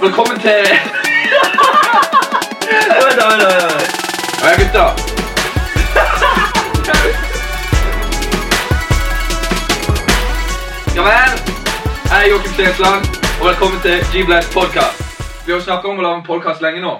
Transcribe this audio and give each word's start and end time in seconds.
Velkommen 0.00 0.40
til 0.40 0.50
Vent, 3.04 3.18
da, 3.20 3.26
vent, 3.30 3.42
da, 3.42 3.48
Ja, 4.44 4.50
gutta. 4.60 4.84
Ja 10.96 11.02
vel. 11.08 11.32
Jeg 12.10 12.24
er 12.24 12.28
Joakim 12.30 12.52
Stensland, 12.52 13.04
og 13.40 13.46
velkommen 13.48 13.80
til 13.80 13.96
G-Blast 14.12 14.52
podcast. 14.58 14.98
Vi 15.46 15.52
har 15.52 15.60
snakket 15.60 15.90
om 15.90 15.98
å 15.98 16.02
lage 16.06 16.16
en 16.20 16.26
podcast 16.26 16.62
lenge 16.62 16.80
nå. 16.84 16.94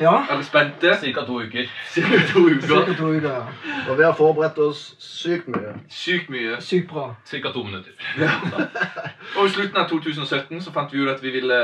Ja. 0.00 0.14
Er 0.30 0.32
dere 0.38 0.44
spente? 0.46 0.94
Cirka 1.02 1.24
to 1.28 1.40
uker. 1.44 1.66
Cirka 1.94 2.20
to 2.32 2.38
uker. 2.48 2.66
Cirka 2.68 2.94
to 2.98 3.10
uker. 3.16 3.28
ja. 3.28 3.42
Og 3.90 3.98
vi 3.98 4.04
har 4.06 4.14
forberedt 4.18 4.58
oss 4.58 4.80
sykt 4.98 5.48
mye. 5.52 5.74
Sykt 5.90 6.30
mye. 6.32 6.56
Sykt 6.60 6.88
bra. 6.90 7.10
Cirka 7.28 7.52
to 7.54 7.62
minutter. 7.64 7.92
Og 9.36 9.46
i 9.46 9.50
slutten 9.52 9.76
av 9.82 9.88
2017 9.92 10.62
så 10.64 10.72
fant 10.74 10.92
vi 10.92 11.04
ut 11.04 11.10
at 11.14 11.22
vi 11.22 11.30
ville 11.36 11.60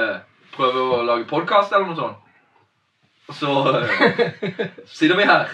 prøve 0.57 0.85
å 0.99 1.03
lage 1.07 1.27
podcast 1.31 1.73
eller 1.73 1.87
noe 1.87 1.97
sånt. 1.97 2.17
Så 3.39 3.53
eh, 3.77 4.69
sitter 4.89 5.17
vi 5.19 5.27
her. 5.29 5.49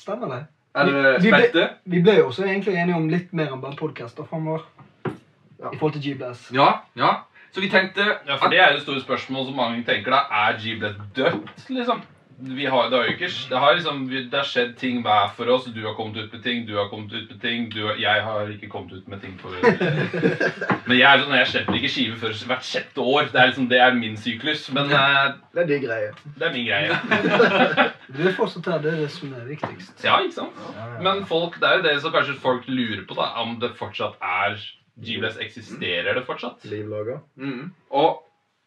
Stemmer 0.00 0.30
det. 0.32 0.42
Er 0.74 0.88
dere 0.88 1.12
Vi- 1.18 1.26
vi 1.28 1.30
ble- 1.34 1.48
spente? 1.48 1.66
Vi 1.86 2.00
ble 2.02 2.14
jo 2.18 2.28
også 2.30 2.44
egentlig 2.48 2.74
enige 2.80 2.96
om 2.96 3.08
litt 3.08 3.32
mer 3.32 3.52
enn 3.52 3.60
bare 3.62 3.76
podkaster 3.78 4.24
framover. 4.26 4.64
I 5.06 5.76
forhold 5.78 5.92
til 5.94 6.02
G-Blast. 6.02 6.50
Ja, 6.52 6.80
ja. 6.98 7.12
Så 7.54 7.60
vi 7.62 7.68
tenkte 7.70 8.02
Ja, 8.26 8.36
for 8.36 8.48
Det 8.50 8.58
er 8.58 8.72
jo 8.72 8.78
det 8.78 8.82
store 8.82 9.00
spørsmålet 9.00 9.46
som 9.46 9.56
mange 9.56 9.84
tenker 9.86 10.10
da. 10.10 10.24
Er 10.30 10.58
G-Bled 10.58 10.96
dødt, 11.16 11.68
liksom? 11.70 12.02
Vi 12.38 12.66
har, 12.66 12.88
det, 12.90 12.96
har 12.98 13.04
jo 13.06 13.12
ikke, 13.14 13.28
det, 13.50 13.58
har 13.62 13.74
liksom, 13.76 14.00
det 14.10 14.34
har 14.34 14.46
skjedd 14.48 14.72
ting 14.80 15.02
hver 15.04 15.30
for 15.36 15.46
oss. 15.54 15.64
Du 15.70 15.80
har 15.86 15.94
kommet 15.94 16.16
ut 16.18 16.32
med 16.34 16.42
ting, 16.42 16.64
du 16.66 16.72
har 16.76 16.88
kommet 16.90 17.12
ut 17.14 17.30
med 17.30 17.40
ting. 17.40 17.68
Du, 17.72 17.84
har- 17.86 17.96
jeg 18.00 18.22
har 18.26 18.48
ikke 18.50 18.68
kommet 18.72 18.92
ut 18.92 19.08
med 19.08 19.20
ting. 19.22 19.36
For, 19.38 19.54
men 20.88 20.98
jeg, 20.98 21.06
er 21.08 21.22
sånn, 21.22 21.36
jeg 21.38 21.50
slipper 21.52 21.78
ikke 21.78 21.90
skive 21.94 22.18
før 22.20 22.34
hvert 22.50 22.66
sjette 22.66 23.00
år. 23.04 23.28
Det 23.32 23.40
er, 23.40 23.50
liksom, 23.52 23.68
det 23.70 23.80
er 23.84 23.94
min 23.98 24.16
syklus. 24.20 24.66
Men 24.74 24.90
eh, 24.90 25.34
Det 25.54 25.62
er 25.64 25.68
din 25.70 25.84
greie. 25.86 26.10
det 26.38 26.48
er 26.48 26.56
min 26.56 26.66
greie. 26.68 27.90
Du 28.14 28.20
er 28.28 28.34
fortsatt 28.36 28.66
her, 28.68 28.82
det 28.84 28.90
er 28.92 28.98
det 29.04 29.10
som 29.10 29.30
er 29.34 29.46
viktigst. 29.48 30.02
Ja, 30.04 30.18
ikke 30.22 30.36
sant? 30.36 30.58
Men 31.02 31.22
folk, 31.26 31.56
det 31.62 31.66
er 31.70 31.78
jo 31.80 31.84
det 31.86 31.94
som 32.04 32.12
kanskje 32.14 32.34
folk 32.42 32.66
lurer 32.68 33.06
på, 33.08 33.16
da. 33.18 33.30
Om 33.42 33.56
det 33.62 33.72
fortsatt 33.78 34.18
er 34.22 34.58
G-Bless 35.02 35.38
eksisterer 35.42 36.14
det 36.14 36.22
fortsatt? 36.28 36.62
Livlager. 36.70 37.22
mm. 37.40 37.70
Og 37.96 38.20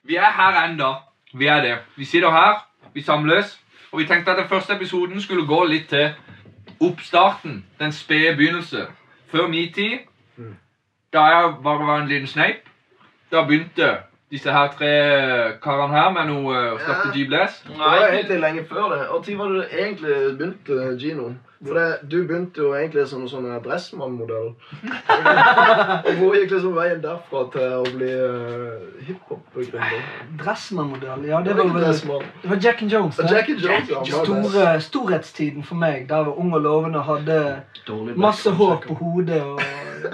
vi 0.08 0.18
er 0.20 0.34
her 0.36 0.58
enda. 0.66 0.90
Vi 1.38 1.48
er 1.52 1.62
det. 1.64 1.76
Vi 2.00 2.06
sitter 2.10 2.32
her, 2.34 2.64
vi 2.94 3.02
samles, 3.02 3.60
og 3.92 4.00
vi 4.00 4.06
tenkte 4.06 4.32
at 4.32 4.38
den 4.38 4.50
første 4.50 4.74
episoden 4.74 5.22
skulle 5.22 5.46
gå 5.48 5.64
litt 5.66 5.90
til 5.90 6.14
oppstarten. 6.80 7.66
Den 7.80 7.92
spede 7.92 8.36
begynnelse. 8.36 8.88
Før 9.32 9.48
min 9.48 9.74
tid, 9.74 9.98
da 11.14 11.22
jeg 11.22 11.54
bare 11.64 11.88
var 11.88 12.02
en 12.02 12.08
liten 12.08 12.28
sneip, 12.28 12.70
da 13.32 13.44
begynte 13.44 13.98
disse 14.32 14.52
her 14.52 14.68
tre 14.76 14.94
karene 15.64 15.96
her 15.96 16.10
med 16.12 16.28
noe 16.32 16.54
uh, 16.54 16.76
å 16.76 16.80
starte 16.82 17.10
Ja. 17.10 17.14
G-Bless. 17.16 17.62
Det 17.68 17.78
var 17.80 18.08
egentlig 18.12 18.40
lenge 18.44 18.66
før 18.68 18.90
det. 18.94 19.04
Og 19.10 19.24
når 19.28 19.38
var 19.38 19.54
det 19.54 19.60
du 19.60 19.78
egentlig 19.84 20.18
begynte, 20.38 20.98
Gino? 21.00 21.30
For 21.66 21.74
det, 21.74 21.86
du 22.12 22.18
begynte 22.28 22.62
jo 22.62 22.74
egentlig 22.78 23.08
som 23.10 23.24
en 23.26 23.30
sånn 23.32 23.48
Dressmann-modell. 23.66 24.52
og 26.06 26.12
Hvor 26.20 26.36
gikk 26.38 26.52
liksom 26.54 26.76
veien 26.76 27.00
derfra 27.02 27.46
til 27.56 27.74
å 27.80 27.86
bli 27.96 28.12
uh, 28.14 28.84
hiphop-gründer? 29.08 30.04
Dressmann-modell, 30.44 31.26
ja, 31.32 31.40
Det 31.42 31.56
det 31.56 31.58
var 31.58 31.72
var 31.72 31.88
vel 31.88 32.28
Det 32.44 32.52
var 32.52 32.62
Jack 32.68 32.84
and 32.86 32.94
Jones. 32.94 33.18
det. 33.18 33.32
and 33.50 33.66
Jones, 33.66 33.90
ja. 33.90 34.04
Store, 34.28 34.68
storhetstiden 34.86 35.66
for 35.66 35.82
meg. 35.82 36.06
Der 36.12 36.28
var 36.30 36.38
ung 36.38 36.54
og 36.54 36.62
lovende, 36.62 37.02
hadde 37.02 37.40
masse 38.16 38.52
hår 38.52 38.84
på 38.86 39.00
hodet 39.02 39.42
og 39.42 39.62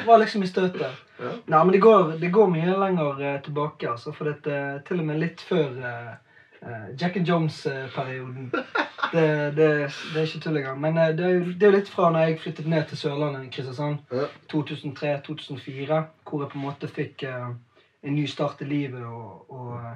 var 0.06 0.22
liksom 0.22 0.44
i 0.44 0.50
støtet. 0.50 1.02
Ja. 1.20 1.32
Nei, 1.46 1.64
men 1.64 1.72
det 1.76 1.82
går, 1.84 2.16
det 2.22 2.32
går 2.34 2.52
mye 2.52 2.78
lenger 2.80 3.22
eh, 3.22 3.42
tilbake, 3.46 3.90
altså. 3.90 4.14
For 4.16 4.30
dette, 4.30 4.60
til 4.88 5.02
og 5.04 5.10
med 5.10 5.22
litt 5.22 5.42
før 5.42 5.78
eh, 5.90 6.14
eh, 6.62 6.88
Jack 7.00 7.18
and 7.18 7.30
Jones-perioden. 7.30 8.52
Det, 9.14 9.28
det, 9.58 9.68
det 10.14 10.22
er 10.22 10.26
ikke 10.26 10.40
tull 10.42 10.58
engang. 10.58 10.80
Men 10.82 10.98
eh, 10.98 11.12
det, 11.18 11.26
er 11.26 11.36
jo, 11.38 11.52
det 11.52 11.68
er 11.68 11.72
jo 11.72 11.78
litt 11.78 11.92
fra 11.92 12.10
når 12.10 12.28
jeg 12.28 12.40
flyttet 12.46 12.72
ned 12.72 12.88
til 12.90 12.98
Sørlandet, 12.98 13.52
Kristiansand, 13.54 14.02
Ja. 14.12 14.26
2003-2004, 14.54 16.02
hvor 16.30 16.42
jeg 16.44 16.52
på 16.54 16.58
en 16.58 16.66
måte 16.66 16.90
fikk 16.90 17.24
eh, 17.30 17.54
en 18.04 18.16
ny 18.16 18.26
start 18.28 18.62
i 18.62 18.70
livet 18.70 19.06
og, 19.06 19.46
og 19.54 19.78
eh, 19.78 19.94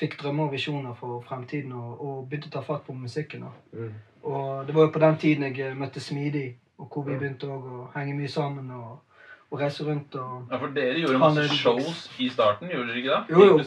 fikk 0.00 0.18
drømmer 0.20 0.48
og 0.48 0.52
visjoner 0.52 0.96
for 0.98 1.22
fremtiden 1.28 1.72
og, 1.72 2.00
og 2.04 2.28
begynte 2.28 2.50
å 2.50 2.56
ta 2.58 2.64
fatt 2.66 2.84
på 2.86 2.96
musikken. 2.96 3.46
Mm. 3.72 3.94
Og 4.26 4.66
det 4.66 4.74
var 4.74 4.88
jo 4.88 4.92
på 4.92 5.04
den 5.04 5.18
tiden 5.22 5.46
jeg 5.48 5.60
eh, 5.70 5.76
møtte 5.78 6.02
Smidig, 6.02 6.48
og 6.78 6.90
hvor 6.92 7.06
vi 7.06 7.16
begynte 7.16 7.48
å 7.48 7.86
henge 7.94 8.16
mye 8.18 8.28
sammen 8.28 8.70
og, 8.76 8.98
og 9.50 9.60
reise 9.60 9.84
rundt. 9.86 10.14
og... 10.14 10.46
Ja, 10.50 10.56
For 10.56 10.74
dere 10.74 11.00
gjorde 11.00 11.18
masse 11.18 11.48
shows 11.56 12.00
i 12.18 12.28
starten, 12.28 12.70
gjorde 12.72 12.88
dere 12.88 13.02
ikke 13.02 13.10
det? 13.10 13.22
Jo, 13.30 13.44
jo. 13.44 13.58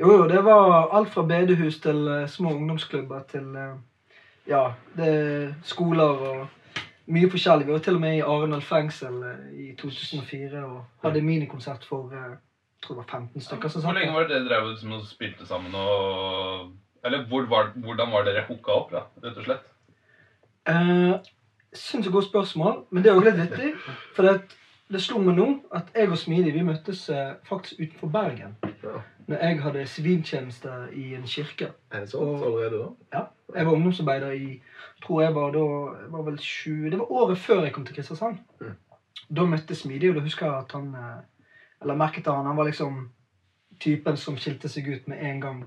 Jo, 0.00 0.12
jo, 0.12 0.28
det 0.28 0.44
var 0.44 0.88
alt 0.96 1.12
fra 1.14 1.22
bedehus 1.22 1.80
til 1.80 2.08
uh, 2.08 2.28
små 2.28 2.54
ungdomsklubber 2.54 3.22
til 3.30 3.46
uh, 3.56 3.78
ja, 4.48 4.64
det 4.96 5.54
skoler 5.62 6.24
og 6.30 6.46
mye 7.06 7.30
forskjellig. 7.30 7.66
Vi 7.66 7.72
var 7.72 7.78
til 7.78 7.98
og 7.98 8.00
med 8.00 8.16
i 8.16 8.26
Arendal 8.26 8.62
fengsel 8.62 9.22
uh, 9.22 9.48
i 9.54 9.74
2004 9.78 10.64
og 10.64 10.84
hadde 11.04 11.22
minikonsert 11.22 11.86
for 11.88 12.10
jeg 12.10 12.86
tror 12.86 12.94
det 12.94 13.04
var 13.04 13.18
15 13.18 13.40
stykker. 13.40 13.68
som 13.68 13.82
Hvor 13.82 13.92
lenge 13.92 14.14
var 14.14 14.20
det 14.20 14.30
dere 14.30 14.46
drev 14.48 14.76
som 14.76 14.92
og 14.92 15.02
spilte 15.06 15.46
sammen 15.46 15.74
og 15.74 16.70
Eller 17.04 17.26
hvor 17.28 17.44
var, 17.48 17.72
hvordan 17.76 18.12
var 18.12 18.24
dere 18.24 18.44
hooka 18.48 18.72
opp, 18.72 18.90
da, 18.92 19.02
rett 19.24 19.36
og 19.36 19.44
slett? 19.44 19.68
Eh, 20.68 21.14
Syns 21.72 22.06
jeg 22.06 22.12
godt 22.12 22.26
spørsmål, 22.26 22.84
men 22.90 23.04
det 23.04 23.10
er 23.10 23.14
jo 23.14 23.22
litt 23.24 23.38
vittig. 23.38 23.68
For 24.16 24.26
det, 24.26 24.56
det 24.90 25.00
slo 25.02 25.20
meg 25.22 25.36
nå 25.38 25.46
at 25.76 25.90
jeg 25.94 26.10
og 26.10 26.18
Smidig 26.18 26.52
vi 26.54 26.66
møttes 26.66 27.04
eh, 27.14 27.34
faktisk 27.46 27.80
utenfor 27.80 28.10
Bergen. 28.14 28.56
Ja. 28.82 29.02
Når 29.30 29.44
jeg 29.44 29.62
hadde 29.62 29.86
siviltjeneste 29.86 30.72
i 30.98 31.12
en 31.14 31.26
kirke. 31.30 31.70
Er 31.90 32.00
det 32.00 32.10
sant 32.10 32.42
allerede 32.42 32.78
da? 32.78 32.88
Ja, 33.12 33.24
Jeg 33.54 33.66
var 33.66 33.72
ungdomsarbeider 33.72 34.30
i 34.30 34.62
tror 35.04 35.22
jeg 35.22 35.34
var 35.34 35.52
da, 35.54 35.64
jeg 36.02 36.12
var 36.12 36.22
vel 36.22 36.38
20, 36.38 36.90
Det 36.90 36.98
var 36.98 37.12
året 37.12 37.38
før 37.38 37.62
jeg 37.64 37.72
kom 37.72 37.86
til 37.86 37.94
Kristiansand. 37.94 38.38
Mm. 38.60 38.74
Da 39.36 39.44
møtte 39.46 39.74
Smidig, 39.74 40.10
og 40.10 40.16
da 40.16 40.24
husker 40.26 40.46
jeg 40.46 40.64
at 40.64 40.72
han 40.72 40.94
eh, 40.94 41.20
Eller 41.82 41.96
merket 41.96 42.26
han, 42.26 42.46
han 42.46 42.56
var 42.56 42.64
liksom 42.64 43.08
typen 43.80 44.16
som 44.16 44.36
skilte 44.36 44.68
seg 44.68 44.88
ut 44.88 45.06
med 45.08 45.22
en 45.24 45.40
gang. 45.40 45.62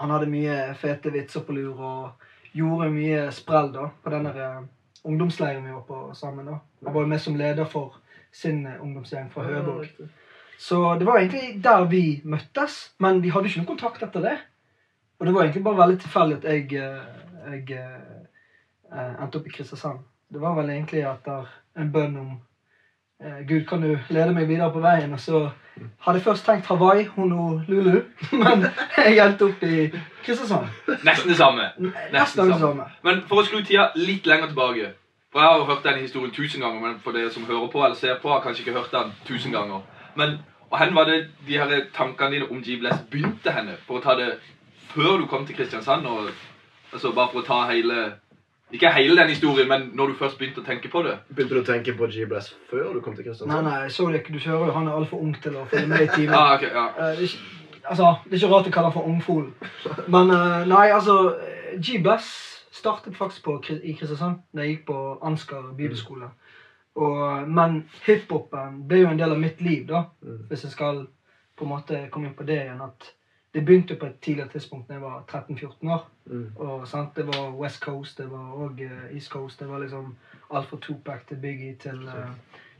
Han 0.00 0.10
hadde 0.10 0.30
mye 0.30 0.74
fete 0.80 1.12
vitser 1.12 1.44
på 1.44 1.52
lur 1.52 1.80
og 1.80 2.54
gjorde 2.56 2.88
mye 2.94 3.26
sprell 3.34 3.68
da, 3.74 3.90
på 4.02 4.10
den 4.14 4.24
der, 4.30 4.38
eh, 4.40 4.62
ungdomsleiren 5.04 5.66
vi 5.66 5.74
var 5.74 5.84
på 5.90 6.14
sammen. 6.14 6.46
da. 6.46 6.58
Han 6.84 6.94
var 6.94 7.02
jo 7.02 7.08
med 7.12 7.20
som 7.20 7.36
leder 7.36 7.64
for 7.64 7.98
sin 8.34 8.66
eh, 8.66 8.82
ungdomsgjeng 8.82 9.30
fra 9.32 9.46
Høborg. 9.46 9.88
Så 10.58 10.94
det 10.98 11.06
var 11.06 11.18
egentlig 11.18 11.64
der 11.64 11.84
vi 11.90 12.20
møttes, 12.24 12.94
men 12.98 13.22
vi 13.22 13.32
hadde 13.34 13.50
ikke 13.50 13.62
noen 13.62 13.72
kontakt 13.74 14.02
etter 14.06 14.22
det. 14.24 14.36
Og 15.18 15.26
det 15.26 15.34
var 15.34 15.46
egentlig 15.46 15.64
bare 15.64 15.80
veldig 15.82 16.00
tilfeldig 16.02 16.36
at 16.36 16.44
jeg, 16.44 16.64
eh, 16.78 17.52
jeg 17.52 17.78
eh, 17.78 19.12
endte 19.22 19.38
opp 19.38 19.46
i 19.46 19.54
Kristiansand. 19.54 20.02
Det 20.32 20.40
var 20.40 20.56
vel 20.58 20.70
egentlig 20.70 21.04
etter 21.06 21.50
en 21.78 21.92
bønn 21.92 22.16
om 22.18 22.32
eh, 23.22 23.42
Gud, 23.48 23.66
kan 23.68 23.82
du 23.82 23.92
lede 24.08 24.34
meg 24.34 24.48
videre 24.48 24.72
på 24.74 24.82
veien? 24.82 25.12
Og 25.14 25.20
så 25.20 25.44
hadde 26.06 26.18
jeg 26.18 26.26
først 26.26 26.46
tenkt 26.46 26.66
Hawaii, 26.70 27.06
Honolulu, 27.16 28.02
men 28.42 28.66
jeg 28.96 29.22
endte 29.26 29.50
opp 29.50 29.62
i 29.62 29.88
Kristiansand. 30.24 30.70
Nesten 31.06 31.30
det 31.30 31.38
samme. 31.38 31.70
Nesten 32.12 32.50
det 32.50 32.60
samme. 32.62 32.90
Men 33.06 33.24
for 33.30 33.42
å 33.42 33.46
skru 33.46 33.62
tida 33.62 33.90
litt 33.98 34.26
lenger 34.26 34.52
tilbake 34.52 34.92
For 35.34 35.42
Jeg 35.42 35.48
har 35.50 35.58
jo 35.58 35.64
hørt 35.66 35.82
den 35.84 35.96
historien 35.98 36.30
tusen 36.34 36.60
ganger, 36.62 36.80
men 36.80 37.00
for 37.02 37.10
dere 37.12 37.30
som 37.34 37.42
hører 37.48 37.66
på 37.72 37.80
eller 37.84 37.96
ser 37.98 38.18
på, 38.22 38.28
har 38.30 38.40
kanskje 38.44 38.62
ikke 38.62 38.76
hørt 38.78 38.92
den 38.94 39.10
tusen 39.26 39.52
ganger. 39.52 39.80
Men 40.14 40.36
og 40.70 40.78
hen 40.78 40.94
var 40.94 41.04
det 41.10 41.16
de 41.46 41.58
her 41.58 41.80
tankene 41.94 42.30
dine 42.36 42.46
om 42.50 42.62
G-Bless 42.62 43.02
begynte 43.10 43.50
henne? 43.54 43.74
For 43.86 43.98
å 43.98 44.02
ta 44.02 44.14
det 44.18 44.28
før 44.94 45.18
du 45.20 45.26
kom 45.30 45.42
til 45.46 45.56
Kristiansand? 45.58 46.06
Og, 46.06 46.30
altså 46.92 47.10
Bare 47.14 47.28
for 47.32 47.42
å 47.42 47.46
ta 47.46 47.58
hele 47.72 48.12
Ikke 48.74 48.90
hele 48.94 49.16
den 49.20 49.28
historien, 49.34 49.68
men 49.68 49.90
når 49.94 50.06
du 50.06 50.14
først 50.22 50.38
begynte 50.38 50.62
å 50.62 50.66
tenke 50.66 50.88
på 50.90 51.02
det. 51.06 51.18
Begynte 51.34 51.54
du 51.54 51.60
å 51.60 51.66
tenke 51.66 51.92
på 51.98 52.06
G-Bless 52.14 52.54
før 52.70 52.94
du 52.94 53.00
kom 53.04 53.14
til 53.18 53.26
Kristiansand? 53.26 53.66
nei, 53.68 53.82
jeg 53.84 53.92
så 53.98 54.06
det 54.10 54.22
ikke. 54.22 54.32
Du 54.38 54.38
hører 54.48 54.66
jo 54.66 54.72
han 54.78 54.88
er 54.88 54.96
altfor 55.02 55.18
ung 55.22 55.34
til 55.42 55.58
å 55.60 55.66
følge 55.70 55.86
med 55.90 56.02
i 56.06 56.08
timen. 56.16 56.34
Ah, 56.38 56.54
ok, 56.56 56.62
ja. 56.70 56.86
Uh, 56.94 57.10
det 57.10 57.18
er 57.18 57.22
ikke- 57.28 57.60
Altså, 57.84 58.14
Det 58.24 58.32
er 58.32 58.46
ikke 58.46 58.54
rart 58.54 58.66
å 58.66 58.70
kalle 58.72 58.86
han 58.90 58.92
for 58.94 59.08
ungfolen. 59.10 59.54
Men 60.08 60.30
uh, 60.30 60.64
nei, 60.64 60.86
altså 60.90 61.34
G-Bless 61.76 62.53
startet 62.74 63.16
faktisk 63.16 63.44
på, 63.44 63.58
i 63.70 63.94
Kristiansand 63.94 64.42
da 64.52 64.64
jeg 64.64 64.76
gikk 64.76 64.86
på 64.90 65.00
Ansgar 65.22 65.70
bibelskole. 65.76 66.30
Og, 66.94 67.48
men 67.50 67.84
hiphopen 68.06 68.82
ble 68.88 69.02
jo 69.02 69.10
en 69.10 69.18
del 69.18 69.34
av 69.34 69.40
mitt 69.42 69.60
liv, 69.62 69.86
da. 69.88 70.04
Hvis 70.48 70.66
jeg 70.66 70.74
skal 70.74 71.04
på 71.54 71.66
en 71.66 71.70
måte 71.70 72.06
komme 72.10 72.30
inn 72.30 72.38
på 72.38 72.46
det 72.46 72.60
igjen. 72.62 72.82
at 72.82 73.10
Det 73.54 73.62
begynte 73.62 73.94
på 73.94 74.06
et 74.06 74.18
tidligere 74.22 74.50
tidspunkt 74.50 74.88
da 74.88 74.94
jeg 74.94 75.02
var 75.02 75.22
13-14 75.30 75.90
år. 75.94 76.06
Og 76.56 76.88
sant, 76.88 77.16
Det 77.16 77.26
var 77.26 77.50
West 77.60 77.80
Coast, 77.82 78.18
det 78.18 78.30
var 78.30 78.54
òg 78.66 78.80
East 79.12 79.30
Coast. 79.30 79.60
Det 79.60 79.68
var 79.68 79.78
liksom 79.78 80.16
alt 80.50 80.68
fra 80.68 80.76
Tupac 80.80 81.26
til 81.28 81.36
Biggie 81.36 81.76
til, 81.76 82.02
uh, 82.02 82.30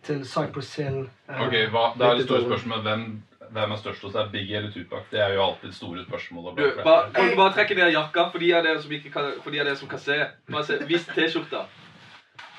til 0.03 0.27
Cypress 0.27 0.77
Hill. 0.77 1.09
Uh, 1.29 1.47
Ok, 1.47 1.55
hva, 1.71 1.85
Det 1.99 2.07
er 2.07 2.15
det 2.15 2.25
store 2.25 2.41
92. 2.41 2.47
spørsmålet. 2.47 2.83
Hvem, 2.83 3.23
hvem 3.53 3.73
er 3.73 3.81
størst 3.81 4.03
hos 4.07 4.13
deg? 4.17 4.31
Biggie 4.33 4.57
eller 4.59 4.71
Tupac? 4.75 5.07
Det 5.11 5.21
er 5.21 5.35
jo 5.35 5.45
alltid 5.45 5.73
store 5.73 6.05
spørsmål. 6.09 6.53
Du, 6.57 6.65
bare, 6.85 7.11
kan 7.15 7.31
du 7.31 7.37
bare 7.37 7.53
trekke 7.53 7.75
ned 7.79 7.93
jakka 7.95 8.29
for 8.33 8.39
de 8.43 8.53
av 8.55 8.65
dere 8.67 8.83
som, 8.83 8.93
ikke 8.93 9.11
kan, 9.15 9.33
for 9.43 9.55
de 9.55 9.61
av 9.63 9.69
dere 9.71 9.81
som 9.81 9.91
kan 9.91 10.03
se? 10.03 10.21
Bare 10.51 10.65
se, 10.69 10.79
Vis 10.89 11.07
T-skjorta. 11.15 11.67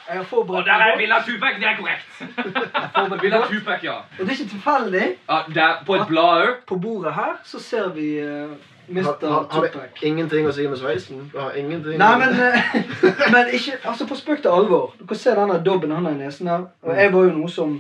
Jeg 0.06 0.18
har 0.18 0.26
forberedt 0.30 0.68
der 0.70 0.82
er 0.86 0.98
Villa 0.98 1.18
Tupac, 1.26 1.56
det 1.60 1.66
er 1.66 1.78
korrekt. 1.80 3.22
Villa 3.24 3.42
Tupac, 3.50 3.84
ja. 3.84 3.98
Og 4.20 4.20
det 4.20 4.28
er 4.28 4.38
ikke 4.38 4.50
tilfeldig. 4.52 5.08
ja 5.30 5.40
der, 5.56 5.84
på 5.86 5.96
et 5.96 6.08
blad 6.08 6.42
òg. 6.46 6.56
På 6.68 6.78
bordet 6.78 7.14
her 7.14 7.34
så 7.44 7.60
ser 7.60 7.90
vi 7.96 8.12
uh, 8.22 8.52
Mr. 8.88 9.04
Har, 9.04 9.14
har, 9.28 9.48
har 9.52 9.68
Tupac. 9.68 10.04
ingenting 10.04 10.46
å 10.46 10.54
si 10.54 10.68
med 10.70 10.78
sveisen? 10.78 11.26
Har 11.34 11.58
ingenting 11.58 11.98
Nei, 11.98 12.12
men, 12.22 12.38
eh, 12.38 12.76
men 13.34 13.50
ikke 13.58 13.80
Altså, 13.82 14.06
på 14.06 14.16
spøk 14.20 14.44
til 14.44 14.54
alvor. 14.54 14.94
Du 15.00 15.08
kan 15.10 15.18
se 15.18 15.34
denne 15.34 15.58
dobben 15.66 15.92
han 15.92 16.06
har 16.06 16.14
i 16.14 16.22
nesen 16.22 16.54
her. 16.54 16.68
Og 16.86 17.02
jeg 17.02 17.14
var 17.14 17.26
jo 17.26 17.34
noe 17.40 17.50
som 17.50 17.80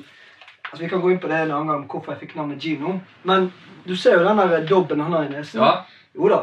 Altså, 0.75 0.83
Vi 0.83 0.89
kan 0.89 1.01
gå 1.01 1.11
inn 1.11 1.19
på 1.23 1.27
det 1.31 1.37
en 1.39 1.51
annen 1.55 1.69
gang, 1.71 1.83
hvorfor 1.87 2.11
jeg 2.11 2.25
fikk 2.25 2.33
navnet 2.35 2.59
Gino. 2.59 2.97
Men 3.23 3.45
du 3.87 3.93
ser 3.95 4.17
jo 4.17 4.25
den 4.25 4.37
der 4.37 4.65
dobben 4.67 4.99
han 4.99 5.13
har 5.15 5.23
i 5.23 5.29
nesen. 5.31 5.61
Ja. 5.61 5.85
Jo 6.15 6.27
da. 6.27 6.39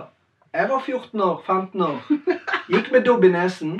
Jeg 0.54 0.68
var 0.70 0.80
14 0.80 1.20
år, 1.20 1.42
15 1.46 1.82
år. 1.82 1.98
Gikk 2.72 2.88
med 2.92 3.04
dobb 3.04 3.24
i 3.24 3.28
nesen 3.28 3.74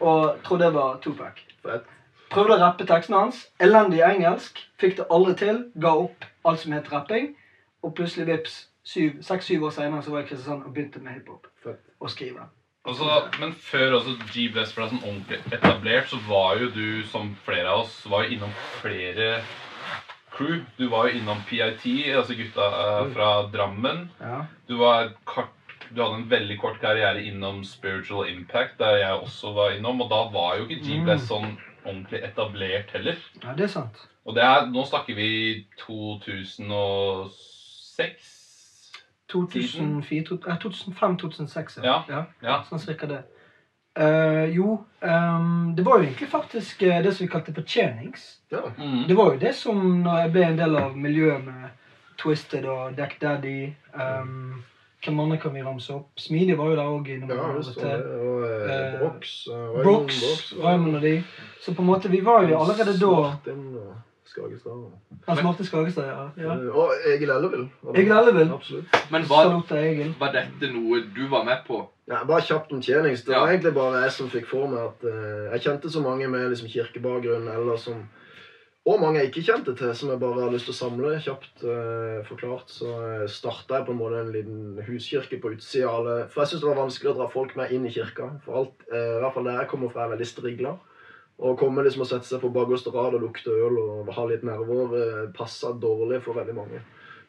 og 0.00 0.42
trodde 0.42 0.64
det 0.64 0.74
var 0.74 0.98
Tupac. 1.02 1.38
Prøvde 1.62 2.56
å 2.56 2.58
rappe 2.58 2.86
teksten 2.90 3.14
hans. 3.14 3.44
Elendig 3.62 4.02
engelsk. 4.02 4.58
Fikk 4.82 4.98
det 4.98 5.06
aldri 5.14 5.36
til. 5.38 5.62
Ga 5.78 5.94
opp 6.02 6.26
alt 6.44 6.64
som 6.64 6.74
het 6.74 6.90
rapping. 6.90 7.36
Og 7.86 7.94
plutselig, 7.94 8.26
vips, 8.32 8.60
seks-syv 8.82 9.70
år 9.70 9.78
senere 9.78 10.02
så 10.02 10.10
var 10.10 10.24
jeg 10.24 10.32
i 10.32 10.32
Kristiansand 10.32 10.66
og 10.66 10.74
begynte 10.74 11.04
med 11.06 11.20
hiphop. 11.20 11.46
Og 12.02 12.10
skrive. 12.10 12.50
Altså, 12.88 13.22
men 13.38 13.54
før 13.54 13.98
også 14.00 14.18
G-Bless 14.32 14.74
ble 14.74 14.90
sånn 14.90 15.02
ordentlig 15.04 15.38
etablert, 15.52 16.10
så 16.10 16.18
var 16.26 16.58
jo 16.58 16.70
du, 16.74 17.02
som 17.10 17.34
flere 17.46 17.68
av 17.70 17.84
oss, 17.84 17.98
var 18.10 18.24
jo 18.24 18.38
innom 18.38 18.54
flere 18.80 19.42
crew. 20.38 20.56
Du 20.78 20.86
var 20.92 21.02
jo 21.08 21.12
innom 21.18 21.40
PIT, 21.48 21.84
altså 22.16 22.32
gutta 22.38 22.64
eh, 22.80 23.04
fra 23.14 23.28
Drammen. 23.52 23.98
Ja. 24.22 24.38
Du, 24.68 24.74
var 24.80 24.98
kort, 25.28 25.54
du 25.90 25.96
hadde 26.02 26.16
en 26.22 26.30
veldig 26.30 26.56
kort 26.62 26.78
karriere 26.82 27.20
innom 27.26 27.64
Spiritual 27.66 28.28
Impact, 28.30 28.74
der 28.80 28.94
jeg 29.02 29.12
også 29.24 29.46
var 29.56 29.68
innom. 29.76 29.96
Og 30.04 30.08
da 30.12 30.20
var 30.34 30.50
jo 30.60 30.64
ikke 30.68 30.82
G-Bless 30.86 31.24
sånn 31.30 31.48
ordentlig 31.84 32.20
etablert 32.26 32.88
heller. 32.96 33.16
ja, 33.42 33.50
det 33.56 33.64
er 33.68 33.72
sant. 33.74 33.96
Og 34.28 34.32
det 34.36 34.42
er, 34.44 34.66
nå 34.68 34.82
snakker 34.84 35.14
vi 35.16 35.28
2006. 35.80 37.32
2005-2006, 39.32 41.78
Ja. 41.84 42.02
ja. 42.08 42.24
Ja. 42.42 42.62
Sånn 42.68 42.78
cirka 42.80 43.06
det. 43.08 43.22
Eh, 43.98 44.44
jo, 44.54 44.76
um, 45.02 45.74
det 45.76 45.84
var 45.86 45.98
jo 45.98 46.04
egentlig 46.06 46.28
faktisk 46.30 46.82
eh, 46.86 47.00
det 47.02 47.14
som 47.16 47.24
vi 47.26 47.30
kalte 47.32 47.54
fortjenings. 47.54 48.28
Ja. 48.52 48.60
Mm. 48.78 49.08
Det 49.08 49.16
var 49.18 49.32
jo 49.32 49.38
det 49.42 49.54
som 49.58 49.80
når 50.04 50.20
jeg 50.22 50.32
ble 50.36 50.44
en 50.46 50.58
del 50.60 50.76
av 50.78 50.96
miljøet 50.96 51.44
med 51.44 51.68
Twisted 52.18 52.64
og 52.66 52.94
Deck 52.98 53.18
Daddy 53.22 53.72
um, 53.94 54.62
Hvem 55.04 55.20
andre 55.22 55.36
kan 55.38 55.52
vi 55.54 55.60
ramse 55.62 55.92
opp? 55.94 56.08
Smidig 56.18 56.56
var 56.58 56.70
jo 56.72 56.76
der 56.76 56.88
òg. 56.90 57.10
Ja, 57.30 57.50
visst 57.54 57.76
og 57.78 57.84
eh, 57.86 58.68
Eh, 58.68 58.96
Brox. 58.98 59.34
Raymond 59.48 60.10
og- 60.10 60.64
Raymond 60.64 60.96
og 60.96 61.02
de. 61.02 61.22
Så 61.62 61.74
på 61.74 61.82
en 61.82 61.86
måte, 61.86 62.10
vi 62.10 62.20
var 62.24 62.42
jo 62.42 62.58
allerede 62.58 62.98
da 62.98 63.36
Skagestad. 64.28 64.90
Hans 65.28 65.42
Martin 65.42 65.64
Skagestad, 65.64 66.04
ja. 66.06 66.28
ja. 66.36 66.56
Og 66.70 66.90
Egil 67.14 67.30
Elleville. 67.30 67.68
Egil 67.94 68.12
Elleville. 68.12 68.54
Absolutt. 68.54 68.86
Men 69.10 69.22
var, 69.28 69.62
Egil. 69.76 70.14
var 70.20 70.32
dette 70.32 70.72
noe 70.72 71.00
du 71.16 71.28
var 71.28 71.44
med 71.44 71.64
på? 71.66 71.88
Ja, 72.08 72.22
bare 72.24 72.40
kjapt 72.40 72.72
om 72.72 72.80
tjenings. 72.82 73.24
Det 73.24 73.34
Ja. 73.34 73.40
var 73.42 73.52
egentlig 73.52 73.74
bare 73.76 74.02
jeg 74.02 74.12
som 74.12 74.30
fikk 74.32 74.46
for 74.48 74.68
meg 74.68 74.80
at 74.80 75.04
uh, 75.04 75.52
jeg 75.52 75.60
kjente 75.66 75.90
så 75.92 76.00
mange 76.00 76.28
med 76.28 76.48
liksom, 76.48 76.68
kirkebakgrunn, 76.72 77.48
eller 77.48 77.76
som 77.76 78.06
Og 78.88 79.00
mange 79.02 79.18
jeg 79.20 79.28
ikke 79.28 79.42
kjente 79.52 79.74
til, 79.76 79.90
som 79.94 80.08
jeg 80.08 80.20
bare 80.22 80.40
har 80.46 80.52
lyst 80.54 80.64
til 80.64 80.72
å 80.72 80.78
samle, 80.78 81.20
kjapt 81.20 81.64
uh, 81.68 82.22
forklart. 82.24 82.70
Så 82.72 82.88
uh, 82.88 83.26
starta 83.28 83.76
jeg 83.76 83.84
på 83.84 83.92
en 83.92 83.98
måte 83.98 84.20
en 84.22 84.32
liten 84.32 84.78
huskirke 84.86 85.36
på 85.42 85.50
utsida 85.52 85.90
av 85.90 85.98
alle 85.98 86.14
For 86.32 86.40
jeg 86.40 86.48
syns 86.54 86.62
det 86.62 86.70
var 86.70 86.78
vanskelig 86.86 87.10
å 87.12 87.16
dra 87.18 87.26
folk 87.28 87.52
med 87.56 87.70
inn 87.70 87.84
i 87.84 87.92
kirka. 87.92 88.30
For 88.46 88.56
alt, 88.62 88.86
uh, 88.88 89.18
i 89.18 89.20
hvert 89.20 89.34
fall 89.34 89.44
der 89.44 89.58
jeg 89.60 89.68
kommer 89.68 89.92
fra, 89.92 90.06
er 90.06 90.14
veldig 90.14 90.28
strigla. 90.30 90.72
Å 91.38 91.52
komme 91.58 91.84
liksom 91.84 92.06
og 92.06 92.08
sette 92.08 92.24
seg 92.30 92.40
på 92.40 92.48
bakerste 92.54 92.94
rad 92.94 93.18
og 93.18 93.26
lukte 93.26 93.52
øl 93.52 93.76
og 93.82 94.08
ha 94.16 94.24
litt 94.30 94.42
nerver 94.48 94.96
uh, 94.96 95.28
passa 95.36 95.74
dårlig 95.76 96.22
for 96.24 96.38
veldig 96.40 96.56
mange. 96.56 96.80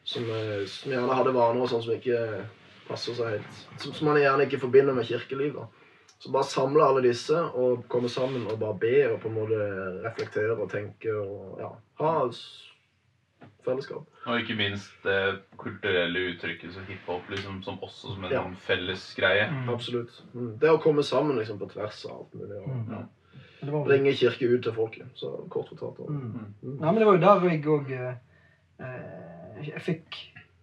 Som, 0.04 0.24
uh, 0.32 0.64
som 0.64 0.94
gjerne 0.96 1.18
hadde 1.18 1.36
vaner 1.36 1.60
og 1.60 1.68
sånn 1.68 1.84
som 1.84 1.92
ikke 1.92 2.46
passer 2.90 3.14
seg 3.18 3.36
helt. 3.38 3.60
Som, 3.80 3.94
som 3.96 4.10
man 4.10 4.18
gjerne 4.20 4.46
ikke 4.48 4.60
forbinder 4.66 4.96
med 4.96 5.06
kirkelivet. 5.08 5.78
Så 6.20 6.28
bare 6.34 6.44
samle 6.44 6.84
alle 6.84 7.00
disse 7.06 7.32
og 7.56 7.86
komme 7.88 8.10
sammen 8.12 8.42
og 8.50 8.58
bare 8.60 8.76
be 8.82 8.96
og 9.14 9.20
på 9.22 9.30
en 9.30 9.38
måte 9.38 9.60
reflektere 10.04 10.52
og 10.58 10.68
tenke 10.68 11.14
og 11.16 11.62
ja, 11.62 11.70
ha 12.02 12.10
et 12.26 12.40
fellesskap. 13.64 14.04
Og 14.28 14.42
ikke 14.42 14.56
minst 14.58 14.90
det 15.04 15.16
kulturelle 15.60 16.26
uttrykket 16.34 16.74
som 16.74 16.84
hiphop, 16.88 17.24
liksom, 17.32 17.62
som 17.64 17.78
også 17.80 18.14
som 18.14 18.24
en 18.28 18.32
Ja. 18.36 18.42
felles 18.66 19.06
greie. 19.16 19.46
Absolutt. 19.72 20.20
Mm. 20.34 20.58
Det 20.60 20.68
å 20.74 20.80
komme 20.82 21.02
sammen 21.04 21.38
liksom 21.40 21.58
på 21.58 21.70
tvers 21.72 22.02
av 22.10 22.18
alt 22.18 22.34
mulig. 22.34 22.58
Og, 22.60 22.68
Mm. 22.68 22.92
ja. 22.98 23.02
Var, 23.70 23.84
Bringe 23.84 24.12
kirke 24.16 24.48
ut 24.48 24.62
til 24.64 24.72
folket. 24.72 25.06
Så 25.14 25.46
kort 25.52 25.68
fortalt. 25.68 25.98
da. 25.98 26.12
mm. 26.12 26.54
Nei, 26.80 26.92
men 26.92 26.94
det 27.00 27.06
var 27.06 27.16
jo 27.16 27.24
der 27.24 27.48
jeg 27.48 27.64
òg 27.66 27.90
eh, 27.92 28.14
Jeg 29.66 29.82
fikk 29.84 30.16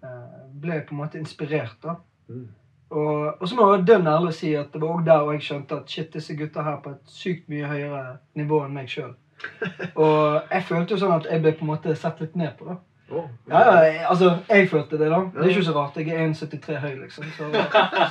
eh, 0.03 0.47
Ble 0.62 0.81
på 0.81 0.94
en 0.95 1.01
måte 1.03 1.19
inspirert, 1.21 1.77
da. 1.83 1.97
Mm. 2.27 2.47
Og, 2.89 3.41
og 3.41 3.47
så 3.47 3.56
må 3.56 3.65
jeg 3.65 3.71
være 3.74 3.88
dønn 3.88 4.07
ærlig 4.07 4.31
og 4.31 4.35
si 4.38 4.53
at 4.56 4.74
det 4.74 4.81
var 4.81 4.94
også 4.95 5.06
der 5.06 5.31
jeg 5.33 5.41
skjønte 5.44 5.79
at 5.81 5.89
shit, 5.91 6.13
disse 6.13 6.35
gutta 6.39 6.63
her 6.63 6.77
er 6.77 6.83
på 6.83 6.94
et 6.95 7.12
sykt 7.12 7.50
mye 7.51 7.68
høyere 7.68 8.03
nivå 8.39 8.62
enn 8.65 8.77
meg 8.77 8.91
sjøl. 8.91 9.15
Og 10.01 10.47
jeg 10.50 10.63
følte 10.65 10.95
jo 10.95 11.01
sånn 11.03 11.18
at 11.19 11.27
jeg 11.29 11.44
ble 11.44 11.51
på 11.57 11.65
en 11.65 11.74
måte 11.75 11.95
sett 12.00 12.21
litt 12.24 12.38
ned 12.39 12.56
på, 12.57 12.71
da. 12.71 12.77
Oh, 13.09 13.27
Ja, 13.47 13.59
ja, 13.85 14.07
altså, 14.09 14.38
jeg 14.50 14.69
følte 14.69 14.97
det, 15.00 15.07
da. 15.12 15.19
Det 15.35 15.44
er 15.45 15.51
ikke 15.53 15.63
så 15.63 15.75
rart. 15.75 16.00
Jeg 16.00 16.09
er 16.09 16.25
1,73 16.27 16.79
høy, 16.83 16.95
liksom. 17.03 17.29
Så, 17.38 17.51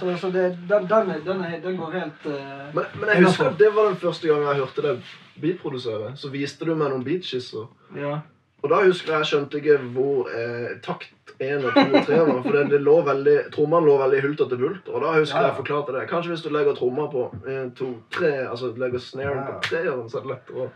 så, 0.00 0.14
så 0.22 0.30
det, 0.32 0.44
den, 0.70 0.86
den, 0.88 1.10
den, 1.26 1.42
den 1.64 1.76
går 1.76 1.90
helt 1.98 2.24
uh, 2.30 2.38
Men, 2.74 2.84
men 2.94 3.10
jeg 3.12 3.26
husker 3.26 3.50
at 3.50 3.58
det 3.58 3.68
var 3.76 3.90
den 3.90 3.98
første 4.00 4.30
gangen 4.30 4.48
jeg 4.48 4.62
hørte 4.62 4.86
deg 4.86 5.10
beatprodusere. 5.42 6.14
Så 6.16 6.30
viste 6.32 6.64
du 6.64 6.72
meg 6.74 6.94
noen 6.94 7.04
beatskisser. 7.04 7.68
Ja. 7.96 8.20
Og 8.66 8.72
da 8.72 8.80
husker 8.82 9.12
jeg 9.14 9.22
jeg 9.22 9.30
skjønte 9.30 9.60
ikke 9.60 9.76
hvor 9.94 10.30
eh, 10.34 10.72
takt 10.82 11.12
1 11.38 11.66
og 11.68 11.74
2 11.76 11.82
og 12.00 12.06
3 12.08 12.16
var. 12.26 12.38
For 12.42 12.56
det, 12.56 12.62
det 12.72 12.80
lå 12.82 12.94
veldig, 13.06 13.34
trommene 13.54 13.86
lå 13.86 13.94
veldig 14.00 14.22
hulter 14.24 14.48
til 14.50 14.58
bult. 14.64 14.88
Og 14.90 15.04
da 15.04 15.12
husker 15.18 15.36
Ja, 15.38 15.42
ja. 15.44 15.50
jeg 15.52 15.58
forklarte 15.60 15.94
det. 15.94 16.06
Kanskje 16.10 16.32
hvis 16.32 16.42
du 16.46 16.50
legger 16.54 16.74
tromma 16.78 17.06
på 17.12 17.26
1, 17.46 17.70
2, 17.78 17.88
3 18.18 18.32
Altså 18.48 18.72
legger 18.80 19.02
snaren 19.04 19.42
Ja. 19.44 19.46
på 19.52 19.68
treeren, 19.68 20.08
så 20.10 20.18
er 20.18 20.26
det 20.26 20.32
lettere. 20.34 20.68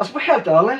Altså, 0.00 0.12
for 0.14 0.24
helt 0.24 0.46
ærlig 0.48 0.76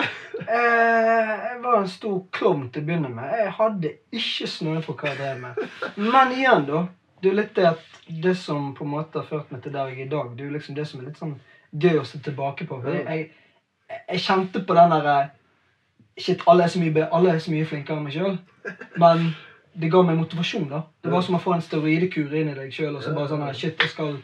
eh, 0.49 1.33
Jeg 1.51 1.59
var 1.63 1.77
en 1.83 1.89
stor 1.93 2.23
klovn 2.33 2.71
til 2.73 2.83
å 2.83 2.87
begynne 2.89 3.11
med. 3.13 3.35
Jeg 3.45 3.53
hadde 3.59 3.91
ikke 4.17 4.47
snø 4.49 4.79
for 4.87 4.97
hva 4.97 5.11
jeg 5.13 5.19
drev 5.21 5.43
med. 5.43 5.61
Men 6.01 6.33
igjen, 6.39 6.65
da. 6.71 6.87
Det 7.21 7.29
er 7.31 7.37
litt 7.37 7.53
det 7.59 7.67
at 7.69 7.83
det 8.25 8.33
som 8.41 8.71
på 8.75 8.87
en 8.87 8.95
måte 8.95 9.21
har 9.21 9.27
ført 9.29 9.51
meg 9.53 9.61
til 9.63 9.75
der 9.75 9.91
jeg 9.93 9.99
er 10.01 10.07
i 10.07 10.09
dag, 10.15 10.31
det 10.37 10.41
er 10.47 10.49
jo 10.49 10.55
liksom 10.57 10.75
det 10.79 10.87
som 10.89 11.03
er 11.03 11.11
litt 11.11 11.21
sånn 11.21 11.35
gøy 11.85 11.99
å 12.01 12.07
se 12.09 12.19
tilbake 12.25 12.65
på. 12.71 12.79
Jeg, 12.89 13.05
jeg, 13.05 13.27
jeg 14.09 14.23
kjente 14.25 14.63
på 14.65 14.75
den 14.79 14.95
derre 14.97 15.19
Shit, 16.19 16.43
alle 16.47 16.65
er, 16.65 16.69
så 16.69 16.81
mye, 16.83 17.07
alle 17.13 17.31
er 17.35 17.39
så 17.39 17.51
mye 17.53 17.65
flinkere 17.69 17.97
enn 17.97 18.05
meg 18.05 18.13
sjøl. 18.17 18.39
Men 19.01 19.31
det 19.81 19.91
ga 19.93 20.03
meg 20.03 20.19
motivasjon, 20.19 20.69
da. 20.69 20.83
Det 21.03 21.13
var 21.13 21.23
som 21.23 21.37
å 21.39 21.41
få 21.41 21.55
en 21.55 21.63
steroidekur 21.65 22.33
inn 22.35 22.51
i 22.51 22.55
deg 22.59 22.73
sjøl. 22.75 22.97
Og 22.97 23.03
så 23.05 23.15
bare 23.17 23.29
sånn 23.31 23.45
her, 23.47 23.55
Shit, 23.57 23.79
jeg 23.81 23.93
skal 23.95 24.17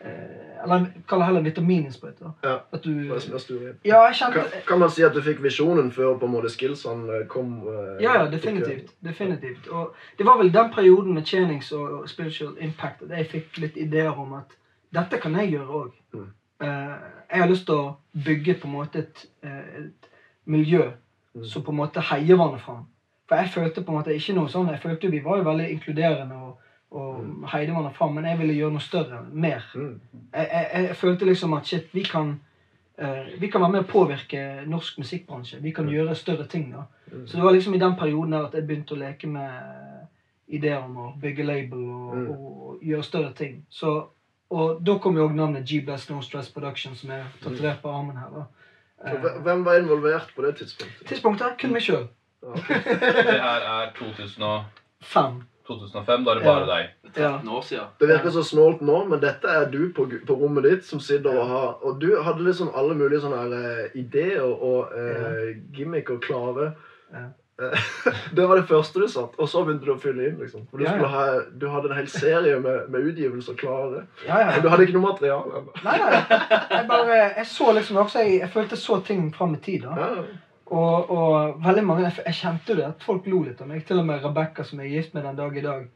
eh, 0.00 0.44
Eller 0.64 0.88
kall 1.08 1.22
det 1.22 1.26
heller 1.28 1.44
vitamininnsprøyte. 1.46 2.32
Ja. 2.44 2.56
At 2.74 2.82
du. 2.82 2.90
Ja, 3.86 4.00
jeg 4.08 4.16
kjente 4.18 4.42
Kan, 4.42 4.64
kan 4.66 4.80
man 4.82 4.90
si 4.90 5.04
at 5.06 5.14
du 5.14 5.22
fikk 5.22 5.38
visjonen 5.44 5.92
før 5.94 6.16
på 6.18 6.26
en 6.26 6.34
måte 6.34 6.50
skillsene 6.50 7.22
kom? 7.30 7.60
eh, 7.70 8.02
Ja, 8.02 8.16
ja, 8.18 8.26
definitivt. 8.32 8.90
definitivt. 9.06 9.68
Og 9.70 9.94
det 10.18 10.26
var 10.26 10.38
vel 10.42 10.50
den 10.52 10.72
perioden 10.74 11.14
med 11.14 11.24
tjenings 11.30 11.70
og 11.72 12.08
Spiritual 12.10 12.56
Impact 12.60 13.06
at 13.06 13.14
jeg 13.16 13.30
fikk 13.30 13.58
litt 13.62 13.76
ideer 13.78 14.18
om 14.18 14.34
at 14.40 14.58
dette 14.94 15.20
kan 15.22 15.38
jeg 15.38 15.52
gjøre 15.54 15.82
òg. 15.84 15.92
Mm. 16.12 16.28
jeg 16.60 17.40
har 17.40 17.48
lyst 17.48 17.66
til 17.68 17.74
å 17.78 17.96
bygge 18.24 18.54
på 18.58 18.66
en 18.66 18.72
måte 18.74 18.98
et, 19.04 19.26
eh, 19.46 19.84
et 19.84 20.08
miljø. 20.46 20.88
Som 21.44 21.62
på 21.62 21.70
en 21.70 21.76
måte 21.76 22.00
heier 22.00 22.58
fram. 22.58 22.86
For 23.28 23.36
jeg 23.36 23.48
følte 23.52 23.82
på 23.82 23.92
en 23.92 23.98
måte 23.98 24.14
ikke 24.14 24.34
noe 24.34 24.48
sånn, 24.48 24.70
jeg 24.72 24.80
følte 24.80 25.10
vi 25.12 25.20
var 25.24 25.36
jo 25.36 25.44
veldig 25.44 25.70
inkluderende 25.70 26.34
og, 26.34 26.60
og 26.90 27.48
heide 27.52 27.72
hverandre 27.72 27.92
fram, 27.92 28.14
men 28.14 28.24
jeg 28.24 28.38
ville 28.38 28.54
gjøre 28.56 28.72
noe 28.72 28.80
større, 28.80 29.22
mer. 29.32 29.64
Mm. 29.74 30.00
Jeg, 30.32 30.48
jeg, 30.52 30.84
jeg 30.86 30.96
følte 30.96 31.28
liksom 31.28 31.52
at 31.52 31.66
shit, 31.66 31.90
vi 31.92 32.02
kan 32.02 32.38
uh, 33.02 33.40
vi 33.40 33.50
kan 33.52 33.60
være 33.60 33.72
med 33.72 33.84
å 33.84 33.90
påvirke 33.92 34.44
norsk 34.66 34.98
musikkbransje. 34.98 35.60
Vi 35.62 35.74
kan 35.76 35.88
gjøre 35.92 36.14
større 36.16 36.46
ting. 36.46 36.70
da. 36.72 36.86
Så 37.26 37.36
det 37.36 37.44
var 37.44 37.52
liksom 37.52 37.74
i 37.74 37.78
den 37.82 37.96
perioden 37.96 38.32
der 38.32 38.46
at 38.48 38.54
jeg 38.54 38.66
begynte 38.66 38.96
å 38.96 39.02
leke 39.02 39.28
med 39.28 40.08
ideer 40.48 40.80
om 40.80 40.96
å 40.96 41.12
bygge 41.20 41.44
label 41.44 41.84
og, 41.84 42.14
Mm. 42.16 42.30
og 42.30 42.78
gjøre 42.82 43.02
større 43.02 43.32
ting. 43.36 43.66
Så, 43.68 44.06
og 44.50 44.80
da 44.86 44.98
kom 44.98 45.16
jo 45.16 45.24
også 45.26 45.36
navnet 45.36 45.68
G-Bless 45.68 46.08
No 46.10 46.20
Stress 46.20 46.48
Production, 46.48 46.94
som 46.94 47.10
er 47.10 47.24
tatovert 47.42 47.82
på 47.82 47.88
armen 47.92 48.16
her. 48.16 48.30
da. 48.32 48.44
Hvem 49.44 49.64
var 49.64 49.78
involvert 49.78 50.32
på 50.36 50.42
det 50.42 50.56
tidspunktet? 50.58 51.06
tidspunktet 51.06 51.58
kun 51.60 51.72
meg 51.72 51.82
sjøl. 51.82 52.08
Det 52.48 53.40
her 53.42 53.62
er 53.66 53.92
2005. 53.98 55.42
2005. 55.68 56.24
Da 56.24 56.30
er 56.30 56.34
det 56.38 56.44
bare 56.44 56.60
Ja. 56.66 56.66
deg. 56.66 56.90
Ja. 57.16 57.30
13 57.38 57.48
år 57.48 57.62
siden. 57.62 57.84
Det 58.00 58.08
virker 58.08 58.30
så 58.30 58.42
snålt 58.42 58.80
nå, 58.80 59.04
men 59.08 59.20
dette 59.20 59.48
er 59.48 59.70
du 59.70 59.92
på, 59.96 60.06
på 60.26 60.34
rommet 60.40 60.64
ditt 60.64 60.84
som 60.84 61.00
sitter 61.00 61.30
og 61.38 61.48
har 61.48 61.84
Og 61.84 62.00
du 62.00 62.22
hadde 62.22 62.44
liksom 62.44 62.70
alle 62.74 62.94
mulige 62.94 63.20
sånne 63.20 63.42
her, 63.42 63.52
eh, 63.84 63.98
ideer 64.00 64.42
og 64.44 64.92
gimmick 65.76 66.10
og 66.10 66.20
klare. 66.22 66.72
Ja. 67.12 67.26
Det 68.38 68.44
var 68.46 68.56
det 68.60 68.68
første 68.68 69.00
du 69.02 69.08
satt, 69.10 69.32
og 69.38 69.48
så 69.50 69.64
begynte 69.66 69.86
du 69.88 69.92
å 69.94 69.98
fylle 70.00 70.28
inn. 70.28 70.36
liksom. 70.38 70.66
For 70.70 70.78
Du, 70.78 70.84
Ja, 70.86 70.94
ja. 71.00 71.08
ha, 71.10 71.24
du 71.58 71.66
hadde 71.72 71.90
en 71.90 71.96
hel 71.98 72.08
serie 72.12 72.58
med, 72.62 72.88
med 72.92 73.08
utgivelser 73.10 73.56
klare. 73.58 74.04
Ja, 74.26 74.38
ja. 74.44 74.50
Men 74.54 74.62
du 74.62 74.68
hadde 74.72 74.86
ikke 74.86 74.94
noe 74.98 75.08
materiale 75.08 75.62
ennå. 75.62 75.74
Nei, 75.84 75.96
nei. 76.04 76.20
Jeg 76.76 76.84
bare, 76.90 77.16
jeg 77.40 77.46
så 77.50 77.72
liksom 77.74 77.98
også, 78.04 78.22
jeg, 78.26 78.38
jeg 78.44 78.52
følte 78.54 78.78
så 78.78 79.00
ting 79.08 79.26
fram 79.34 79.56
i 79.58 79.62
tid. 79.64 79.88
da. 79.88 79.96
Ja, 79.98 80.26
Og, 80.68 81.10
og 81.10 81.62
veldig 81.64 81.82
mange, 81.88 82.04
jeg, 82.06 82.22
jeg 82.26 82.34
kjente 82.42 82.74
jo 82.74 82.78
det, 82.78 82.86
at 82.92 83.04
folk 83.06 83.26
lo 83.26 83.42
litt 83.46 83.60
av 83.64 83.70
meg. 83.70 83.86
Til 83.88 84.02
og 84.02 84.06
med 84.06 84.22
Rebekka, 84.24 84.62
som 84.68 84.82
jeg 84.82 84.90
er 84.92 84.98
gift 85.00 85.14
med 85.16 85.24
den 85.24 85.38
dag 85.38 85.56
i 85.56 85.64
dag. 85.64 85.86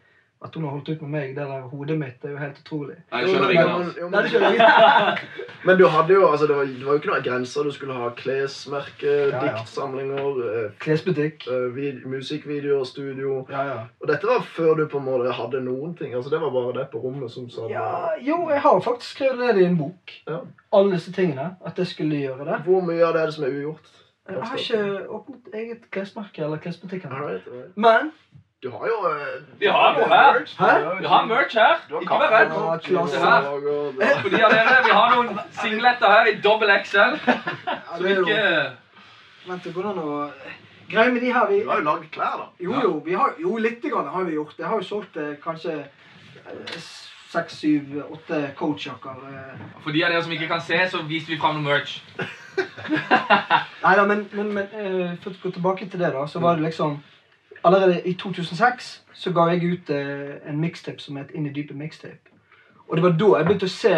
At 0.44 0.54
hun 0.54 0.64
har 0.64 0.70
holdt 0.74 0.88
ut 0.88 1.02
med 1.02 1.10
meg, 1.10 1.28
det 1.36 1.44
der 1.46 1.60
hodet 1.70 1.94
mitt, 1.98 2.16
det 2.22 2.28
er 2.28 2.32
jo 2.32 2.38
helt 2.38 2.56
utrolig. 2.64 2.96
Nei, 3.12 3.18
jeg 3.20 3.28
skjønner 3.28 3.50
ikke. 3.54 3.66
men- 3.78 3.94
jo, 4.00 4.08
Nei, 4.10 4.22
men- 4.22 4.56
jeg. 4.58 5.18
Men 5.64 5.78
du 5.78 5.84
hadde 5.86 6.12
jo, 6.16 6.26
altså 6.26 6.46
det 6.50 6.56
var, 6.56 6.64
det 6.64 6.84
var 6.86 6.92
jo 6.92 6.98
ikke 6.98 7.10
noen 7.12 7.22
grenser. 7.22 7.62
Du 7.62 7.70
skulle 7.70 7.94
ha 7.94 8.08
klesmerke, 8.18 9.12
Ja, 9.30 9.44
ja. 9.44 9.52
diktsamlinger, 9.58 10.40
eh, 10.64 10.70
Klesbutikk. 10.82 11.46
eh, 11.46 11.68
vid, 11.76 12.00
musikkvideoer, 12.06 12.84
studio. 12.84 13.46
Ja, 13.50 13.62
ja. 13.68 13.78
Og 14.00 14.08
dette 14.10 14.26
var 14.26 14.40
før 14.42 14.74
du 14.80 14.86
på 14.88 14.98
en 14.98 15.04
måte 15.06 15.30
hadde 15.32 15.60
noen 15.62 15.94
ting. 15.96 16.14
Altså 16.14 16.30
Det 16.30 16.40
var 16.40 16.50
bare 16.50 16.72
det 16.80 16.88
på 16.90 16.98
rommet 17.04 17.30
som 17.30 17.48
sa 17.50 17.68
ja. 17.70 18.08
Jo, 18.20 18.48
jeg 18.50 18.60
har 18.60 18.80
faktisk 18.80 19.10
skrevet 19.16 19.54
det 19.54 19.62
i 19.62 19.64
en 19.70 19.78
bok. 19.78 20.10
Ja. 20.26 20.40
Alle 20.72 20.92
disse 20.96 21.12
tingene. 21.12 21.56
At 21.64 21.78
jeg 21.78 21.86
skulle 21.86 22.16
gjøre 22.18 22.44
det. 22.50 22.58
Hvor 22.66 22.80
mye 22.82 23.04
av 23.06 23.12
det 23.14 23.22
er 23.22 23.26
det 23.26 23.34
som 23.34 23.44
er 23.44 23.54
ugjort? 23.54 23.86
Jeg 24.28 24.42
har 24.42 24.56
ikke 24.56 25.08
åpnet 25.10 25.54
eget 25.54 25.90
klesmerke 25.90 26.42
eller 26.42 26.56
klesbutikk. 26.58 27.06
Men 27.76 28.10
Du 28.62 28.70
har 28.70 28.86
jo 28.86 28.98
eh, 29.10 29.42
Vi 29.58 29.66
har 29.66 29.96
noe 29.96 30.06
her. 30.06 30.36
Hæ? 30.58 30.98
Vi 31.00 31.06
har 31.10 31.24
merch 31.26 31.56
her. 31.58 31.80
Ikke 32.00 32.18
vær 32.20 32.30
redd. 32.30 32.52
Se 33.10 33.18
her. 33.18 33.48
Fordi 34.22 34.42
av 34.42 34.54
dere, 34.54 34.76
Vi 34.86 34.92
har 34.94 35.14
noen 35.16 35.40
singletter 35.58 36.14
her 36.14 36.30
i 36.30 36.36
dobbel 36.44 36.70
XL. 36.84 37.16
Så 37.24 38.06
er 38.06 38.20
ikke 38.22 38.44
Vent, 39.48 39.64
det 39.64 39.74
går 39.74 39.88
an 39.90 39.98
å 39.98 40.18
Greia 40.92 41.10
med 41.10 41.24
de 41.24 41.32
her 41.34 41.48
vi, 41.50 41.60
Du 41.64 41.70
har 41.72 41.80
jo 41.80 41.88
lagd 41.88 42.08
klær, 42.14 42.38
da. 42.38 42.46
Jo, 42.60 42.74
jo, 42.84 42.92
vi 43.04 43.14
har, 43.18 43.34
jo 43.40 43.56
litt 43.58 43.82
grann 43.82 44.10
har 44.12 44.28
vi 44.28 44.36
gjort. 44.36 44.54
Jeg 44.58 44.68
har 44.68 44.78
jo 44.78 44.86
solgt 44.86 45.16
eh, 45.18 45.32
kanskje 45.42 45.78
eh, 45.80 46.82
seks, 47.32 47.56
syv, 47.64 47.96
åtte 48.12 48.42
coachjakker. 48.58 49.22
Eh. 49.32 49.62
For 49.82 49.96
de 49.96 50.04
av 50.04 50.12
dere 50.12 50.22
som 50.22 50.34
ikke 50.36 50.50
kan 50.52 50.62
se, 50.62 50.78
så 50.92 51.02
viste 51.08 51.32
vi 51.32 51.40
fram 51.40 51.58
noe 51.58 51.66
merch. 51.66 51.98
Nei 53.84 53.94
da, 53.98 54.04
men, 54.06 54.28
men, 54.36 54.52
men 54.58 54.76
eh, 54.76 55.16
for 55.24 55.32
å 55.32 55.40
gå 55.46 55.56
tilbake 55.56 55.88
til 55.88 56.04
det, 56.04 56.12
da, 56.14 56.28
så 56.30 56.44
var 56.44 56.60
det 56.60 56.68
liksom 56.68 57.00
Allerede 57.64 58.02
i 58.08 58.14
2006 58.14 59.02
så 59.14 59.32
ga 59.32 59.46
jeg 59.52 59.72
ut 59.72 59.90
eh, 59.90 60.36
en 60.48 60.60
mixtape 60.60 61.02
som 61.02 61.16
het 61.16 61.30
Inn 61.34 61.46
i 61.46 61.52
dypet 61.54 61.76
mixtape. 61.76 62.32
Og 62.88 62.96
det 62.96 63.04
var 63.04 63.18
da 63.18 63.28
jeg 63.38 63.46
begynte 63.46 63.68
å 63.68 63.74
se 63.74 63.94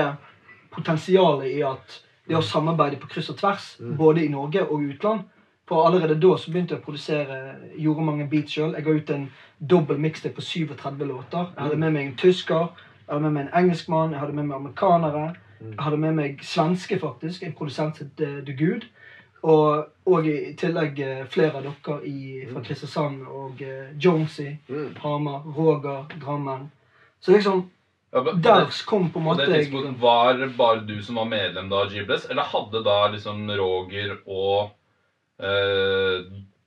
potensialet 0.75 1.47
i 1.55 1.63
at 1.65 2.01
det 2.29 2.37
å 2.37 2.43
samarbeide 2.45 3.01
på 3.01 3.09
kryss 3.13 3.31
og 3.33 3.39
tvers, 3.41 3.75
både 3.99 4.25
i 4.25 4.33
Norge 4.33 4.63
og 4.65 4.83
utland 4.83 5.31
For 5.69 5.87
allerede 5.87 6.21
da 6.21 6.37
så 6.37 6.51
begynte 6.53 6.75
jeg 6.75 6.83
å 6.83 6.85
produsere 6.85 7.37
gjorde 7.81 8.05
mange 8.05 8.27
beats 8.29 8.53
sjøl. 8.53 8.75
Jeg 8.77 8.85
ga 8.85 8.93
ut 8.93 9.11
en 9.15 9.23
dobbel 9.59 9.99
mixtape 9.99 10.37
på 10.37 10.43
37 10.45 11.07
låter. 11.09 11.47
Jeg 11.55 11.63
hadde 11.63 11.79
med 11.81 11.95
meg 11.95 12.07
en 12.07 12.17
tysker, 12.21 12.67
jeg 13.07 13.09
hadde 13.09 13.23
med 13.23 13.33
meg 13.33 13.47
en 13.47 13.55
engelskmann, 13.63 14.13
jeg 14.13 14.21
hadde 14.21 14.37
med 14.37 14.45
meg 14.45 14.59
amerikanere. 14.59 15.23
Jeg 15.61 15.81
hadde 15.81 16.01
med 16.03 16.13
meg 16.19 16.45
svenske, 16.45 16.99
faktisk. 17.01 17.43
En 17.43 17.57
produsent 17.57 17.97
som 17.97 18.11
het 18.11 18.21
eh, 18.21 18.43
The 18.45 18.57
Good. 18.59 18.85
Og, 19.45 19.91
og 20.09 20.27
i 20.29 20.55
tillegg 20.57 21.01
eh, 21.05 21.25
flere 21.29 21.59
av 21.61 21.67
dere 21.67 21.99
i, 22.09 22.45
fra 22.49 22.63
Kristiansand 22.65 23.27
og 23.29 23.61
uh, 23.61 23.91
Jonesy, 24.01 24.55
Mm. 24.69 24.95
Hamar, 25.03 25.43
Roger, 25.57 26.07
Drammen. 26.23 26.71
Så 27.21 27.33
liksom 27.37 27.71
Ja, 28.15 28.23
men- 28.23 28.41
Der 28.43 28.71
kom 28.87 29.11
på 29.11 29.19
en 29.19 29.25
måte 29.25 29.49
jeg 29.51 29.73
var 30.01 30.35
det 30.39 30.57
bare 30.57 30.87
du 30.87 31.03
som 31.03 31.17
var 31.17 31.25
medlem 31.25 31.69
da 31.69 31.83
av 31.83 31.91
G-Bless, 31.91 32.31
eller 32.31 32.43
hadde 32.43 32.85
da 32.85 33.09
liksom 33.09 33.51
Roger 33.51 34.17
og 34.27 34.71
eh, 35.43 36.25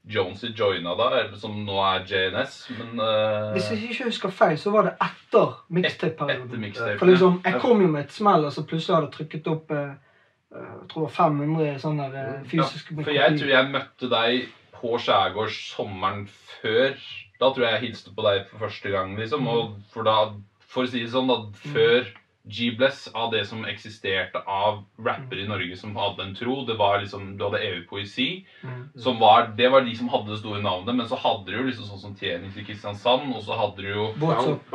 Jonesy 0.10 0.48
joina 0.56 0.96
da, 0.96 1.10
eller 1.20 1.36
som 1.36 1.56
nå 1.66 1.78
er 1.84 2.04
JNS, 2.08 2.70
men 2.78 3.00
uh... 3.00 3.54
Hvis 3.56 3.72
jeg 3.72 3.90
ikke 3.90 4.10
husker 4.12 4.30
feil, 4.30 4.58
så 4.60 4.72
var 4.72 4.84
det 4.84 4.94
etter 5.02 5.18
etter 5.28 5.54
mixtape-perioden. 5.70 6.60
mixtape. 6.62 6.98
For 7.00 7.06
liksom, 7.06 7.42
Jeg 7.46 7.62
kom 7.62 7.82
jo 7.82 7.88
med 7.88 8.06
et 8.06 8.12
smell, 8.16 8.46
og 8.46 8.54
så 8.54 8.64
plutselig 8.64 8.96
hadde 8.96 9.10
jeg 9.10 9.16
trykket 9.18 9.50
opp 9.52 9.72
eh, 9.72 9.90
eh, 9.90 9.96
jeg 10.56 10.88
tror 10.92 11.10
500 11.12 11.80
sånne 11.82 12.08
fysiske 12.48 12.96
ja, 12.96 13.04
For 13.04 13.16
jeg 13.16 13.40
tror 13.40 13.52
jeg 13.52 13.72
møtte 13.74 14.10
deg 14.12 14.46
på 14.78 15.00
Skjærgårds 15.02 15.58
sommeren 15.74 16.28
før. 16.30 16.94
Da 17.42 17.50
tror 17.52 17.66
jeg 17.66 17.76
jeg 17.76 17.84
hilste 17.88 18.14
på 18.16 18.26
deg 18.26 18.46
for 18.50 18.68
første 18.68 18.94
gang, 18.94 19.18
liksom. 19.20 19.50
Og 19.52 19.76
for 19.94 20.08
da, 20.08 20.16
for 20.64 20.86
å 20.86 20.92
si 20.92 21.04
det 21.04 21.12
sånn, 21.14 21.30
da, 21.30 21.42
før 21.74 22.08
G-Bless, 22.48 23.08
av 23.14 23.32
det 23.32 23.44
som 23.46 23.66
eksisterte 23.68 24.40
av 24.40 24.84
rappere 25.04 25.44
i 25.44 25.48
Norge 25.48 25.76
som 25.78 25.96
hadde 26.00 26.24
en 26.24 26.36
tro, 26.36 26.62
det 26.68 26.78
var 26.80 27.02
liksom 27.02 27.36
Du 27.38 27.44
hadde 27.46 27.62
evig 27.64 27.84
poesi. 27.90 28.46
Mm. 28.64 28.90
Som 29.04 29.20
var, 29.20 29.52
det 29.58 29.70
var 29.74 29.86
de 29.86 29.96
som 29.98 30.10
hadde 30.10 30.32
det 30.32 30.40
store 30.40 30.62
navnet, 30.64 30.96
men 30.96 31.10
så 31.10 31.20
hadde 31.20 31.52
du 31.52 31.58
jo 31.58 31.68
liksom 31.68 31.90
sånn 31.90 32.04
som 32.06 32.16
Tjenis 32.18 32.58
i 32.58 32.66
Kristiansand, 32.68 33.30
og 33.36 33.44
så 33.46 33.58
hadde 33.60 33.84
du 33.84 33.92
jo 33.92 34.10
Whatsapp. 34.22 34.74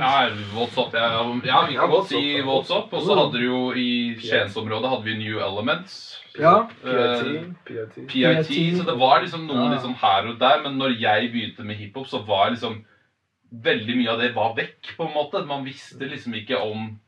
Ja, 0.00 0.28
What's 0.56 0.80
Up. 0.80 0.94
Ja, 0.96 1.24
ja, 1.44 1.62
vi 1.68 1.78
kan 1.78 1.92
godt 1.92 2.10
si 2.12 2.24
Whatsapp. 2.46 2.92
Og 2.92 3.06
så 3.06 3.18
hadde 3.20 3.40
du 3.40 3.46
jo 3.46 3.62
i 3.76 3.90
Skiensområdet 4.22 4.92
hadde 4.92 5.10
vi 5.10 5.18
New 5.20 5.40
Elements. 5.42 6.16
Ja. 6.38 6.68
PIT. 6.82 7.96
Eh, 7.96 8.04
PIT. 8.08 8.76
så 8.76 8.84
det 8.84 8.98
var 9.00 9.22
liksom 9.22 9.46
noen 9.48 9.72
liksom 9.72 9.94
her 10.00 10.28
og 10.28 10.40
der, 10.40 10.60
men 10.64 10.76
når 10.80 10.98
jeg 11.00 11.32
begynte 11.32 11.64
med 11.64 11.80
hiphop, 11.80 12.08
så 12.08 12.20
var 12.26 12.52
liksom 12.52 12.82
veldig 13.52 13.96
mye 13.96 14.10
av 14.12 14.20
det 14.20 14.34
var 14.34 14.54
vekk, 14.56 14.96
på 14.96 15.06
en 15.06 15.14
måte. 15.14 15.44
Man 15.46 15.64
visste 15.64 16.08
liksom 16.08 16.34
ikke 16.34 16.58
om 16.60 16.98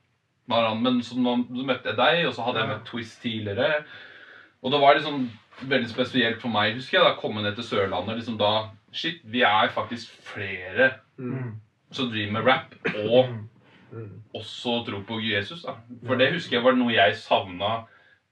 hverandre. 0.49 0.83
Men 0.83 1.03
så 1.03 1.17
man, 1.19 1.45
møtte 1.51 1.91
jeg 1.91 1.97
deg, 1.99 2.27
og 2.27 2.35
så 2.35 2.47
hadde 2.47 2.63
jeg 2.63 2.69
møtt 2.69 2.87
Twist 2.89 3.21
tidligere. 3.23 3.85
Og 4.63 4.73
det 4.73 4.81
var 4.81 4.95
liksom 4.99 5.29
veldig 5.69 5.91
spesielt 5.91 6.41
for 6.41 6.49
meg, 6.55 6.75
husker 6.79 6.99
jeg, 6.99 7.05
da 7.07 7.21
komme 7.21 7.43
ned 7.43 7.57
til 7.59 7.65
Sørlandet. 7.65 8.17
liksom 8.17 8.39
da, 8.39 8.71
Shit, 8.93 9.21
vi 9.25 9.43
er 9.43 9.69
faktisk 9.69 10.09
flere 10.25 10.95
Mm. 11.19 11.61
som 11.93 12.11
driver 12.11 12.33
med 12.33 12.47
rap, 12.47 12.75
og 13.11 13.29
Mm. 13.93 14.23
også 14.35 14.85
tro 14.87 15.01
på 15.03 15.21
Jesus. 15.21 15.63
da. 15.63 15.75
For 16.07 16.15
det 16.17 16.33
husker 16.33 16.57
jeg 16.57 16.65
var 16.65 16.73
noe 16.73 16.93
jeg 16.93 17.17
savna 17.17 17.87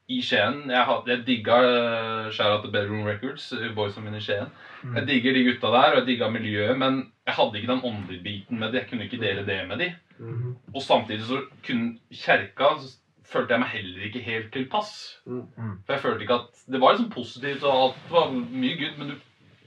i 0.08 0.20
Skien. 0.22 0.70
Jeg, 0.70 0.84
had- 0.86 1.08
jeg 1.10 1.24
digga 1.26 1.56
uh, 1.66 2.32
Shout 2.32 2.62
til 2.62 2.72
Bedroom 2.72 3.06
Records, 3.06 3.48
Boys 3.50 3.74
boysa 3.74 4.00
mine 4.04 4.20
i 4.20 4.24
Skien. 4.24 4.52
Jeg 4.94 5.06
digger 5.08 5.34
de 5.34 5.44
gutta 5.48 5.72
der, 5.74 5.92
og 5.92 5.96
jeg 6.00 6.06
digga 6.06 6.28
miljøet, 6.30 6.78
men 6.78 7.00
jeg 7.26 7.34
hadde 7.34 7.58
ikke 7.58 7.72
den 7.72 7.82
åndelige 7.84 8.22
biten 8.22 8.58
med 8.60 8.72
de. 8.72 8.78
Jeg 8.78 8.88
kunne 8.90 9.04
ikke 9.08 9.20
dele 9.22 9.46
det 9.46 9.68
med 9.68 9.82
de. 9.82 9.88
Mm. 10.18 10.54
Og 10.74 10.82
samtidig 10.82 11.26
så 11.26 11.40
kunne 11.66 11.98
kjerka 12.12 12.70
så 12.80 12.94
følte 13.26 13.56
jeg 13.56 13.60
meg 13.64 13.72
heller 13.74 14.04
ikke 14.06 14.22
helt 14.22 14.52
tilpass. 14.54 14.92
Mm. 15.26 15.42
For 15.86 15.96
jeg 15.96 16.02
følte 16.04 16.22
ikke 16.26 16.34
at 16.40 16.60
Det 16.72 16.80
var 16.80 16.94
liksom 16.94 17.10
positivt, 17.10 17.64
og 17.64 17.82
alt 17.88 18.12
var 18.12 18.30
mye 18.30 18.76
good, 18.78 18.94
men 19.00 19.10
du, 19.10 19.16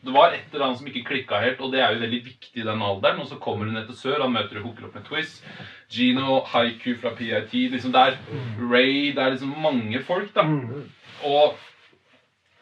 det 0.05 0.13
var 0.15 0.31
et 0.31 0.53
eller 0.53 0.65
annet 0.69 0.79
som 0.79 0.88
ikke 0.88 1.03
klikka 1.10 1.41
helt, 1.43 1.60
og 1.60 1.74
det 1.74 1.81
er 1.84 1.91
jo 1.93 2.00
veldig 2.00 2.22
viktig 2.25 2.62
i 2.63 2.67
den 2.67 2.81
alderen. 2.81 3.19
Og 3.19 3.27
så 3.27 3.36
kommer 3.43 3.65
du 3.67 3.72
ned 3.75 3.88
til 3.89 4.00
sør, 4.00 4.22
han 4.24 4.34
møter 4.34 4.62
og 4.62 4.69
hooker 4.69 4.88
opp 4.88 4.96
med 4.96 5.03
Twist. 5.10 5.43
Gino, 5.91 6.39
Haiku 6.46 6.96
fra 7.01 7.15
PIT. 7.15 7.53
liksom 7.72 7.91
der, 7.91 8.17
Ray 8.72 9.12
Det 9.15 9.17
er 9.24 9.29
liksom 9.29 9.53
mange 9.62 10.03
folk, 10.03 10.34
da. 10.36 10.41
Og 11.25 11.53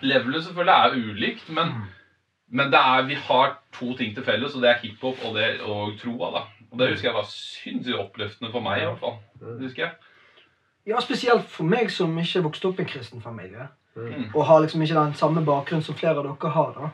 levelet 0.01 0.43
selvfølgelig 0.43 0.73
er 0.73 1.09
ulikt, 1.11 1.49
men, 1.49 1.71
men 2.49 2.71
det 2.71 2.79
er, 2.79 3.01
vi 3.07 3.13
har 3.13 3.57
to 3.73 3.93
ting 3.97 4.15
til 4.15 4.23
felles, 4.23 4.55
og 4.55 4.61
det 4.61 4.69
er 4.69 4.77
hiphop 4.83 5.17
og, 5.25 5.35
det- 5.35 5.61
og 5.61 5.93
troa. 5.99 6.31
da. 6.39 6.43
Og 6.71 6.79
Det 6.79 6.89
husker 6.89 7.07
jeg 7.09 7.15
var 7.15 7.27
sinnssykt 7.29 7.99
oppløftende 7.99 8.51
for 8.51 8.59
meg. 8.61 8.81
i 8.81 8.85
hvert 8.85 8.99
fall. 8.99 9.17
Det 9.39 9.61
husker 9.67 9.83
jeg. 9.83 9.91
Ja, 10.87 10.99
spesielt 10.99 11.45
for 11.51 11.63
meg 11.63 11.91
som 11.91 12.17
ikke 12.19 12.43
vokste 12.43 12.65
opp 12.67 12.79
i 12.79 12.81
en 12.81 12.87
kristen 12.87 13.21
familie. 13.21 13.67
Mm. 13.95 14.29
Og 14.35 14.45
har 14.45 14.59
liksom 14.61 14.81
ikke 14.81 14.95
den 14.95 15.13
samme 15.13 15.45
bakgrunn 15.45 15.81
som 15.83 15.95
flere 15.95 16.17
av 16.17 16.23
dere 16.23 16.49
har. 16.51 16.71
da. 16.77 16.89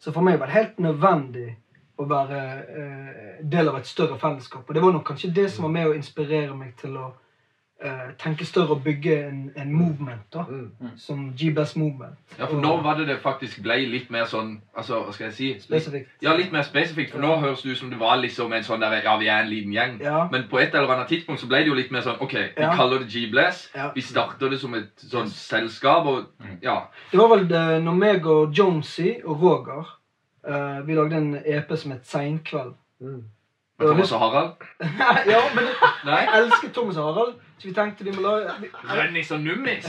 Så 0.00 0.12
for 0.12 0.20
meg 0.20 0.38
var 0.40 0.46
det 0.46 0.54
helt 0.54 0.78
nødvendig 0.78 1.56
å 1.98 2.04
være 2.08 2.40
eh, 2.68 3.44
del 3.44 3.68
av 3.68 3.78
et 3.80 3.86
større 3.86 4.18
fellesskap. 4.20 4.64
Og 4.68 4.74
det 4.74 4.82
var 4.82 4.92
nok 4.92 5.06
kanskje 5.08 5.32
det 5.34 5.50
som 5.50 5.64
var 5.68 5.70
med 5.78 5.86
å 5.88 5.94
inspirere 5.96 6.52
meg 6.56 6.74
til 6.80 6.96
å 7.00 7.06
eh, 7.80 8.10
tenke 8.20 8.44
større 8.44 8.76
og 8.76 8.82
bygge 8.84 9.14
en, 9.28 9.38
en 9.56 9.72
movement. 9.72 10.26
da. 10.32 10.44
Mm. 10.48 10.90
Som 11.00 11.32
G-Best 11.36 11.76
Movement. 11.76 12.18
Ja, 12.38 12.46
for 12.50 12.60
nå 12.60 12.74
var 12.84 12.98
det 13.00 13.06
det 13.08 13.16
faktisk 13.24 13.62
ble 13.64 13.78
litt 13.88 14.10
mer 14.12 14.24
sånn 14.28 14.58
Altså, 14.76 15.00
hva 15.06 15.12
skal 15.16 15.26
jeg 15.30 15.34
si? 15.38 15.48
Spesifikt. 15.64 16.10
ja, 16.24 16.34
litt 16.36 16.52
mer 16.52 16.62
spesifikt. 16.68 17.12
For 17.16 17.20
nå 17.24 17.34
høres 17.40 17.62
det 17.64 17.72
ut 17.72 17.78
som 17.80 17.90
det 17.90 17.98
var 18.00 18.16
liksom 18.20 18.52
en 18.52 18.64
sånn 18.64 18.80
der 18.84 19.00
Ja, 19.04 19.16
vi 19.20 19.28
er 19.32 19.42
en 19.46 19.50
liten 19.50 19.72
gjeng. 19.72 19.98
Ja. 20.04 20.28
Men 20.32 20.48
på 20.52 20.60
et 20.60 20.74
eller 20.76 20.92
annet 20.98 21.08
tidspunkt 21.08 21.40
så 21.40 21.48
ble 21.48 21.62
det 21.64 21.72
jo 21.72 21.80
litt 21.80 21.90
mer 21.96 22.04
sånn 22.04 22.20
OK, 22.20 22.32
vi 22.56 22.62
Ja. 22.64 22.74
kaller 22.76 22.98
det 23.04 23.08
G-Bless. 23.12 23.70
Ja. 23.74 23.90
Vi 23.96 24.04
starter 24.04 24.50
det 24.52 24.60
som 24.60 24.74
et 24.76 24.92
sånn 25.00 25.28
selskap, 25.32 26.04
og 26.06 26.26
ja. 26.62 26.82
Det 27.12 27.18
var 27.20 27.32
vel 27.36 27.48
det, 27.48 27.64
når 27.88 28.02
meg 28.04 28.26
og 28.26 28.52
Jonesy 28.52 29.14
og 29.24 29.40
Roger 29.40 29.96
eh, 30.46 30.86
Vi 30.86 30.94
lagde 30.94 31.16
en 31.16 31.32
EP 31.44 31.72
som 31.78 31.92
het 31.96 32.06
Seinkveld. 32.06 32.74
Mm. 33.00 33.24
Men 33.78 33.88
Thomas 33.88 34.12
og 34.12 34.20
Harald? 34.20 34.52
ja, 35.32 35.40
men 35.54 35.66
Nei? 36.08 36.20
jeg 36.24 36.38
elsker 36.42 36.70
Thomas 36.72 36.96
og 36.96 37.04
Harald, 37.10 37.34
så 37.58 37.68
vi 37.68 37.72
tenkte 37.76 38.04
vi 38.06 38.14
må 38.16 38.22
lage 38.24 38.54
vi, 38.62 38.70
Rønnis 38.88 39.30
og 39.36 39.40
Nummis. 39.44 39.84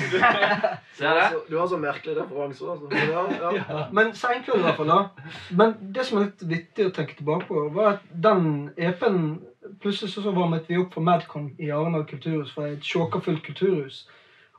Ser 0.97 1.13
Du 1.13 1.19
det? 1.19 1.27
så, 1.31 1.39
du 1.49 1.57
har 1.59 1.67
så 1.71 1.77
merkelige 1.79 2.17
referanser. 2.23 2.71
Altså. 2.71 2.89
Men 2.91 3.13
Ja, 3.13 3.53
ja. 3.55 3.85
Men 3.95 4.11
Seinkveld, 4.15 4.59
i 4.59 4.63
hvert 4.67 4.75
fall. 4.81 4.91
da. 4.91 5.29
Men 5.61 5.73
det 5.95 6.05
som 6.05 6.17
er 6.19 6.25
litt 6.27 6.43
vittig 6.51 6.89
å 6.89 6.95
tenke 6.97 7.15
tilbake 7.21 7.47
på, 7.47 7.63
var 7.77 7.93
at 7.97 8.09
den 8.27 8.71
EP-en 8.77 9.37
Plutselig 9.83 10.13
så 10.13 10.31
varmet 10.31 10.63
vi 10.69 10.77
opp 10.79 10.93
for 10.95 11.03
Madcon 11.03 11.49
i 11.59 11.67
Arendal 11.75 12.05
kulturhus, 12.07 12.53
fra 12.55 12.69
et 12.71 12.85
sjåkafullt 12.87 13.41
kulturhus. 13.43 14.05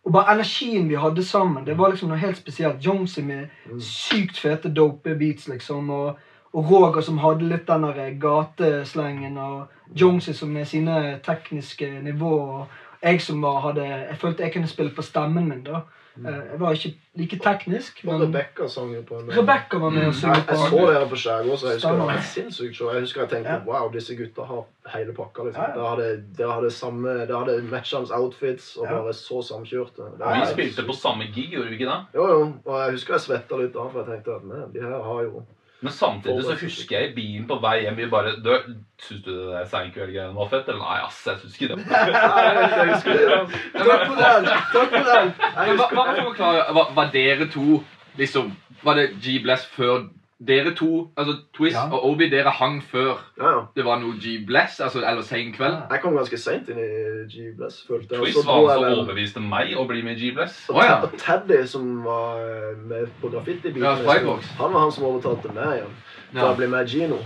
Og 0.08 0.12
bare 0.14 0.38
energien 0.38 0.88
vi 0.88 0.96
hadde 0.96 1.24
sammen, 1.24 1.66
det 1.66 1.76
var 1.76 1.92
liksom 1.92 2.08
noe 2.08 2.20
helt 2.20 2.38
spesielt. 2.40 2.80
Jonesy 2.80 3.20
med 3.20 3.50
sykt 3.84 4.40
fete 4.40 4.70
dope 4.72 5.14
beats, 5.20 5.48
liksom. 5.52 5.90
og 5.90 6.16
og 6.52 6.70
Roger 6.70 7.04
som 7.04 7.18
hadde 7.20 7.48
litt 7.48 7.66
den 7.68 7.84
der 7.84 8.14
gateslengen, 8.20 9.36
og 9.38 9.66
Jonesy 10.00 10.32
som 10.32 10.48
med 10.48 10.64
sine 10.66 11.18
tekniske 11.24 11.90
nivåer. 12.02 12.62
Og 12.62 13.02
jeg 13.02 13.20
som 13.22 13.42
var, 13.42 13.60
hadde 13.60 13.84
Jeg 13.84 14.16
følte 14.18 14.42
jeg 14.42 14.52
kunne 14.52 14.68
spille 14.68 14.94
på 14.94 15.02
stemmen 15.02 15.48
min. 15.48 15.62
da. 15.62 15.80
Eh, 16.26 16.34
Jeg 16.50 16.60
var 16.60 16.72
ikke 16.72 16.94
like 17.18 17.38
teknisk, 17.38 18.04
men 18.04 18.20
Rebekka 18.22 18.68
sang 18.68 18.94
jo 18.94 19.02
på 19.02 19.18
en 19.20 19.28
Rebekka 19.30 19.78
var 19.78 19.90
med 19.90 20.06
og 20.08 20.14
sang 20.14 20.34
på. 20.34 20.44
jeg 20.48 20.58
så 20.58 20.70
på. 20.70 20.86
dere 20.92 21.08
på 21.08 21.16
Skjærgård, 21.16 21.58
så 21.58 21.66
jeg 21.66 21.74
husker 21.78 21.92
det 21.98 22.06
var 22.08 22.22
sinnssykt 22.22 22.74
show. 22.76 22.90
Jeg 22.92 23.00
husker 23.06 23.20
jeg 23.20 23.30
tenkte 23.30 23.52
Ja. 23.52 23.60
wow, 23.66 23.90
disse 23.92 24.16
gutta 24.16 24.42
har 24.44 24.64
hele 24.94 25.12
pakka. 25.14 25.44
liksom. 25.44 25.62
Ja, 25.62 25.68
ja. 25.68 25.74
Dere 25.74 25.88
hadde, 25.88 26.24
de 26.38 26.50
hadde 26.52 26.70
samme, 26.70 27.26
de 27.28 27.34
hadde 27.38 27.62
matchende 27.70 28.10
outfits 28.14 28.76
og 28.76 28.86
bare 28.88 29.12
så 29.12 29.42
samkjørte. 29.42 30.00
Og 30.00 30.34
Vi 30.40 30.46
spilte 30.52 30.86
på 30.86 30.94
samme 30.96 31.24
gig, 31.34 31.50
gjorde 31.52 31.68
vi 31.68 31.74
ikke 31.78 31.90
det? 31.92 32.00
Jo, 32.14 32.26
jo. 32.28 32.52
Og 32.64 32.74
jeg 32.84 32.90
husker 32.92 33.14
jeg 33.14 33.20
svetta 33.20 33.56
litt 33.62 33.72
da, 33.74 33.88
for 33.88 34.02
jeg 34.04 34.08
tenkte 34.24 34.34
at 34.64 34.72
de 34.74 34.80
her 34.80 35.02
har 35.02 35.22
jo 35.22 35.42
Men 35.80 35.92
samtidig 35.94 36.42
så 36.44 36.54
husker 36.58 36.98
jeg 36.98 37.10
i 37.10 37.14
bilen 37.14 37.44
på 37.46 37.58
vei 37.62 37.76
hjem 37.84 37.98
vi 38.00 38.06
bare 38.10 38.32
du, 38.42 38.50
Syns 38.98 39.20
du 39.22 39.30
det 39.30 39.44
der 39.52 39.66
Seinkveld-greiene 39.70 40.34
var 40.34 40.48
fett? 40.50 40.66
Eller 40.72 40.82
nei, 40.82 40.96
ass, 41.04 41.20
jeg 41.26 41.38
syns 41.38 41.54
ikke 41.54 41.68
det. 41.70 41.84
Jeg 41.86 42.88
husker 42.88 43.14
det. 43.14 43.60
Takk 43.78 44.02
for 44.08 44.18
den! 44.18 44.48
Takk 44.72 44.96
for 44.96 45.10
den! 45.12 45.30
Hva, 45.78 45.86
hva 45.94 46.06
forklare, 46.16 46.64
var, 46.74 46.90
var 46.98 47.12
dere 47.14 47.46
to 47.54 47.78
liksom 48.18 48.50
Var 48.82 48.98
det 48.98 49.06
G-Bless 49.22 49.68
før 49.76 50.08
dere 50.46 50.74
to? 50.74 51.10
Altså 51.16 51.34
Twist 51.56 51.74
Ja. 51.76 51.88
og 51.90 52.04
Obi, 52.10 52.28
dere 52.30 52.50
hang 52.50 52.82
før 52.82 53.18
Ja, 53.38 53.48
ja. 53.50 53.62
det 53.76 53.84
var 53.84 53.98
noe 53.98 54.14
G-Bless? 54.20 54.80
Altså, 54.80 54.98
eller 55.02 55.22
Sein 55.22 55.52
kveld? 55.52 55.76
Jeg 55.90 56.00
kom 56.02 56.14
ganske 56.14 56.38
seint 56.38 56.68
inn 56.68 56.78
i 56.78 57.26
G-Bless, 57.32 57.80
følte 57.88 58.14
jeg. 58.14 58.22
Twist 58.22 58.46
var 58.46 58.60
altså 58.70 58.86
jeg 58.86 58.98
overbeviste 58.98 59.40
meg 59.42 59.74
å 59.76 59.86
bli 59.88 60.02
med 60.02 60.16
i 60.16 60.28
G-Bless. 60.28 60.68
Og 60.70 60.76
oh, 60.76 60.84
ja. 60.84 61.00
Og 61.02 61.18
Teddy, 61.18 61.64
som 61.66 61.90
var 62.04 62.38
eh, 62.44 62.78
med 62.86 63.10
på 63.20 63.32
graffiti-biten, 63.34 63.82
Ja, 63.82 63.96
han 63.98 64.72
var 64.72 64.80
han 64.80 64.92
som 64.94 65.04
overtalte 65.10 65.52
meg 65.52 65.80
igjen 65.80 65.94
til 66.30 66.40
Ja. 66.42 66.52
å 66.52 66.56
bli 66.56 66.66
med 66.70 66.86
Gino. 66.88 67.18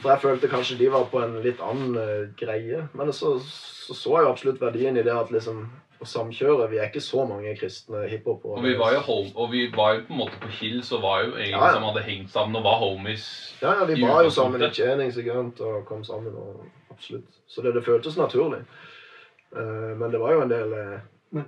For 0.00 0.10
jeg 0.14 0.20
følte 0.20 0.48
kanskje 0.48 0.78
de 0.78 0.88
var 0.92 1.04
på 1.10 1.20
en 1.24 1.38
litt 1.42 1.60
annen 1.60 1.96
uh, 1.96 2.26
greie. 2.40 2.88
Men 2.94 3.12
så, 3.12 3.38
så 3.40 3.94
så 3.94 4.14
jeg 4.16 4.24
jo 4.24 4.30
absolutt 4.32 4.60
verdien 4.62 4.96
i 4.96 5.02
det 5.04 5.12
at 5.12 5.28
liksom 5.32 5.66
å 6.02 6.04
samkjøre 6.06 6.70
Vi 6.70 6.78
er 6.78 6.88
ikke 6.90 7.00
så 7.00 7.24
mange 7.28 7.54
kristne 7.56 8.08
hiphopere. 8.08 8.58
Og 8.58 8.62
vi 8.64 8.74
var 8.78 8.92
jo, 8.94 9.00
home, 9.00 9.30
og 9.36 9.50
vi 9.52 9.66
var 9.76 9.94
jo 9.94 10.00
på 10.08 10.12
en 10.12 10.18
måte 10.18 10.40
på 10.42 10.48
Hill, 10.60 10.82
så 10.82 10.98
var 11.00 11.22
jo 11.24 11.30
egentlig 11.36 11.50
Ja, 11.60 11.66
ja. 11.66 11.72
som 11.74 11.82
hadde 11.88 12.02
hengt 12.02 12.30
sammen 12.30 12.56
og 12.56 12.64
var 12.64 12.78
homies. 12.82 13.26
Ja, 13.62 13.74
ja, 13.80 13.84
vi 13.84 14.00
var 14.02 14.22
jo 14.24 14.30
sammen 14.30 14.62
i 14.62 14.70
tjening 14.70 15.12
sikkert, 15.12 15.60
og 15.60 15.84
kom 15.86 16.04
sammen. 16.04 16.34
og 16.34 16.64
Absolutt. 16.90 17.28
Så 17.48 17.62
det, 17.62 17.74
det 17.74 17.84
føltes 17.84 18.16
naturlig. 18.16 18.62
Uh, 19.54 19.94
men 19.98 20.10
det 20.10 20.20
var 20.20 20.32
jo 20.32 20.40
en 20.42 20.50
del 20.50 20.72
uh, 20.74 21.42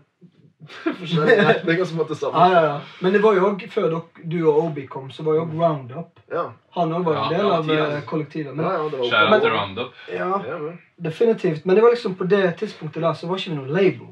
retninger 1.27 1.85
som 1.85 1.97
måtte 2.01 2.15
sammen. 2.15 2.53
ja, 2.53 2.63
ja. 2.65 2.81
Men 3.01 3.13
det 3.13 3.21
var 3.23 3.35
jo 3.37 3.45
òg 3.51 3.63
før 3.71 3.89
dere, 3.91 4.25
du 4.25 4.39
og 4.49 4.59
Obi 4.65 4.87
kom, 4.91 5.11
så 5.11 5.23
var 5.27 5.35
jo 5.39 5.45
Roundup. 5.53 6.21
Ja, 6.33 6.49
Han 6.75 6.93
òg 6.97 7.05
var 7.07 7.21
en 7.27 7.33
del 7.39 7.51
av 7.51 7.65
tida. 7.69 7.97
eh, 7.97 8.03
kollektivet. 8.09 8.47
ja, 8.47 8.53
Men, 8.55 8.65
ja, 8.65 8.89
det 8.91 8.99
var 9.13 9.31
Men- 9.31 9.51
Roundup. 9.53 9.93
ja, 10.13 10.43
Ja, 10.49 10.59
definitivt. 10.97 11.65
Men 11.65 11.77
det 11.77 11.83
var 11.83 11.91
liksom 11.91 12.15
på 12.15 12.25
det 12.25 12.57
tidspunktet 12.59 13.03
der 13.03 13.13
så 13.15 13.27
var 13.29 13.37
ikke 13.37 13.51
vi 13.51 13.57
noen 13.57 13.73
label. 13.73 14.07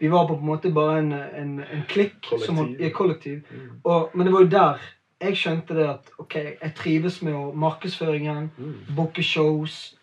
Vi 0.00 0.08
var 0.08 0.26
på 0.28 0.34
en 0.38 0.46
måte 0.48 0.70
bare 0.72 0.98
en, 1.02 1.12
en, 1.12 1.50
en 1.60 1.82
klikk. 1.88 2.24
Som, 2.44 2.56
Kollektiv. 2.56 2.80
ja, 2.80 2.90
kollektiv. 2.96 3.42
Mm. 3.50 3.80
Og, 3.84 4.10
men 4.14 4.26
det 4.26 4.32
var 4.34 4.40
jo 4.46 4.48
der 4.54 4.86
jeg 5.20 5.34
skjønte 5.36 5.74
det 5.74 5.86
at 5.90 6.10
ok, 6.22 6.34
jeg 6.62 6.74
trives 6.78 7.16
med 7.26 7.34
å 7.34 7.48
markedsføringen, 7.52 8.50
Mm. 8.58 8.74
booke 8.96 9.22
shows, 9.22 9.94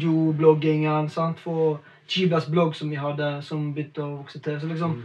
videobloggingen, 0.00 1.08
sant, 1.10 1.40
for 1.42 1.80
G-Blast 2.08 2.50
blogg 2.52 2.74
som 2.78 2.90
vi 2.90 2.96
hadde, 3.00 3.40
som 3.42 3.72
begynte 3.74 4.04
å 4.04 4.12
vokse 4.20 4.38
til. 4.42 4.60
Så 4.62 4.68
liksom, 4.70 5.00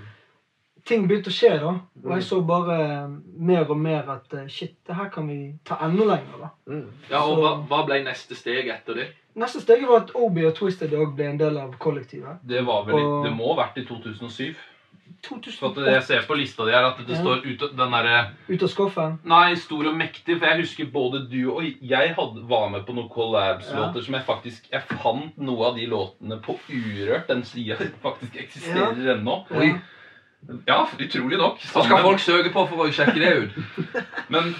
ting 0.86 1.08
begynte 1.10 1.32
å 1.32 1.36
skje 1.36 1.56
da, 1.62 1.71
og 2.04 2.13
jeg 2.13 2.23
så 2.27 2.41
bare 2.45 2.77
mer 3.38 3.65
og 3.69 3.77
mer 3.82 4.10
at 4.13 4.34
eh, 4.38 4.45
shit, 4.49 4.75
det 4.88 4.95
her 4.97 5.10
kan 5.13 5.27
vi 5.30 5.39
ta 5.65 5.80
enda 5.88 6.06
lenger 6.13 6.45
da. 6.45 6.51
Mm. 6.69 6.86
Ja, 7.10 7.23
og 7.25 7.41
hva, 7.41 7.56
hva 7.69 7.82
ble 7.89 8.04
neste 8.06 8.38
steg 8.38 8.69
etter 8.73 9.01
det? 9.01 9.08
Neste 9.36 9.62
steg 9.63 9.86
var 9.88 10.02
at 10.04 10.12
Obi 10.15 10.44
og 10.46 10.56
Twisted 10.58 10.91
Dog 10.91 11.15
ble 11.15 11.30
en 11.30 11.38
del 11.39 11.58
av 11.58 11.78
kollektivet. 11.80 12.39
Det 12.48 12.65
var 12.67 12.84
vel 12.86 12.96
Og- 13.00 13.24
Det 13.26 13.32
må 13.34 13.54
ha 13.56 13.63
vært 13.63 13.78
i 13.78 13.86
2007. 13.86 14.56
For 15.24 15.67
at 15.70 15.76
jeg 15.94 16.04
ser 16.04 16.22
på 16.26 16.36
lista 16.36 16.65
di 16.65 16.72
her 16.72 16.84
at 16.86 16.98
det 16.98 17.10
Ja. 17.15 17.22
står 17.22 17.46
ut 17.46 17.60
den 17.78 17.91
derre 17.91 18.32
ut 18.50 18.63
av 18.63 18.70
skuffen. 18.70 19.20
Nei, 19.24 19.54
stor 19.56 19.86
og 19.88 19.94
mektig. 19.96 20.39
For 20.39 20.46
jeg 20.48 20.60
husker 20.62 20.86
både 20.91 21.30
du 21.30 21.52
og 21.52 21.63
jeg 21.82 22.15
hadde, 22.15 22.48
var 22.48 22.70
med 22.70 22.86
på 22.86 22.94
noen 22.96 23.10
collabs-låter 23.10 24.04
som 24.04 24.13
jeg 24.15 24.26
faktisk 24.26 24.70
Jeg 24.72 24.82
fant 24.82 25.38
noe 25.38 25.67
av 25.67 25.76
de 25.76 25.86
låtene 25.86 26.41
på 26.41 26.58
Urørt. 26.70 27.28
Den 27.28 27.44
sida 27.44 27.76
faktisk 28.04 28.36
eksisterer 28.36 29.17
ennå. 29.17 29.46
Ja. 29.52 29.78
Ja, 30.67 30.86
utrolig 30.98 31.38
nok. 31.38 31.60
Hva 31.60 31.84
skal 31.86 31.98
folk 32.02 32.20
søke 32.20 32.52
på 32.52 32.67
for 32.67 32.88
å 32.88 32.89
sjekke 32.91 33.20
det 33.20 33.44
ut? 33.44 33.52
Men 34.30 34.56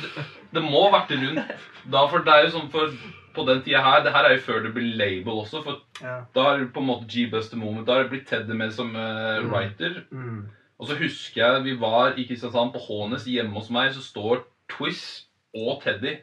det, 0.53 0.61
må 0.63 0.85
ha 0.87 0.91
vært 0.99 1.11
rundt 1.17 1.51
da, 1.91 2.05
for 2.11 2.23
det 2.25 2.33
er 2.33 2.45
jo 2.45 2.53
sånn 2.57 2.71
for 2.73 2.93
på 3.31 3.45
den 3.47 3.61
tida 3.63 3.79
her 3.81 4.01
Det 4.03 4.11
her 4.11 4.25
er 4.27 4.33
jo 4.35 4.41
før 4.43 4.63
det 4.65 4.73
blir 4.75 4.95
label 4.99 5.37
også, 5.45 5.61
for 5.63 5.77
Ja. 6.01 6.17
da 6.35 6.47
er 6.51 6.57
det 6.59 6.73
på 6.73 6.81
en 6.81 6.89
måte 6.89 7.07
G-Buster 7.07 7.57
Moment. 7.57 7.85
Da 7.87 7.93
har 7.93 8.03
det 8.03 8.09
blitt 8.11 8.27
Teddy 8.27 8.53
med 8.53 8.73
som 8.73 8.89
uh, 8.95 9.39
writer. 9.47 10.01
Mm. 10.11 10.49
Og 10.79 10.87
så 10.87 10.97
husker 10.99 11.41
jeg 11.41 11.63
vi 11.63 11.75
var 11.79 12.17
i 12.17 12.25
Kristiansand, 12.27 12.73
på 12.73 12.79
Hånes, 12.79 13.23
hjemme 13.29 13.53
hos 13.53 13.69
meg, 13.69 13.93
så 13.93 14.01
står 14.03 14.43
Twist 14.69 15.29
og 15.55 15.81
Teddy 15.83 16.17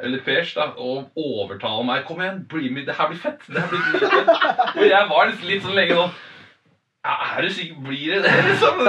eller 0.00 0.20
Pers 0.26 0.54
da, 0.54 0.68
og 0.76 1.10
overtaler 1.16 1.84
meg. 1.86 2.04
'Kom 2.04 2.20
igjen, 2.20 2.44
bli 2.50 2.68
med, 2.70 2.86
det 2.86 2.94
her 2.94 3.08
blir 3.08 3.18
fett!' 3.18 3.46
det 3.46 3.62
her 3.62 3.68
blir 3.68 3.84
dritfett. 3.92 4.28
Og 4.78 4.86
jeg 4.90 5.08
var 5.08 5.26
litt, 5.30 5.44
litt 5.46 5.62
sånn 5.62 5.74
lenge 5.78 5.94
sånn 5.94 6.10
Er 7.04 7.42
du 7.42 7.50
sikker? 7.50 7.80
Blir 7.86 8.14
det 8.14 8.22
det? 8.24 8.32
liksom? 8.48 8.80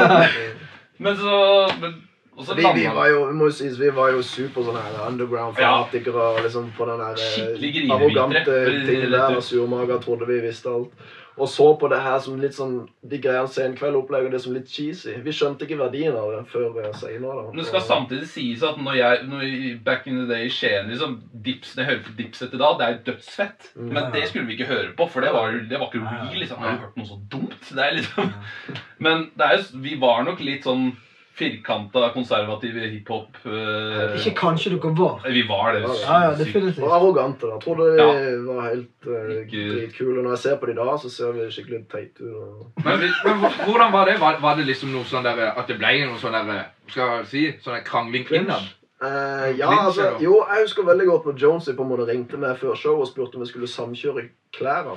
Men 0.98 1.18
så 1.18 1.38
men, 1.82 2.05
Og 2.36 2.58
Vi, 2.58 2.64
vi 2.76 2.86
var 2.92 3.08
jo 3.08 3.20
må 3.32 3.48
jo 3.48 3.56
sies, 3.56 3.78
vi 3.80 3.90
var 3.96 4.12
jo 4.12 4.24
super 4.26 4.66
sånne 4.68 4.82
her 4.84 5.06
underground-fanatikere. 5.08 6.24
og 6.36 6.42
liksom 6.44 6.72
på 6.78 6.88
den 6.90 7.00
der 7.00 7.22
eh, 7.22 7.92
arrogante 7.96 8.58
tingen 8.86 9.12
der. 9.12 9.36
Og 9.36 9.44
surmager 9.44 10.02
trodde 10.04 10.28
vi 10.28 10.42
visste 10.44 10.70
alt. 10.70 11.06
Og 11.36 11.50
så 11.52 11.66
på 11.80 11.88
det 11.92 11.98
her 12.00 12.20
som 12.24 12.38
litt 12.40 12.56
sånn 12.56 12.76
De 13.04 13.18
greiene 13.20 13.50
Senkveld 13.52 13.98
opplegger 14.00 14.32
det 14.32 14.40
som 14.44 14.54
litt 14.56 14.70
cheesy. 14.72 15.18
Vi 15.24 15.34
skjønte 15.36 15.68
ikke 15.68 15.80
verdien 15.82 16.16
av 16.16 16.30
det 16.32 16.44
før 16.52 16.78
seinere. 16.96 17.50
Men 17.50 17.60
det 17.60 17.68
skal 17.68 17.84
samtidig 17.84 18.30
sies 18.32 18.64
at 18.64 18.80
når 18.80 19.00
jeg 19.02 19.26
når 19.28 19.44
jeg, 19.44 19.74
back 19.84 20.08
in 20.08 20.22
the 20.22 20.28
day 20.30 20.48
i 20.48 20.54
Skien 20.54 20.88
liksom, 20.92 21.18
dips, 21.46 21.76
Når 21.76 21.84
jeg 21.84 21.92
hører 21.92 22.04
på 22.08 22.16
Dipset 22.22 22.48
etter 22.48 22.64
da, 22.64 22.72
det 22.80 22.88
er 22.88 22.96
jo 22.96 23.02
dødsfett. 23.12 23.72
Men 23.76 24.12
det 24.16 24.28
skulle 24.30 24.48
vi 24.48 24.56
ikke 24.56 24.72
høre 24.72 24.94
på, 24.98 25.10
for 25.12 25.28
det 25.28 25.34
var, 25.36 25.60
det 25.70 25.80
var 25.82 25.92
ikke 25.92 26.06
real. 26.06 26.38
liksom. 26.40 26.64
Har 26.64 26.78
du 26.78 26.86
hørt 26.86 27.02
noe 27.02 27.10
så 27.10 27.20
dumt? 27.32 27.60
Det 27.68 27.84
er 27.84 27.98
liksom... 28.00 28.32
Men 29.06 29.28
det 29.36 29.50
er 29.50 29.58
jo, 29.58 29.82
vi 29.84 30.00
var 30.00 30.24
nok 30.24 30.40
litt 30.40 30.64
sånn 30.64 30.94
firkanta, 31.38 32.10
konservative 32.14 32.80
hiphop. 32.92 33.38
uh, 33.46 34.16
Ikke 34.16 34.34
kanskje 34.40 34.72
dere 34.76 34.92
var. 34.98 35.20
Vi 35.30 35.44
var 35.48 35.74
det. 35.76 35.82
Ja, 36.04 36.20
ja, 36.24 36.32
definitivt. 36.40 36.84
Og 36.84 36.94
arrogante. 36.96 37.48
da. 37.48 37.54
Jeg 37.58 37.62
trodde 37.66 37.90
de 37.92 38.04
Ja. 38.04 38.38
var 38.54 38.70
helt 38.70 39.08
uh, 39.08 39.36
Ikke- 39.44 39.66
dritkule. 39.74 40.24
Når 40.24 40.30
jeg 40.30 40.40
ser 40.40 40.56
på 40.58 40.66
de 40.66 40.76
da, 40.76 40.98
så 40.98 41.10
ser 41.10 41.32
vi 41.32 41.50
skikkelig 41.52 41.82
teite 41.92 42.24
ut. 42.24 42.34
og- 42.36 42.72
Men, 42.86 43.00
men 43.26 43.52
hvordan 43.68 43.92
var 43.92 44.06
det? 44.06 44.20
Var, 44.20 44.40
var 44.42 44.56
det 44.56 44.66
liksom 44.66 44.90
noe 44.92 45.04
sånn 45.04 45.24
der, 45.24 45.54
at 45.58 45.68
det 45.68 45.78
ble 45.78 46.06
noe 46.08 46.18
sånn 46.18 46.32
der, 46.48 46.66
skal 46.88 47.18
jeg 47.18 47.28
si, 47.28 47.46
sånn 47.64 47.84
krangling 47.84 48.26
innad? 48.32 48.64
Uh, 49.04 49.52
ja, 49.60 49.68
altså, 49.86 50.16
jo, 50.24 50.46
jeg 50.50 50.64
husker 50.64 50.84
veldig 50.84 51.06
godt 51.06 51.26
når 51.26 51.38
Jonesy 51.42 51.74
på 51.76 51.84
en 51.84 51.90
måte 51.90 52.08
ringte 52.08 52.38
meg 52.38 52.58
før 52.58 52.76
show 52.76 53.02
og 53.02 53.08
spurte 53.08 53.36
om 53.36 53.42
jeg 53.44 53.48
skulle 53.52 53.68
samkjøre 53.68 54.30
klærne. 54.56 54.96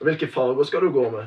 Hvilke 0.00 0.28
farger 0.30 0.64
skal 0.64 0.80
du 0.80 0.90
gå 0.90 1.10
med? 1.10 1.26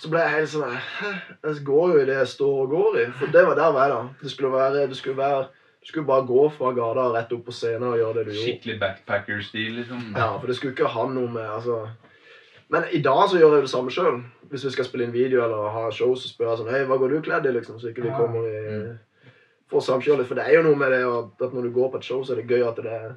Så 0.00 0.08
ble 0.08 0.20
jeg 0.24 0.32
helt 0.32 0.52
sånn 0.54 0.70
Hæ? 0.72 1.10
Jeg 1.44 1.64
går 1.66 1.90
jo 1.92 2.02
i 2.02 2.04
det 2.08 2.14
jeg 2.16 2.28
står 2.34 2.60
og 2.64 2.70
går 2.74 3.00
i. 3.02 3.06
For 3.18 3.32
det 3.34 3.42
var 3.48 3.58
der 3.58 3.72
var 3.76 3.82
jeg, 3.86 3.96
da. 3.96 4.22
Det 4.22 4.30
skulle 4.32 4.52
være, 4.54 4.86
det 4.88 4.96
skulle 4.96 5.18
være 5.20 5.42
Du 5.80 5.88
skulle 5.88 6.06
bare 6.08 6.26
gå 6.28 6.44
fra 6.56 6.72
gata 6.76 7.06
og 7.08 7.14
rett 7.16 7.32
opp 7.36 7.44
på 7.48 7.54
scenen 7.56 7.88
og 7.88 7.98
gjøre 8.00 8.14
det 8.18 8.24
du 8.26 8.32
gjorde. 8.32 8.46
Skikkelig 8.46 8.78
backpacker-stil, 8.80 9.70
liksom. 9.80 10.02
Ja, 10.16 10.30
for 10.38 10.46
det 10.50 10.56
skulle 10.58 10.74
ikke 10.76 10.90
ha 10.92 11.06
noe 11.08 11.28
med 11.32 11.46
altså 11.48 11.78
Men 12.72 12.88
i 12.92 13.00
dag 13.04 13.22
så 13.28 13.40
gjør 13.40 13.56
jeg 13.58 13.68
det 13.68 13.72
samme 13.72 13.92
sjøl. 13.94 14.20
Hvis 14.50 14.64
vi 14.66 14.74
skal 14.74 14.88
spille 14.88 15.06
inn 15.06 15.14
video 15.14 15.44
eller 15.44 15.70
ha 15.76 15.86
show, 15.94 16.12
så 16.16 16.28
spør 16.32 16.52
jeg 16.52 16.62
sånn 16.62 16.72
Hei, 16.74 16.82
hva 16.88 16.98
går 17.00 17.14
du 17.14 17.20
kledd 17.28 17.48
i, 17.48 17.54
liksom? 17.56 17.80
Så 17.80 17.92
ikke 17.92 18.08
vi 18.08 18.16
kommer 18.16 18.46
i 18.48 18.96
Får 19.70 19.84
samkjøre 19.86 20.18
litt. 20.22 20.26
For 20.26 20.34
det 20.34 20.48
er 20.48 20.56
jo 20.58 20.64
noe 20.66 20.78
med 20.80 20.90
det 20.90 21.04
at 21.06 21.44
at 21.46 21.52
når 21.54 21.68
du 21.68 21.74
går 21.76 21.92
på 21.92 22.00
et 22.00 22.06
show, 22.08 22.24
så 22.26 22.34
er 22.34 22.40
det 22.40 22.50
gøy 22.50 22.64
at 22.66 22.80
det 22.82 22.90
er 22.90 23.12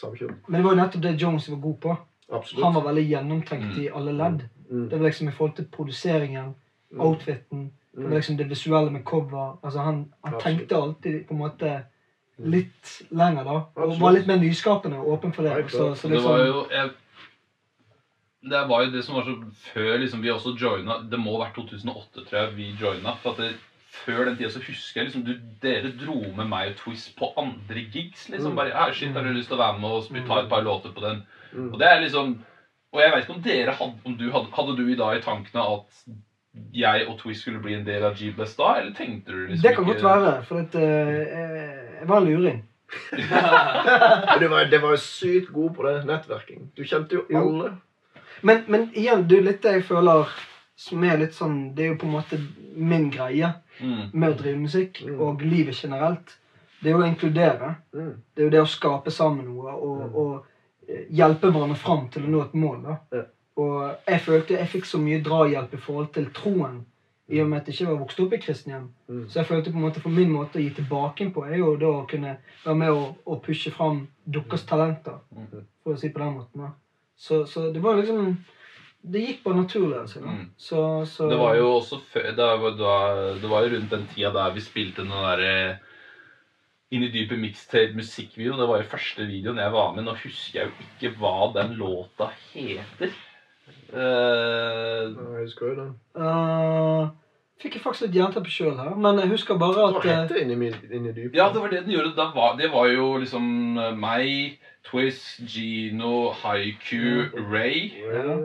samkjørt. 0.00 0.48
Men 0.48 0.58
det 0.58 0.64
var 0.64 0.74
jo 0.74 0.80
nettopp 0.80 1.04
det 1.04 1.12
Jones 1.22 1.46
var 1.52 1.60
god 1.62 1.76
på. 1.84 1.96
Absolutt. 2.26 2.64
Han 2.64 2.74
var 2.74 2.86
veldig 2.88 3.04
gjennomtenkt 3.06 3.78
i 3.78 3.86
alle 3.94 4.14
ledd. 4.16 4.40
Mm. 4.70 4.88
Det 4.90 4.98
var 4.98 5.06
liksom 5.06 5.28
i 5.28 5.32
forhold 5.32 5.56
til 5.56 5.68
produseringen, 5.72 6.54
outfiten, 6.98 7.72
det 7.96 8.04
var 8.04 8.18
liksom 8.20 8.36
det 8.36 8.50
visuelle 8.50 8.90
med 8.90 9.04
cover. 9.04 9.58
Altså 9.64 9.80
han, 9.80 10.12
han 10.24 10.40
tenkte 10.40 10.76
alltid 10.76 11.26
på 11.26 11.34
en 11.34 11.38
måte 11.40 11.70
litt 12.36 12.90
lenger, 13.10 13.44
da. 13.44 13.50
Og 13.50 13.82
Absolutt. 13.82 14.00
var 14.00 14.16
litt 14.16 14.26
mer 14.28 14.40
nyskapende 14.42 14.98
og 15.00 15.12
åpen 15.14 15.32
for 15.32 15.46
det. 15.46 15.54
Nei, 15.56 15.68
Så, 15.72 15.94
så 15.94 16.08
Det 16.08 16.20
var 16.24 16.42
liksom, 16.42 16.56
jo 16.56 16.66
jeg, 16.70 16.90
Det 18.50 18.64
var 18.68 18.82
jo 18.84 18.90
det 18.92 19.04
som 19.04 19.16
var 19.16 19.24
så 19.24 19.36
Før 19.72 19.96
liksom 20.02 20.22
vi 20.22 20.30
også 20.30 20.52
joina 20.60 20.98
Det 21.10 21.18
må 21.18 21.38
ha 21.38 21.46
vært 21.46 21.56
2008, 21.56 22.26
tror 22.26 22.40
jeg, 22.42 22.50
vi 22.58 22.68
joina. 22.80 23.14
For 23.22 23.32
at 23.32 23.40
det, 23.40 23.54
før 24.04 24.26
den 24.28 24.36
tida 24.36 24.50
så 24.52 24.60
husker 24.66 25.00
jeg 25.00 25.08
liksom 25.08 25.24
du, 25.24 25.32
Dere 25.62 25.94
dro 25.96 26.18
med 26.36 26.50
meg 26.52 26.74
og 26.74 26.76
Twist 26.82 27.14
på 27.16 27.32
andre 27.40 27.86
gigs. 27.92 28.28
liksom 28.28 28.52
Mm. 28.52 28.56
Bare 28.60 28.74
ja, 28.74 28.92
shit, 28.92 29.16
har 29.16 29.24
du 29.24 29.32
lyst 29.32 29.48
til 29.48 29.56
å 29.56 29.62
være 29.64 29.80
med 29.80 29.90
og 29.90 30.12
Vi 30.12 30.26
ta 30.28 30.42
et 30.42 30.52
par 30.52 30.60
låter 30.60 30.92
på 30.92 31.00
den? 31.00 31.24
Mm. 31.52 31.72
Og 31.72 31.78
det 31.80 31.88
er 31.88 32.00
liksom 32.04 32.36
Og 32.96 33.02
jeg 33.02 33.12
vet 33.12 33.24
ikke 33.26 33.34
om 33.36 33.42
dere 33.44 33.72
hadde 33.76 34.08
om 34.08 34.14
du 34.16 34.30
hadde, 34.32 34.48
hadde 34.56 34.76
du 34.78 34.86
i 34.88 34.96
dag 34.96 35.18
i 35.18 35.24
tankene 35.24 35.64
at 35.76 36.04
jeg 36.72 37.02
og 37.10 37.18
Twist 37.20 37.42
skulle 37.44 37.60
bli 37.60 37.74
en 37.76 37.84
del 37.84 38.04
av 38.08 38.14
G-Bless 38.16 38.54
da, 38.56 38.70
eller 38.80 38.94
tenkte 38.96 39.34
du 39.34 39.42
liksom 39.50 39.62
det 39.66 39.74
kan 39.76 39.84
ikke- 39.84 40.00
godt 40.00 40.06
være, 40.08 40.44
for 40.48 40.62
at, 40.62 40.74
uh, 40.74 42.00
jeg 42.00 42.08
var 42.08 42.16
en 42.22 42.28
luring. 42.30 42.62
Du 44.40 44.48
var, 44.48 44.64
det 44.70 44.78
var 44.82 44.90
jo 44.94 44.96
sykt 45.02 45.52
god 45.52 45.74
på 45.76 45.82
det. 45.86 45.94
Nettverking. 46.08 46.70
Du 46.76 46.82
kjente 46.84 47.18
jo 47.18 47.24
alle. 47.36 47.74
Men, 48.42 48.64
men 48.68 48.88
igjen, 48.94 49.26
du, 49.28 49.36
litt 49.42 49.62
det 49.64 49.72
jeg 49.78 49.84
føler 49.88 50.28
som 50.76 51.04
er 51.08 51.16
litt 51.18 51.32
sånn 51.34 51.72
Det 51.74 51.84
er 51.86 51.88
jo 51.94 51.98
på 52.02 52.06
en 52.08 52.16
måte 52.18 52.40
min 52.76 53.10
greie 53.10 53.52
Mm. 53.76 54.06
med 54.16 54.30
å 54.30 54.36
drive 54.38 54.56
musikk 54.56 55.02
Mm. 55.04 55.20
og 55.20 55.42
livet 55.44 55.74
generelt. 55.76 56.30
Det 56.80 56.88
er 56.88 56.94
jo 56.96 57.02
å 57.02 57.08
inkludere. 57.10 57.74
Mm. 57.92 58.14
Det 58.34 58.40
er 58.40 58.46
jo 58.46 58.50
det 58.54 58.60
å 58.62 58.68
skape 58.72 59.10
sammen 59.12 59.44
noe 59.44 59.74
og, 59.74 60.14
og 60.16 60.46
hjelpe 61.10 61.50
hverandre 61.50 61.76
fram 61.76 62.08
til 62.12 62.24
å 62.26 62.28
nå 62.30 62.42
et 62.44 62.54
mål. 62.54 62.82
da. 62.82 62.96
Ja. 63.12 63.22
Og 63.56 63.96
jeg 64.06 64.20
følte 64.20 64.58
jeg 64.58 64.68
fikk 64.68 64.84
så 64.84 64.98
mye 65.00 65.22
drahjelp 65.24 65.72
i 65.74 65.80
forhold 65.80 66.12
til 66.12 66.26
troen, 66.36 66.84
i 67.28 67.40
og 67.42 67.48
med 67.48 67.58
at 67.62 67.66
jeg 67.66 67.74
ikke 67.74 67.90
var 67.90 68.00
vokst 68.04 68.20
opp 68.22 68.32
i 68.36 68.38
kristen 68.38 68.72
hjem. 68.72 68.88
Mm. 69.08 69.22
Så 69.28 69.40
jeg 69.40 69.46
følte 69.48 69.70
på 69.72 69.76
en 69.80 69.86
måte 69.88 70.00
for 70.04 70.10
min 70.14 70.30
måte 70.30 70.58
å 70.60 70.62
gi 70.62 70.70
tilbake 70.76 71.30
på 71.34 71.46
er 71.48 71.56
jo 71.58 71.72
da 71.80 71.86
å 71.86 72.06
kunne 72.08 72.36
være 72.64 72.76
med 72.76 72.90
og, 72.92 73.16
og 73.26 73.40
pushe 73.42 73.72
fram 73.74 74.04
deres 74.26 74.62
talenter, 74.68 75.16
Mhm. 75.34 75.64
for 75.82 75.94
å 75.94 75.98
si 75.98 76.08
på 76.10 76.18
den 76.22 76.34
måten. 76.36 76.60
da. 76.62 76.70
Så, 77.16 77.46
så 77.46 77.72
det 77.72 77.80
var 77.82 77.96
liksom 77.96 78.36
Det 79.06 79.20
gikk 79.22 79.42
bare 79.44 79.56
naturlig. 79.62 79.98
altså. 80.00 80.20
Mm. 80.20 80.50
Så, 80.56 81.06
så 81.06 81.28
Det 81.30 81.38
var 81.38 81.54
jo 81.56 81.66
også 81.80 82.00
før 82.12 82.22
det 82.36 82.46
var, 82.60 83.36
det 83.40 83.48
var 83.50 83.62
jo 83.62 83.74
rundt 83.76 83.90
den 83.90 84.06
tida 84.14 84.32
der 84.32 84.50
vi 84.54 84.60
spilte 84.60 84.96
den 85.02 85.08
derre 85.10 85.78
Inn 86.94 87.02
i 87.02 87.08
dypet 87.10 87.38
mixtape-musikkvideo. 87.42 88.54
Det 88.60 88.66
var 88.70 88.78
jo 88.82 88.88
første 88.92 89.24
videoen 89.26 89.58
jeg 89.58 89.72
var 89.74 89.94
med. 89.96 90.04
Nå 90.06 90.12
husker 90.20 90.60
jeg 90.60 90.68
jo 90.68 90.84
ikke 90.86 91.10
hva 91.18 91.32
den 91.56 91.72
låta 91.80 92.28
heter. 92.52 93.14
Uh, 93.90 95.10
Jeg 95.10 95.46
husker 95.46 95.66
jo 95.72 95.74
den. 95.80 95.94
Uh, 96.14 97.08
Fikk 97.62 97.78
jeg 97.78 97.82
faktisk 97.86 98.04
litt 98.06 98.16
jernteppe 98.18 98.50
sjøl 98.52 98.74
her, 98.76 98.92
men 99.00 99.16
jeg 99.22 99.30
husker 99.32 99.56
bare 99.58 99.86
at 99.88 99.94
Hva 99.96 100.16
het 100.20 100.28
det 100.34 100.42
inni, 100.44 100.68
inni 100.92 101.12
dypet? 101.16 101.36
ja, 101.38 101.46
det 101.54 101.62
var 101.62 101.70
det 101.72 101.78
den 101.86 101.94
gjorde. 101.94 102.12
Da 102.18 102.26
var, 102.34 102.56
det 102.60 102.68
var 102.70 102.86
jo 102.92 103.06
liksom 103.22 103.46
eh, 103.80 103.94
meg, 103.96 104.58
Twist, 104.84 105.38
Gino, 105.48 106.34
Haiku, 106.42 107.30
Ray. 107.48 107.86
Ja. 107.96 108.36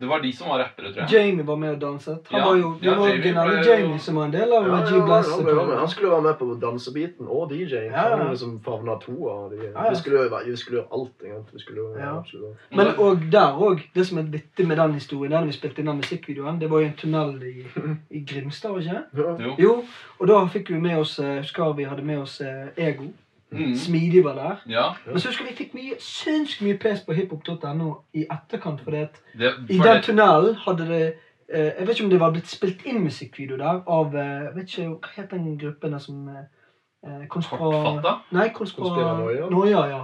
Det 0.00 0.06
var 0.06 0.20
de 0.22 0.32
som 0.32 0.48
var 0.48 0.58
rappere, 0.62 0.92
tror 0.94 1.08
jeg. 1.08 1.10
Jamie 1.12 1.44
var 1.46 1.56
med 1.58 1.70
og 1.74 1.80
danset. 1.80 2.28
Han 2.30 2.40
Ja, 2.40 2.46
var 2.46 2.56
jo 2.56 2.68
den 2.78 2.84
ja, 2.86 2.94
var 2.94 3.08
Jamie 3.08 3.18
originale 3.18 3.50
ble 3.50 3.64
jo- 3.64 3.70
Jamie 3.72 3.98
som 3.98 4.14
var 4.14 4.24
en 4.24 4.30
del 4.30 4.52
av 4.52 4.66
Ja, 4.68 4.76
ja, 4.78 4.84
G 4.86 5.00
Bless. 5.08 5.30
han, 5.34 5.44
ble 5.44 5.52
jo 5.54 5.76
han 5.78 5.88
skulle 5.88 6.10
være 6.12 6.22
med 6.22 6.34
på 6.38 6.46
dansebiten 6.62 7.26
og 7.28 7.50
DJ. 7.50 7.74
Ja, 7.74 8.04
ja. 8.10 8.16
Han 8.16 8.30
liksom 8.30 8.60
favna 8.64 8.94
to 9.02 9.28
av 9.28 9.50
de. 9.50 9.56
Ja, 9.56 9.72
ja. 9.84 9.90
Vi 9.90 9.96
skulle 9.96 10.22
jo 10.22 10.28
være- 10.28 10.46
vi 10.50 10.56
skulle 10.56 10.78
gjøre 10.78 10.92
alt. 10.92 11.22
egentlig. 11.24 11.52
Vi 11.54 11.58
skulle 11.58 11.80
jo 11.80 11.96
Ja. 11.98 12.18
absolutt. 12.18 12.56
Men 12.70 12.86
og 12.98 13.16
der 13.32 13.52
òg, 13.58 13.80
det 13.94 14.06
som 14.06 14.18
er 14.18 14.22
vittig 14.22 14.66
med 14.68 14.76
den 14.76 14.92
historien, 14.94 15.32
der 15.32 15.44
vi 15.44 15.52
spilte 15.52 15.78
inn 15.80 15.86
den 15.86 15.96
musikkvideoen, 15.96 16.60
det 16.60 16.70
var 16.70 16.78
jo 16.80 16.86
en 16.86 16.92
tunnel 16.96 17.42
i, 17.42 17.66
i 18.18 18.24
Grimstad, 18.24 18.70
var 18.70 18.78
det 18.78 18.86
ikke? 18.86 19.04
Ja. 19.18 19.36
Jo. 19.46 19.54
Jo, 19.58 19.84
og 20.20 20.28
da 20.28 20.44
fikk 20.46 20.68
vi 20.70 20.78
med 20.80 20.96
oss 20.98 21.18
eh, 21.18 21.38
Husker 21.42 21.72
vi 21.76 21.84
hadde 21.84 22.02
med 22.04 22.18
oss 22.20 22.40
eh, 22.40 22.68
Ego. 22.76 23.02
Mm. 23.50 23.74
Smidig 23.74 24.24
var 24.24 24.34
der. 24.34 24.56
Ja. 24.68 24.82
Men 25.06 25.20
så 25.20 25.28
husker 25.28 25.46
vi 25.48 25.54
fikk 25.56 25.74
mye, 25.74 25.96
sinnssykt 25.98 26.62
mye 26.66 26.76
pes 26.78 27.00
på 27.06 27.16
hiphop.no 27.16 27.94
i 28.12 28.26
etterkant. 28.28 28.80
fordi 28.84 28.96
at 28.96 29.22
Det, 29.38 29.52
I 29.68 29.78
den 29.78 29.82
det, 29.82 30.02
tunnelen 30.04 30.54
hadde 30.54 30.88
det 30.88 31.14
eh, 31.48 31.72
Jeg 31.78 31.86
vet 31.86 31.94
ikke 31.96 32.04
om 32.04 32.10
det 32.10 32.20
var 32.20 32.30
blitt 32.30 32.50
spilt 32.50 32.84
inn 32.84 33.00
musikkvideo 33.00 33.56
der 33.56 33.80
av 33.86 34.14
eh, 34.14 34.44
jeg 34.44 34.54
vet 34.54 34.68
ikke, 34.68 34.88
Hva 34.88 35.14
het 35.16 35.30
den 35.30 35.58
gruppen 35.58 35.92
der 35.92 35.98
som 35.98 36.28
eh, 36.28 37.26
konspira... 37.28 37.58
Kortfatta? 37.58 38.14
Nei, 38.36 38.48
konspira... 38.52 38.84
Konspiranoia? 38.84 39.50
Noia, 39.50 39.86
ja. 39.88 40.02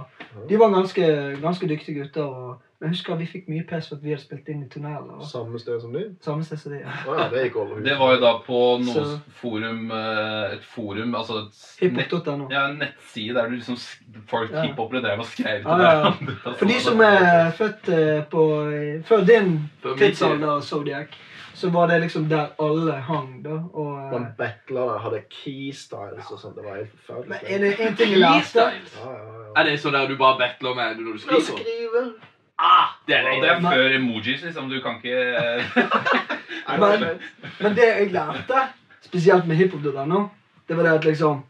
De 0.49 0.59
var 0.59 0.73
ganske, 0.73 1.37
ganske 1.41 1.69
dyktige 1.69 2.01
gutter. 2.01 2.23
Og, 2.23 2.61
jeg 2.85 2.93
husker 2.93 3.17
vi 3.19 3.25
fikk 3.29 3.47
mye 3.51 3.63
pes 3.67 3.87
for 3.89 3.97
at 3.97 4.03
vi 4.05 4.13
hadde 4.13 4.21
spilt 4.23 4.49
inn 4.53 4.63
i 4.65 4.69
tunnelen. 4.69 5.09
Og, 5.17 5.23
Samme 5.27 5.59
sted 5.61 5.81
som 5.81 5.93
de? 5.95 6.03
samme 6.21 6.43
sted 6.45 6.57
som 6.61 6.71
de, 6.75 6.79
Ja. 6.83 6.93
Oh, 7.07 7.17
ja, 7.17 7.27
det 7.33 7.43
det 7.85 7.97
var 7.99 8.13
jo 8.15 8.21
da 8.21 8.33
på 8.45 8.59
noe 8.85 8.93
Så- 8.93 9.19
forum 9.41 9.91
eh, 9.91 10.53
Et 10.55 10.63
forum, 10.63 11.15
altså 11.15 11.39
et 11.81 11.93
nett, 11.93 12.11
ja, 12.51 12.67
en 12.69 12.77
nettside 12.79 13.33
der 13.35 13.49
du 13.49 13.55
liksom 13.55 13.77
folk 14.29 14.51
Ja. 14.51 14.61
hiphopere 14.61 15.01
drev 15.01 15.19
og 15.19 15.25
skrev 15.25 15.61
til 15.61 15.69
Ja, 15.69 15.77
ja, 15.81 15.91
ja. 15.91 16.11
hverandre. 16.11 16.55
For 16.57 16.65
de 16.65 16.79
som 16.79 17.01
er 17.01 17.51
født 17.51 17.89
eh, 17.89 18.23
på, 18.31 18.43
eh, 18.71 19.03
før 19.03 19.25
din 19.25 19.69
tidsalder, 19.97 20.61
Zodiac, 20.61 21.07
så 21.55 21.69
var 21.71 21.87
det 21.87 22.01
liksom 22.01 22.27
der 22.29 22.47
alle 22.59 22.91
hang. 22.93 23.41
da. 23.43 23.49
Og, 23.73 24.11
Man 24.11 24.27
battla, 24.37 24.97
hadde 24.99 25.21
keystyles 25.31 26.31
og 26.31 26.39
sånt. 26.39 26.55
Det 26.55 26.63
var 26.65 26.75
helt 26.75 26.91
forferdelig. 27.07 27.29
men 27.29 27.39
er 27.47 27.57
det 27.59 27.79
en 27.79 27.95
ting 27.95 28.11
jeg 28.11 28.19
lærte 28.19 28.59
Ja, 28.59 28.69
ja, 28.69 29.11
ja. 29.15 29.61
Er 29.61 29.63
det 29.63 29.79
sånn 29.79 29.93
der 29.93 30.07
du 30.07 30.17
bare 30.17 30.37
battler 30.37 30.75
med 30.75 30.97
når 30.99 31.13
du 31.13 31.19
skriver? 31.19 32.11
Ah, 32.57 32.87
det 33.07 33.15
er 33.17 33.25
Og 33.35 33.41
det. 33.43 33.49
er 33.51 33.61
før 33.61 33.95
emojis, 33.97 34.43
liksom. 34.43 34.69
Du 34.69 34.79
kan 34.81 34.95
ikke 35.03 35.15
Men- 36.79 37.01
det 37.01 37.19
Men 37.59 37.75
det 37.75 37.85
jeg 37.87 38.11
lærte, 38.11 38.61
spesielt 39.01 39.47
med 39.47 39.55
hiphop.no, 39.55 40.27
det 40.67 40.77
var 40.77 40.83
det 40.83 40.93
at 40.93 41.05
liksom 41.05 41.43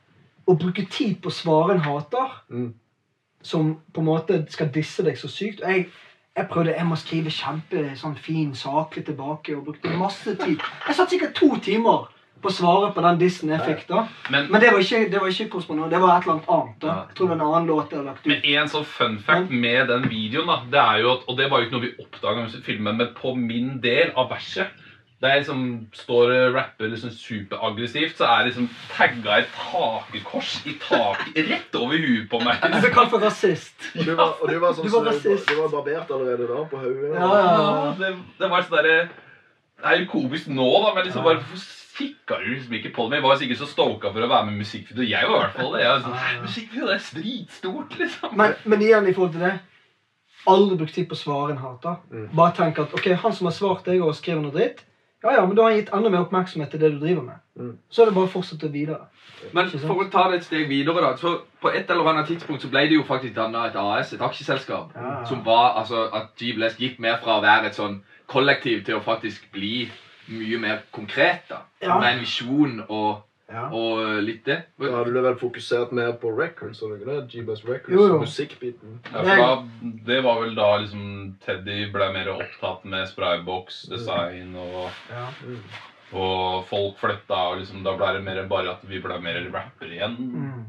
Å 0.47 0.53
bruke 0.57 0.85
tid 0.91 1.15
på 1.23 1.29
å 1.29 1.33
svare 1.33 1.71
en 1.73 1.79
hater, 1.79 2.41
Mm. 2.49 2.73
som 3.41 3.75
på 3.93 4.01
en 4.01 4.05
måte 4.05 4.45
skal 4.49 4.67
disse 4.73 5.03
deg 5.03 5.17
så 5.17 5.27
sykt 5.27 5.61
og 5.63 5.69
jeg, 5.71 5.87
jeg 6.37 6.47
prøvde 6.47 6.75
jeg 6.77 6.85
må 6.85 6.95
skrive 6.95 7.29
kjempe 7.33 7.95
sånn 7.97 8.15
fin, 8.17 8.53
saklig 8.55 9.05
tilbake, 9.05 9.55
og 9.57 9.65
brukte 9.65 9.89
masse 9.97 10.35
tid. 10.35 10.59
Jeg 10.87 10.95
satt 10.95 11.09
sikkert 11.09 11.33
to 11.35 11.55
timer 11.57 12.07
på 12.41 12.52
svaret 12.54 12.93
på 12.93 13.02
den 13.02 13.19
dissen 13.19 13.50
jeg 13.50 13.63
fikk. 13.65 13.84
da. 13.89 14.06
Men, 14.30 14.48
Men 14.52 14.62
det 14.62 14.71
var 14.74 14.84
ikke, 14.84 15.10
det 15.12 15.21
var 15.21 15.32
ikke 15.32 15.50
korrespondent, 15.56 15.91
det 15.91 16.02
var 16.02 16.17
et 16.17 16.28
eller 16.28 16.36
annet 16.36 16.50
annet. 16.58 16.78
da. 16.82 16.95
Jeg 17.10 17.17
tror 17.17 17.28
det 17.28 17.36
var 17.36 17.39
en 17.39 17.48
annen 17.50 17.69
låt 17.71 17.91
jeg 17.91 18.00
hadde 18.00 18.10
lagt 18.12 18.32
men 18.32 18.48
en 18.54 18.71
sånn 18.71 18.88
fun 18.95 19.19
fact 19.26 19.54
med 19.65 19.91
den 19.91 20.10
videoen, 20.12 20.50
da, 20.52 20.58
det 20.71 20.82
er 20.84 21.04
jo 21.04 21.12
at 21.15 21.30
Og 21.30 21.38
det 21.39 21.50
var 21.52 21.62
jo 21.62 21.67
ikke 21.67 21.78
noe 21.78 21.86
vi 21.88 21.93
oppdaga 22.06 22.41
mens 22.41 22.58
vi 22.58 22.65
filmet, 22.65 23.00
men 23.00 23.13
på 23.17 23.36
min 23.39 23.78
del 23.84 24.12
av 24.15 24.30
verset 24.34 24.82
der 25.24 25.39
liksom 25.39 25.62
står 25.95 26.32
og 26.34 26.56
rapper 26.58 26.89
liksom 26.91 27.10
superaggressivt, 27.15 28.17
så 28.17 28.28
er 28.28 28.43
det 28.43 28.52
liksom 28.52 28.67
tagga 28.91 29.38
et 29.41 29.54
hakekors 29.58 30.58
i 30.67 30.76
taket 30.84 31.39
rett 31.50 31.78
over 31.80 31.98
huet 31.98 32.28
på 32.30 32.41
meg. 32.43 32.60
Du 32.76 32.82
ble 32.84 32.91
kalt 32.93 33.13
for 33.13 33.24
rasist. 33.24 33.74
Og 33.95 34.04
du 34.06 34.12
var, 34.19 34.36
og 34.41 34.52
du 34.52 34.60
var 34.60 34.76
sånn 34.76 34.89
Du 34.89 34.91
var 34.98 35.08
rasist. 35.08 35.48
Du 35.48 35.56
var 35.62 35.71
barbert 35.71 36.12
allerede 36.12 36.50
da, 36.52 36.65
på 36.69 36.84
hodet. 36.84 37.13
Ja, 37.15 37.30
ja, 37.32 37.39
ja. 37.39 37.63
Ja, 37.63 37.95
det, 38.02 38.12
det 38.41 38.52
var 38.52 38.67
sånn 38.67 38.78
derre 38.82 39.00
Det 39.08 39.89
er 39.89 39.98
jo 40.02 40.12
komisk 40.12 40.52
nå, 40.52 40.67
da, 40.84 40.93
men 40.98 41.08
liksom 41.08 41.26
bare 41.26 41.63
Kikka 41.95 42.39
du 42.41 42.47
liksom 42.53 42.73
ikke 42.75 42.91
på 42.95 43.05
det? 43.05 43.10
Men 43.10 43.21
jeg 43.21 43.23
var 43.29 43.38
sikkert 43.39 43.62
så 43.62 43.67
stoka 43.69 44.10
for 44.12 44.25
å 44.25 44.27
være 44.31 44.45
med 44.49 44.58
i 44.58 44.63
musikkvideo. 44.63 45.05
Jeg 45.08 45.29
var 45.29 45.38
i 45.38 45.43
hvert 45.45 45.60
fall 45.60 45.71
det. 45.75 45.84
Jeg 45.84 45.91
var 45.93 46.01
sånn, 46.03 46.41
Musikkvideo, 46.43 46.88
det 46.89 46.95
er 46.97 47.21
dritstort, 47.21 47.95
liksom. 48.01 48.36
Men, 48.41 48.58
men 48.65 48.84
igjen 48.84 49.08
i 49.08 49.13
forhold 49.15 49.38
til 49.38 49.45
det 49.47 49.53
Aldri 50.45 50.75
brukt 50.77 50.93
tid 50.93 51.08
på 51.10 51.15
å 51.15 51.17
svare 51.17 51.55
en 51.55 51.58
hater. 51.63 51.95
Mm. 52.12 52.25
Bare 52.38 52.53
tenk 52.53 52.77
at 52.84 52.91
ok, 52.93 53.08
han 53.23 53.34
som 53.34 53.47
har 53.49 53.55
svart 53.55 53.88
deg 53.88 54.03
og 54.05 54.12
skrevet 54.13 54.43
noe 54.43 54.53
dritt, 54.53 54.84
ja 55.25 55.31
ja, 55.39 55.45
men 55.47 55.58
da 55.58 55.63
har 55.65 55.71
han 55.73 55.79
gitt 55.79 55.89
enda 55.95 56.12
mer 56.13 56.21
oppmerksomhet 56.21 56.69
til 56.69 56.81
det 56.84 56.91
du 56.93 56.99
driver 57.01 57.23
med. 57.25 57.39
Mm. 57.58 57.71
Så 57.89 58.03
er 58.03 58.12
det 58.12 58.13
bare 58.13 58.29
å 58.29 58.34
fortsette 58.36 58.69
videre. 58.69 59.08
Men 59.58 59.71
for 59.73 60.03
å 60.03 60.05
ta 60.13 60.27
det 60.29 60.38
et 60.38 60.45
steg 60.45 60.67
videre, 60.69 61.01
da. 61.01 61.15
Så 61.17 61.31
på 61.63 61.71
et 61.73 61.89
eller 61.89 62.12
annet 62.12 62.29
tidspunkt 62.29 62.62
så 62.62 62.69
ble 62.69 62.84
det 62.91 62.99
jo 62.99 63.08
faktisk 63.08 63.34
danna 63.39 63.63
et 63.71 63.79
AS, 63.81 64.13
et 64.13 64.21
aksjeselskap, 64.21 64.93
Ja. 64.93 65.15
som 65.25 65.41
var 65.47 65.79
altså 65.81 66.03
at 66.13 66.36
G-Bless 66.38 66.77
gikk 66.77 66.99
mer 67.01 67.17
fra 67.23 67.39
å 67.39 67.41
være 67.41 67.71
et 67.71 67.79
sånn 67.79 68.03
kollektiv 68.29 68.86
til 68.86 68.99
å 68.99 69.03
faktisk 69.05 69.49
bli 69.55 69.89
mye 70.27 70.57
mer 70.59 70.83
konkret, 70.95 71.47
da. 71.49 71.61
Ja. 71.81 71.99
Med 71.99 72.13
en 72.13 72.19
visjon 72.25 72.83
og, 72.89 73.23
Ja. 73.47 73.67
og 73.69 74.23
litt 74.25 74.43
det. 74.45 74.57
Da 74.81 74.89
hadde 74.97 75.13
du 75.13 75.21
vel 75.21 75.35
fokusert 75.38 75.91
mer 75.93 76.13
på 76.13 76.31
records, 76.35 76.81
og 76.81 76.97
det? 77.05 77.27
G-Bus 77.29 77.61
Records, 77.65 77.93
Jo, 77.93 78.07
jo. 78.07 78.19
musikkbiten. 78.19 78.99
Ja, 79.13 79.21
for 79.21 79.35
da, 79.35 79.49
det 80.07 80.23
var 80.23 80.39
vel 80.41 80.55
da 80.57 80.69
liksom 80.81 81.35
Teddy 81.45 81.91
ble 81.93 82.07
mer 82.13 82.31
opptatt 82.33 82.85
med 82.85 83.07
spraybox, 83.07 83.83
design 83.89 84.55
og, 84.55 84.89
Ja. 85.11 85.27
og 86.13 86.65
folk 86.69 86.97
flytta, 86.97 87.38
og 87.51 87.59
liksom 87.61 87.83
da 87.85 87.93
ble 87.97 88.13
det 88.17 88.23
mer 88.23 88.47
bare 88.47 88.71
at 88.75 88.83
vi 88.89 88.99
ble 89.03 89.19
mer 89.21 89.39
rapper 89.53 89.93
igjen. 89.93 90.17
Mm. 90.17 90.65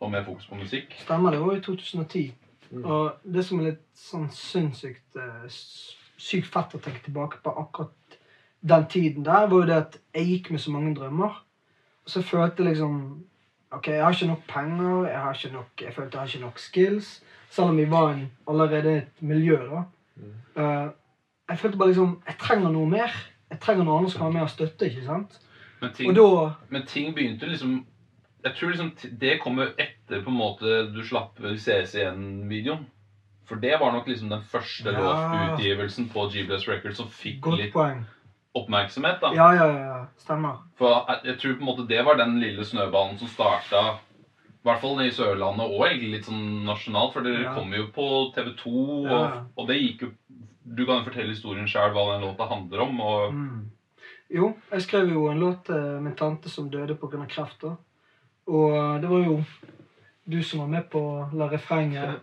Og 0.00 0.10
mer 0.12 0.22
fokus 0.24 0.46
på 0.46 0.54
musikk. 0.60 0.92
Stemmer, 1.00 1.32
det 1.34 1.40
var 1.40 1.56
i 1.56 1.60
2010. 1.60 2.32
Mm. 2.70 2.84
Og 2.84 3.12
det 3.24 3.44
som 3.44 3.60
er 3.60 3.70
litt 3.72 3.84
sånn 3.96 4.28
sinnssykt 4.30 5.16
eh, 5.16 5.48
sykt 6.18 6.46
fett 6.52 6.74
å 6.76 6.80
tenke 6.82 7.00
tilbake 7.06 7.40
på 7.42 7.50
akkurat 7.56 8.07
den 8.62 8.86
tiden 8.90 9.24
der, 9.24 9.46
var 9.46 9.56
jo 9.56 9.66
det 9.66 9.76
at 9.76 9.98
jeg 10.14 10.26
gikk 10.26 10.50
med 10.50 10.58
så 10.58 10.70
mange 10.70 10.94
drømmer. 10.94 11.44
Og 12.04 12.10
så 12.10 12.22
følte 12.22 12.62
jeg 12.62 12.72
liksom 12.72 13.24
Ok, 13.70 13.86
jeg 13.86 14.00
har 14.04 14.12
ikke 14.12 14.26
nok 14.26 14.46
penger, 14.48 15.06
jeg, 15.06 15.20
har 15.20 15.34
ikke 15.34 15.52
nok, 15.52 15.68
jeg 15.82 15.92
følte 15.94 16.16
jeg 16.16 16.20
har 16.20 16.26
ikke 16.26 16.40
nok 16.44 16.58
skills. 16.58 17.22
Selv 17.50 17.68
om 17.68 17.76
vi 17.76 17.90
var 17.90 18.12
en, 18.12 18.32
allerede 18.48 18.96
et 18.96 19.22
miljø, 19.22 19.58
da. 19.68 19.82
Eh, 20.56 20.88
jeg 21.48 21.58
følte 21.58 21.78
bare 21.78 21.88
liksom 21.88 22.22
Jeg 22.26 22.34
trenger 22.38 22.70
noe 22.72 22.86
mer. 22.88 23.12
Jeg 23.50 23.60
trenger 23.60 23.84
noe 23.84 23.98
annet 23.98 24.10
som 24.12 24.18
kan 24.18 24.26
være 24.26 24.32
med 24.32 24.42
og 24.42 24.50
støtte. 24.50 24.88
ikke 24.88 25.04
sant? 25.04 25.40
Men 25.80 25.92
ting, 25.94 26.08
Og 26.10 26.16
da 26.16 26.50
men 26.70 26.86
ting 26.86 27.14
begynte 27.14 27.46
liksom 27.46 27.86
Jeg 28.44 28.54
tror 28.54 28.68
liksom 28.68 28.92
det 29.20 29.40
kommer 29.42 29.66
etter 29.78 30.22
på 30.24 30.30
en 30.30 30.36
måte 30.38 30.92
du 30.94 31.02
slapp 31.04 31.38
CC1-videoen. 31.38 32.86
For 33.48 33.56
det 33.56 33.80
var 33.80 33.92
nok 33.92 34.06
liksom 34.08 34.28
den 34.30 34.42
første 34.42 34.90
Ja. 34.90 35.00
låtutgivelsen 35.00 36.08
på 36.08 36.28
G-Bless 36.32 36.68
Records 36.68 36.96
som 36.96 37.08
fikk 37.08 37.40
Godt 37.40 37.58
litt 37.58 37.72
poeng. 37.72 38.04
Oppmerksomhet. 38.54 39.20
da. 39.20 39.32
Ja, 39.34 39.52
ja, 39.54 39.66
ja. 39.78 40.06
Stemmer. 40.16 40.58
For 40.78 41.04
jeg, 41.24 41.38
tror 41.38 41.54
på 41.54 41.60
en 41.60 41.68
måte 41.68 41.86
det 41.88 42.04
var 42.04 42.16
den 42.16 42.38
lille 42.40 42.64
snøballen 42.64 43.18
som 43.18 43.28
starta 43.28 43.82
i 44.58 44.66
hvert 44.66 44.80
fall 44.82 45.00
i 45.00 45.10
Sørlandet 45.14 45.70
og 45.70 45.84
egentlig 45.86 46.10
litt 46.16 46.24
sånn 46.28 46.64
nasjonalt. 46.66 47.12
For 47.12 47.22
dere 47.22 47.42
Ja. 47.44 47.54
kom 47.54 47.72
jo 47.72 47.86
på 47.94 48.34
TV 48.34 48.52
2, 48.56 49.06
og, 49.06 49.10
Ja. 49.10 49.44
og 49.56 49.66
det 49.68 49.76
gikk 49.80 50.00
jo 50.02 50.12
Du 50.70 50.84
kan 50.84 50.98
jo 50.98 51.04
fortelle 51.10 51.32
historien 51.32 51.64
sjøl 51.66 51.92
hva 51.94 52.12
den 52.12 52.28
låta 52.28 52.46
handler 52.46 52.80
om. 52.82 53.00
og 53.00 53.32
Mm. 53.32 53.70
Jo, 54.30 54.54
jeg 54.70 54.82
skrev 54.82 55.08
jo 55.08 55.28
en 55.30 55.38
låt 55.40 55.64
til 55.64 56.00
min 56.02 56.14
tante 56.14 56.48
som 56.48 56.68
døde 56.70 56.94
pga. 56.94 57.26
kreft. 57.26 57.60
da. 57.62 57.76
Og 58.46 58.74
eh, 58.76 59.00
det 59.00 59.08
var 59.08 59.24
jo 59.24 59.44
du 60.28 60.42
som 60.42 60.60
var 60.60 60.66
med 60.66 60.90
på 60.90 61.30
la 61.32 61.48
refrenget. 61.48 62.20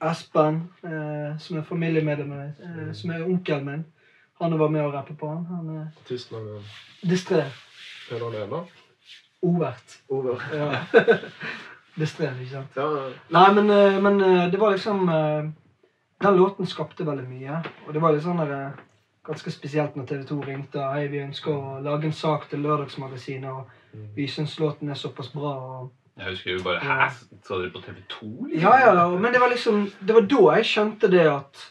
Espen, 0.00 0.70
eh, 0.82 1.36
som 1.38 1.58
er 1.58 1.62
familiemedlem, 1.62 2.32
eh, 2.32 2.92
som 2.92 3.10
er 3.10 3.24
onkelen 3.24 3.64
min, 3.64 3.84
han 4.38 4.58
var 4.58 4.68
med 4.68 4.86
å 4.86 4.92
rappe 4.92 5.14
på 5.18 5.28
han. 5.30 5.44
Han 5.50 5.68
er 5.76 5.84
Artistnavnet 6.02 6.62
distré. 7.06 7.44
Peder 8.08 8.30
Lena. 8.32 8.64
Overt. 9.44 9.98
Over. 10.08 10.40
Ja. 10.54 10.80
distré, 12.00 12.30
ikke 12.42 12.50
sant. 12.50 12.76
Ja, 12.76 12.88
Nei, 13.34 13.46
men, 13.54 13.70
eh, 13.70 14.00
men 14.02 14.20
eh, 14.24 14.46
det 14.52 14.60
var 14.60 14.74
liksom 14.74 15.08
eh, 15.08 15.44
Den 16.24 16.36
låten 16.38 16.66
skapte 16.66 17.04
veldig 17.06 17.26
mye. 17.28 17.60
Og 17.86 17.92
det 17.94 18.00
var 18.02 18.14
litt 18.14 18.24
sånn 18.24 18.40
der, 18.40 18.52
eh, 18.56 18.84
ganske 19.26 19.50
spesielt 19.52 19.96
når 19.96 20.06
TV 20.08 20.24
2 20.28 20.38
ringte. 20.46 20.86
Hei, 20.94 21.06
vi 21.12 21.20
ønsker 21.24 21.52
å 21.52 21.80
lage 21.84 22.08
en 22.08 22.16
sak 22.16 22.48
til 22.50 22.64
Lørdagsmagasinet, 22.64 23.50
og 23.50 24.00
vi 24.16 24.26
syns 24.28 24.56
låten 24.60 24.90
er 24.90 24.98
såpass 25.00 25.30
bra. 25.34 25.52
og 25.54 25.92
Jeg 26.18 26.30
husker 26.32 26.50
jo 26.56 26.64
bare 26.64 26.80
Hæ? 26.80 27.10
Så 27.44 27.60
dere 27.60 27.70
på 27.74 27.82
TV 27.84 28.02
2? 28.08 28.26
liksom? 28.48 28.60
Ja, 28.62 28.74
ja, 28.86 29.08
men 29.08 29.32
det 29.32 29.40
var 29.40 29.48
liksom 29.50 29.90
Det 30.00 30.14
var 30.14 30.26
da 30.30 30.42
jeg 30.56 30.68
skjønte 30.70 31.10
det 31.10 31.24
at 31.30 31.64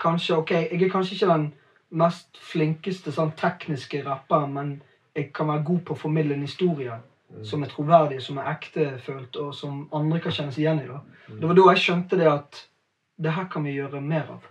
kanskje 0.00 0.36
Ok, 0.36 0.50
jeg 0.50 0.82
er 0.82 0.88
kanskje 0.92 1.14
ikke 1.18 1.32
den 1.34 1.52
mest 1.92 2.38
flinkeste 2.40 3.12
sånn 3.12 3.34
tekniske 3.38 4.02
rapper, 4.06 4.46
men 4.48 4.76
jeg 5.16 5.30
kan 5.36 5.50
være 5.50 5.66
god 5.66 5.82
på 5.86 5.96
å 5.96 6.02
formidle 6.06 6.36
en 6.36 6.46
historie 6.46 6.98
som 7.44 7.64
er 7.64 7.70
troverdig, 7.72 8.20
som 8.22 8.38
er 8.40 8.50
ektefølt, 8.52 9.36
og 9.40 9.52
som 9.56 9.86
andre 9.96 10.20
kan 10.20 10.34
kjenne 10.36 10.52
seg 10.52 10.64
igjen 10.64 10.82
i. 10.82 10.88
da. 10.88 11.00
Det 11.32 11.48
var 11.48 11.58
da 11.58 11.68
jeg 11.72 11.84
skjønte 11.84 12.18
det 12.20 12.28
at 12.28 12.64
det 13.22 13.32
her 13.36 13.46
kan 13.52 13.64
vi 13.64 13.76
gjøre 13.76 14.00
mer 14.04 14.34
av. 14.36 14.48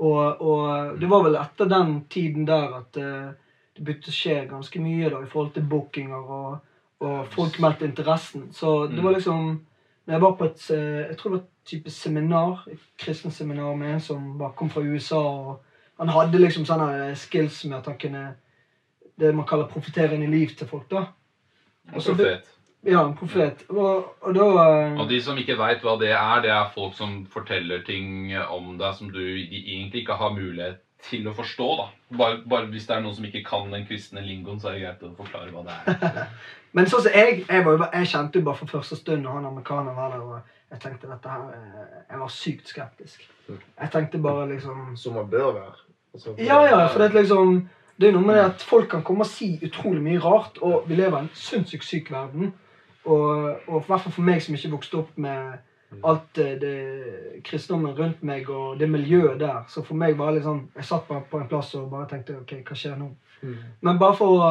Og, 0.00 0.40
og 0.40 1.00
det 1.00 1.08
var 1.08 1.24
vel 1.26 1.36
etter 1.40 1.68
den 1.68 1.94
tiden 2.12 2.46
der 2.48 2.76
at 2.80 2.96
uh, 2.96 3.32
det 3.76 3.84
begynte 3.84 4.12
å 4.12 4.16
skje 4.16 4.36
ganske 4.48 4.80
mye 4.82 5.10
da, 5.12 5.20
i 5.20 5.28
forhold 5.28 5.52
til 5.56 5.66
bookinger, 5.68 6.32
og, 6.36 6.78
og 7.04 7.34
folk 7.34 7.58
meldte 7.60 7.88
interessen. 7.88 8.48
Så 8.56 8.86
det 8.92 9.04
var 9.04 9.16
liksom 9.16 9.58
når 10.06 10.16
jeg 10.16 10.22
var 10.22 10.32
på 10.36 10.46
et 10.48 10.62
eh, 10.74 11.00
jeg 11.10 11.16
tror 11.18 11.30
det 11.30 11.36
var 11.36 11.42
et 11.44 11.70
type 11.70 11.90
seminar, 11.94 12.62
et 12.72 12.86
kristent 12.98 13.34
seminar 13.34 13.76
med 13.78 13.94
en 13.94 14.00
som 14.02 14.30
bare 14.38 14.56
kom 14.58 14.70
fra 14.72 14.82
USA. 14.82 15.20
og 15.20 15.60
Han 16.00 16.08
hadde 16.08 16.40
liksom 16.40 16.64
sånne 16.64 17.12
skills 17.18 17.64
med 17.68 17.80
at 17.82 17.90
han 17.90 17.98
kunne 18.00 18.22
det 19.20 19.34
man 19.36 19.46
kaller 19.48 19.68
profetere 19.68 20.16
inn 20.16 20.24
i 20.24 20.32
liv 20.32 20.54
til 20.56 20.68
folk. 20.68 20.88
da. 20.90 21.04
Også, 21.92 22.14
Profet. 22.14 22.48
Ja, 22.86 23.02
en 23.04 23.16
profet. 23.16 23.66
Og, 23.68 24.06
og 24.24 24.34
da 24.34 24.44
eh, 24.64 25.00
Og 25.00 25.08
de 25.10 25.18
som 25.20 25.38
ikke 25.38 25.58
veit 25.60 25.82
hva 25.84 25.98
det 26.00 26.14
er, 26.16 26.38
det 26.40 26.52
er 26.54 26.70
folk 26.72 26.94
som 26.96 27.26
forteller 27.28 27.82
ting 27.84 28.30
om 28.48 28.78
deg 28.80 28.94
som 28.96 29.10
du 29.12 29.20
egentlig 29.20 30.06
ikke 30.06 30.16
har 30.16 30.32
mulighet 30.32 30.80
til 31.04 31.28
å 31.28 31.34
forstå. 31.36 31.66
da. 31.76 31.86
Bare, 32.16 32.38
bare 32.48 32.70
hvis 32.72 32.86
det 32.88 32.96
er 32.96 33.04
noen 33.04 33.16
som 33.16 33.26
ikke 33.28 33.44
kan 33.44 33.68
den 33.72 33.84
kristne 33.88 34.24
lingoen, 34.24 34.60
så 34.60 34.70
er 34.70 34.78
det 34.78 34.86
greit 34.86 35.04
å 35.04 35.12
forklare 35.18 35.52
hva 35.52 35.66
det 35.68 35.76
er. 35.76 36.24
Men 36.76 36.88
sånn 36.88 37.04
som 37.04 37.12
jeg, 37.12 37.42
jeg, 37.44 37.66
var 37.66 37.86
jeg 37.92 38.10
kjente 38.14 38.40
jo 38.40 38.46
bare 38.46 38.60
fra 38.62 38.72
første 38.78 38.96
stund 38.96 39.24
når 39.26 39.38
han 39.40 39.50
amerikaneren 39.50 39.96
var 39.96 40.14
der, 40.14 40.24
og 40.24 40.56
jeg 40.70 40.82
tenkte 40.84 41.10
dette 41.10 41.36
her 41.36 41.46
eh, 41.56 41.94
Jeg 42.12 42.20
var 42.20 42.32
sykt 42.32 42.68
skeptisk. 42.72 43.28
Jeg 43.50 43.90
tenkte 43.92 44.20
bare 44.22 44.48
liksom 44.52 44.92
Som 44.96 45.18
man 45.18 45.30
bør 45.30 45.52
være. 45.56 45.89
Ja, 46.38 46.64
ja, 46.66 46.86
for 46.86 46.98
det 46.98 47.10
er 47.10 47.20
liksom 47.22 47.68
Det 48.00 48.08
er 48.08 48.14
noe 48.16 48.24
med 48.24 48.38
det 48.38 48.44
at 48.44 48.62
folk 48.64 48.88
kan 48.88 49.02
komme 49.04 49.26
og 49.26 49.28
si 49.28 49.58
utrolig 49.62 50.00
mye 50.00 50.20
rart, 50.24 50.56
og 50.64 50.86
vi 50.88 50.96
lever 50.96 51.18
i 51.18 51.20
en 51.26 51.34
sinnssykt 51.36 51.84
syk 51.84 52.06
verden. 52.10 52.54
Og, 53.04 53.58
og 53.68 53.82
i 53.82 53.86
hvert 53.86 54.00
fall 54.06 54.14
for 54.14 54.24
meg 54.24 54.40
som 54.40 54.56
ikke 54.56 54.70
vokste 54.72 54.96
opp 55.02 55.18
med 55.20 55.58
alt 56.04 56.38
eh, 56.38 56.54
det 56.60 57.42
kristendommen 57.44 57.92
rundt 57.98 58.22
meg 58.22 58.48
og 58.50 58.78
det 58.80 58.88
miljøet 58.90 59.40
der, 59.40 59.64
så 59.68 59.82
for 59.84 59.98
meg 60.00 60.16
var 60.18 60.30
det 60.30 60.38
litt 60.38 60.46
sånn 60.46 60.62
Jeg 60.76 60.88
satt 60.88 61.08
bare 61.08 61.26
på 61.30 61.40
en 61.40 61.48
plass 61.50 61.74
og 61.76 61.90
bare 61.92 62.08
tenkte 62.08 62.38
OK, 62.40 62.54
hva 62.68 62.78
skjer 62.78 62.96
nå? 62.96 63.10
Men 63.80 64.00
bare 64.00 64.16
for 64.16 64.36
å 64.36 64.50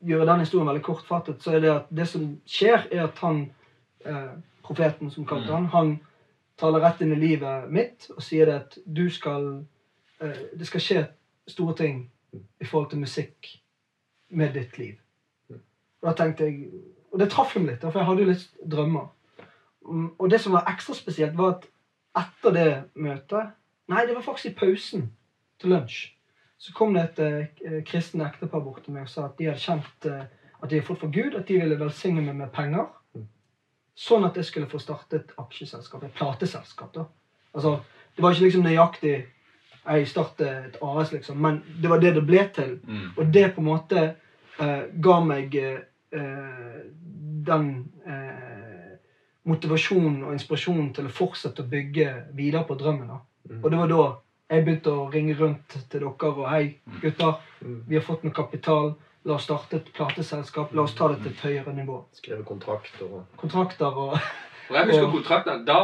gjøre 0.00 0.26
den 0.26 0.44
historien 0.44 0.68
veldig 0.68 0.84
kortfattet, 0.84 1.42
så 1.42 1.56
er 1.56 1.60
det 1.64 1.72
at 1.72 1.90
det 1.92 2.06
som 2.08 2.26
skjer, 2.48 2.86
er 2.90 3.04
at 3.04 3.18
han, 3.24 3.42
eh, 4.04 4.30
profeten 4.64 5.10
som 5.10 5.26
kalte 5.28 5.52
han, 5.52 5.66
han 5.72 5.98
taler 6.60 6.80
rett 6.84 7.00
inn 7.00 7.12
i 7.12 7.20
livet 7.20 7.68
mitt 7.72 8.10
og 8.16 8.22
sier 8.24 8.46
det 8.48 8.56
at 8.62 8.78
du 8.84 9.06
skal 9.12 9.62
Det 10.20 10.66
skal 10.66 10.80
skje 10.80 11.04
store 11.48 11.74
ting 11.76 12.00
i 12.60 12.64
forhold 12.64 12.90
til 12.90 13.00
musikk 13.00 13.48
med 14.30 14.52
ditt 14.54 14.78
liv. 14.78 14.98
Og 15.50 16.08
da 16.08 16.12
tenkte 16.16 16.44
jeg 16.44 16.70
Og 17.12 17.18
det 17.18 17.30
traff 17.30 17.56
meg 17.56 17.66
litt, 17.66 17.82
for 17.82 17.98
jeg 17.98 18.06
hadde 18.06 18.22
jo 18.22 18.28
litt 18.28 18.50
drømmer. 18.70 19.08
Mm, 19.82 20.10
Og 20.18 20.30
det 20.30 20.38
som 20.40 20.52
var 20.52 20.68
ekstra 20.70 20.94
spesielt, 20.94 21.38
var 21.38 21.56
at 21.56 21.64
etter 22.20 22.54
det 22.54 22.84
møtet 22.94 23.56
Nei, 23.90 24.04
det 24.06 24.14
var 24.14 24.22
faktisk 24.22 24.52
i 24.52 24.54
pausen 24.54 25.08
til 25.58 25.72
lunsj. 25.74 26.12
Så 26.58 26.72
kom 26.76 26.94
det 26.94 27.02
et 27.02 27.18
eh, 27.66 27.82
kristen 27.82 28.20
ektepar 28.22 28.60
bort 28.62 28.84
til 28.84 28.94
meg 28.94 29.08
og 29.08 29.10
sa 29.10 29.24
at 29.24 29.38
de 29.38 29.48
hadde 29.48 29.58
kjent 29.58 30.06
eh, 30.06 30.28
at 30.62 30.70
de 30.70 30.76
hadde 30.76 30.86
fått 30.86 31.00
fra 31.00 31.08
Gud, 31.10 31.34
at 31.34 31.48
de 31.48 31.56
ville 31.58 31.78
velsigne 31.80 32.22
meg 32.22 32.36
med 32.36 32.52
penger. 32.54 32.86
Sånn 33.98 34.24
at 34.28 34.36
jeg 34.36 34.46
skulle 34.46 34.68
få 34.70 34.78
startet 34.78 35.16
et 35.18 35.32
aksjeselskap, 35.40 36.04
et 36.04 36.14
plateselskap. 36.14 36.94
da. 36.94 37.04
Altså, 37.54 37.80
Det 38.16 38.22
var 38.22 38.30
ikke 38.30 38.44
liksom 38.44 38.62
nøyaktig 38.62 39.14
jeg 39.98 40.08
startet 40.08 40.48
et 40.48 40.78
AS, 40.82 41.12
liksom, 41.12 41.38
men 41.42 41.62
det 41.82 41.90
var 41.90 42.00
det 42.02 42.14
det 42.14 42.24
ble 42.26 42.44
til. 42.54 42.78
Mm. 42.86 43.08
Og 43.16 43.34
det 43.34 43.46
på 43.54 43.62
en 43.62 43.68
måte 43.68 44.06
uh, 44.60 44.82
ga 45.02 45.18
meg 45.24 45.56
uh, 45.56 46.80
den 47.50 47.68
uh, 48.06 48.96
motivasjonen 49.50 50.22
og 50.24 50.34
inspirasjonen 50.36 50.92
til 50.94 51.08
å 51.08 51.14
fortsette 51.14 51.64
å 51.64 51.70
bygge 51.70 52.08
videre 52.38 52.64
på 52.68 52.78
drømmen. 52.78 53.08
da. 53.08 53.20
Og 53.62 53.70
det 53.70 53.78
var 53.78 53.90
da 53.90 54.02
jeg 54.50 54.66
begynte 54.66 54.92
å 54.92 55.06
ringe 55.12 55.36
rundt 55.38 55.76
til 55.90 56.02
dere 56.02 56.30
og 56.30 56.44
hei, 56.50 56.64
gutter, 57.02 57.38
vi 57.60 57.96
har 57.96 58.04
fått 58.04 58.24
noe 58.26 58.34
kapital. 58.34 58.94
La 59.28 59.36
oss 59.36 59.44
starte 59.44 59.76
et 59.76 59.88
plateselskap. 59.92 60.72
La 60.74 60.86
oss 60.86 60.94
ta 60.96 61.10
det 61.12 61.20
til 61.20 61.34
et 61.34 61.42
høyere 61.44 61.74
nivå. 61.76 61.98
Skrive 62.16 62.40
kontrakt 62.48 63.02
og 63.04 63.26
Kontrakter 63.36 63.92
og 63.92 64.14
Og 64.70 64.76
jeg 64.76 64.86
husker 64.86 65.10
kontraktene. 65.12 65.64
Da, 65.66 65.78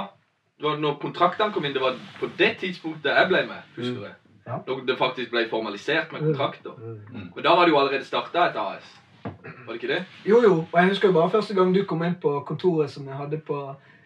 det 0.56 0.64
var 0.64 0.78
når 0.80 0.94
kontraktene 1.00 1.52
kom 1.52 1.64
inn, 1.64 1.74
det 1.76 1.82
var 1.82 1.98
på 2.20 2.28
det 2.38 2.54
tidspunktet 2.60 3.12
jeg 3.12 3.28
ble 3.28 3.42
med. 3.48 3.64
husker 3.76 4.06
jeg. 4.08 4.14
Ja. 4.46 4.60
Når 4.66 4.84
det 4.86 4.94
faktisk 4.98 5.30
ble 5.30 5.48
formalisert 5.50 6.12
med 6.12 6.22
kontrakter. 6.22 6.76
Mm. 7.12 7.32
Og 7.34 7.42
da 7.44 7.56
var 7.58 7.66
det 7.66 7.74
jo 7.74 7.78
allerede 7.80 8.06
starta 8.06 8.46
et 8.46 8.56
AS. 8.62 8.94
Var 9.24 9.72
det 9.72 9.74
ikke 9.74 9.94
det? 9.94 10.04
Jo, 10.24 10.40
jo. 10.42 10.54
Og 10.72 10.80
jeg 10.80 10.88
husker 10.88 11.08
jo 11.08 11.14
bare 11.14 11.30
første 11.30 11.54
gang 11.54 11.74
du 11.74 11.82
kom 11.84 12.04
inn 12.06 12.14
på 12.22 12.32
kontoret 12.46 12.90
som 12.90 13.08
jeg 13.08 13.18
hadde 13.18 13.40
på 13.42 13.58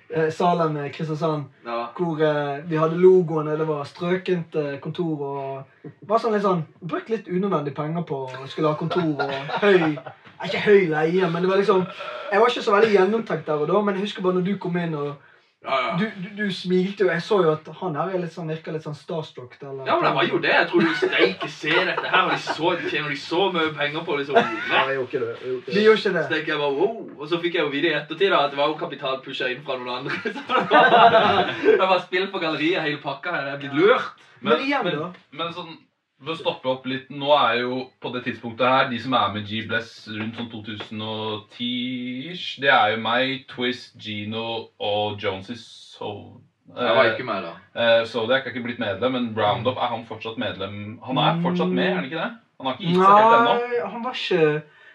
eh, 0.09 0.31
Salem 0.33 0.79
i 0.81 0.89
Kristiansand. 0.89 1.45
Ja. 1.67 1.85
Hvor 1.97 2.25
eh, 2.25 2.71
vi 2.71 2.81
hadde 2.81 2.99
logoene, 2.99 3.59
det 3.61 3.69
var 3.69 3.85
strøkent 3.85 4.57
eh, 4.57 4.79
kontor 4.81 5.27
og 5.29 5.91
Bare 6.09 6.21
sånn 6.21 6.35
litt 6.35 6.45
sånn 6.45 6.65
Brukt 6.81 7.09
litt 7.09 7.29
unødvendig 7.29 7.73
penger 7.77 8.03
på 8.09 8.25
å 8.27 8.49
skulle 8.49 8.73
ha 8.73 8.77
kontor 8.81 9.23
og 9.23 9.63
høy 9.63 9.77
eh, 9.93 10.13
Ikke 10.45 10.65
høy 10.67 10.89
leie, 10.91 11.29
men 11.31 11.43
det 11.45 11.53
var 11.53 11.61
liksom 11.61 11.85
Jeg 12.33 12.41
var 12.41 12.49
ikke 12.49 12.65
så 12.65 12.75
veldig 12.75 12.95
gjennomtenkt 12.97 13.47
der 13.47 13.61
og 13.61 13.69
da, 13.69 13.81
men 13.85 13.97
jeg 13.97 14.09
husker 14.09 14.25
bare 14.25 14.41
når 14.41 14.49
du 14.49 14.57
kom 14.61 14.77
inn 14.81 14.97
og 14.97 15.15
Ja, 15.63 15.77
ja. 15.85 15.97
Du, 16.01 16.05
du, 16.23 16.29
du 16.39 16.53
smilte 16.57 17.05
jo. 17.05 17.09
Jeg 17.13 17.21
så 17.21 17.37
jo 17.45 17.51
at 17.53 17.67
han 17.83 17.97
her 17.99 18.15
er 18.17 18.23
litt 18.23 18.33
sånn, 18.33 18.49
virka 18.49 18.73
litt 18.73 18.87
sånn 18.87 18.95
starstruck. 18.97 19.59
Eller, 19.61 19.83
Ja, 19.85 19.99
men 20.01 20.07
det 20.07 20.13
var 20.17 20.29
jo 20.31 20.39
det. 20.41 20.53
Jeg 20.55 20.69
tror 20.71 20.87
du 20.87 20.95
steike 20.97 21.51
se 21.53 21.75
dette 21.75 22.07
her, 22.15 22.23
og 22.25 22.33
de 22.33 22.39
så, 22.47 22.71
de 22.81 22.93
tjener 22.95 23.13
de 23.13 23.19
så 23.21 23.43
mye 23.53 23.75
penger 23.77 24.07
på 24.07 24.17
liksom. 24.23 24.39
Nei, 24.71 24.81
jeg 24.89 24.97
gjorde 24.97 25.11
ikke 25.11 25.21
det. 25.27 25.35
Jeg 25.35 25.51
gjorde 25.51 25.61
ikke 25.61 25.75
De 25.75 25.77
det. 25.77 25.85
gjorde 25.85 26.01
ikke 26.01 26.15
det. 26.17 26.25
Så 26.31 26.41
jeg 26.41 26.63
bare, 26.63 26.73
wow. 26.81 26.97
Og 27.21 27.29
så 27.35 27.43
fikk 27.45 27.59
jeg 27.61 27.67
jo 27.67 27.75
vite 27.77 27.93
i 27.93 27.99
ettertid 28.01 28.33
da, 28.33 28.41
at 28.47 28.55
det 28.57 28.61
var 28.63 28.73
jo 28.73 28.79
kapitalpusha 28.81 29.51
inn 29.53 29.61
fra 29.69 29.77
noen 29.77 29.93
andre. 29.99 30.17
Så 30.25 30.33
det 30.33 30.73
var, 30.73 31.53
det 31.83 31.91
var 31.93 32.03
spill 32.07 32.27
på 32.33 32.41
galleriet, 32.47 32.81
hele 32.87 33.03
pakka 33.05 33.37
her. 33.37 33.51
Jeg 33.51 33.59
er 33.59 33.63
blitt 33.67 33.79
lurt. 33.83 34.27
Men 34.41 34.65
igjen, 34.65 34.87
men, 34.89 34.97
da. 34.97 35.13
men 35.37 35.53
sånn, 35.53 35.77
for 36.21 36.35
å 36.35 36.39
stoppe 36.39 36.71
opp 36.71 36.87
litt 36.91 37.11
Nå 37.13 37.33
er 37.37 37.63
jo 37.63 37.81
på 38.03 38.13
det 38.15 38.25
tidspunktet 38.27 38.67
her 38.67 38.91
De 38.93 38.99
som 39.01 39.15
er 39.17 39.33
med 39.35 39.49
G-Bless 39.49 39.91
rundt 40.13 40.39
sånn 40.39 40.51
2010-ish, 40.53 42.61
det 42.63 42.71
er 42.73 42.95
jo 42.95 43.01
meg, 43.05 43.47
Twist, 43.51 43.97
Gino 44.01 44.47
og 44.77 45.21
Jonesy 45.23 45.57
Soul. 45.61 46.41
Jeg 46.71 46.95
var 46.95 47.09
ikke 47.11 47.27
med 47.27 47.43
da. 47.43 47.53
Eh, 47.75 48.03
Zodiac 48.07 48.45
er 48.45 48.53
ikke 48.53 48.67
blitt 48.69 48.83
medlem, 48.83 49.17
men 49.17 49.25
Roundup 49.35 49.79
er 49.81 49.91
han 49.91 50.05
fortsatt 50.07 50.37
medlem 50.39 51.01
Han 51.03 51.19
er 51.19 51.41
fortsatt 51.43 51.73
med, 51.73 51.89
er 51.89 51.97
han 51.99 52.07
ikke 52.07 52.21
det? 52.21 52.31
Han 52.61 52.69
har 52.69 52.77
ikke 52.77 52.87
gitt 52.87 53.01
seg 53.01 53.17
helt 53.17 53.37
ennå. 53.39 53.55
Nei, 53.57 53.79
han 53.95 54.03
var 54.05 54.15
ikke 54.21 54.43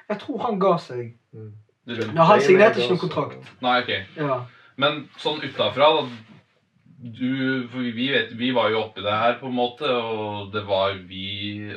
Jeg 0.06 0.18
tror 0.22 0.38
han 0.46 0.62
ga 0.62 0.74
seg. 0.78 1.06
Mm. 1.34 1.52
Ja, 1.86 2.24
han 2.30 2.42
signerte 2.42 2.82
ikke 2.82 2.94
noen 2.94 3.02
kontrakt. 3.02 3.50
Nei, 3.66 3.76
ok. 3.82 3.92
Ja. 4.22 4.38
Men 4.82 5.04
sånn 5.22 5.42
utafra 5.46 5.86
da, 5.98 6.02
du, 7.06 7.68
for 7.70 7.86
vi, 7.86 8.08
vet, 8.10 8.32
vi 8.38 8.50
var 8.56 8.72
jo 8.74 8.82
oppi 8.82 9.04
det 9.06 9.14
her, 9.14 9.38
på 9.40 9.50
en 9.52 9.60
måte, 9.60 9.90
og 9.90 10.54
det 10.54 10.66
var 10.66 10.98
vi 11.06 11.76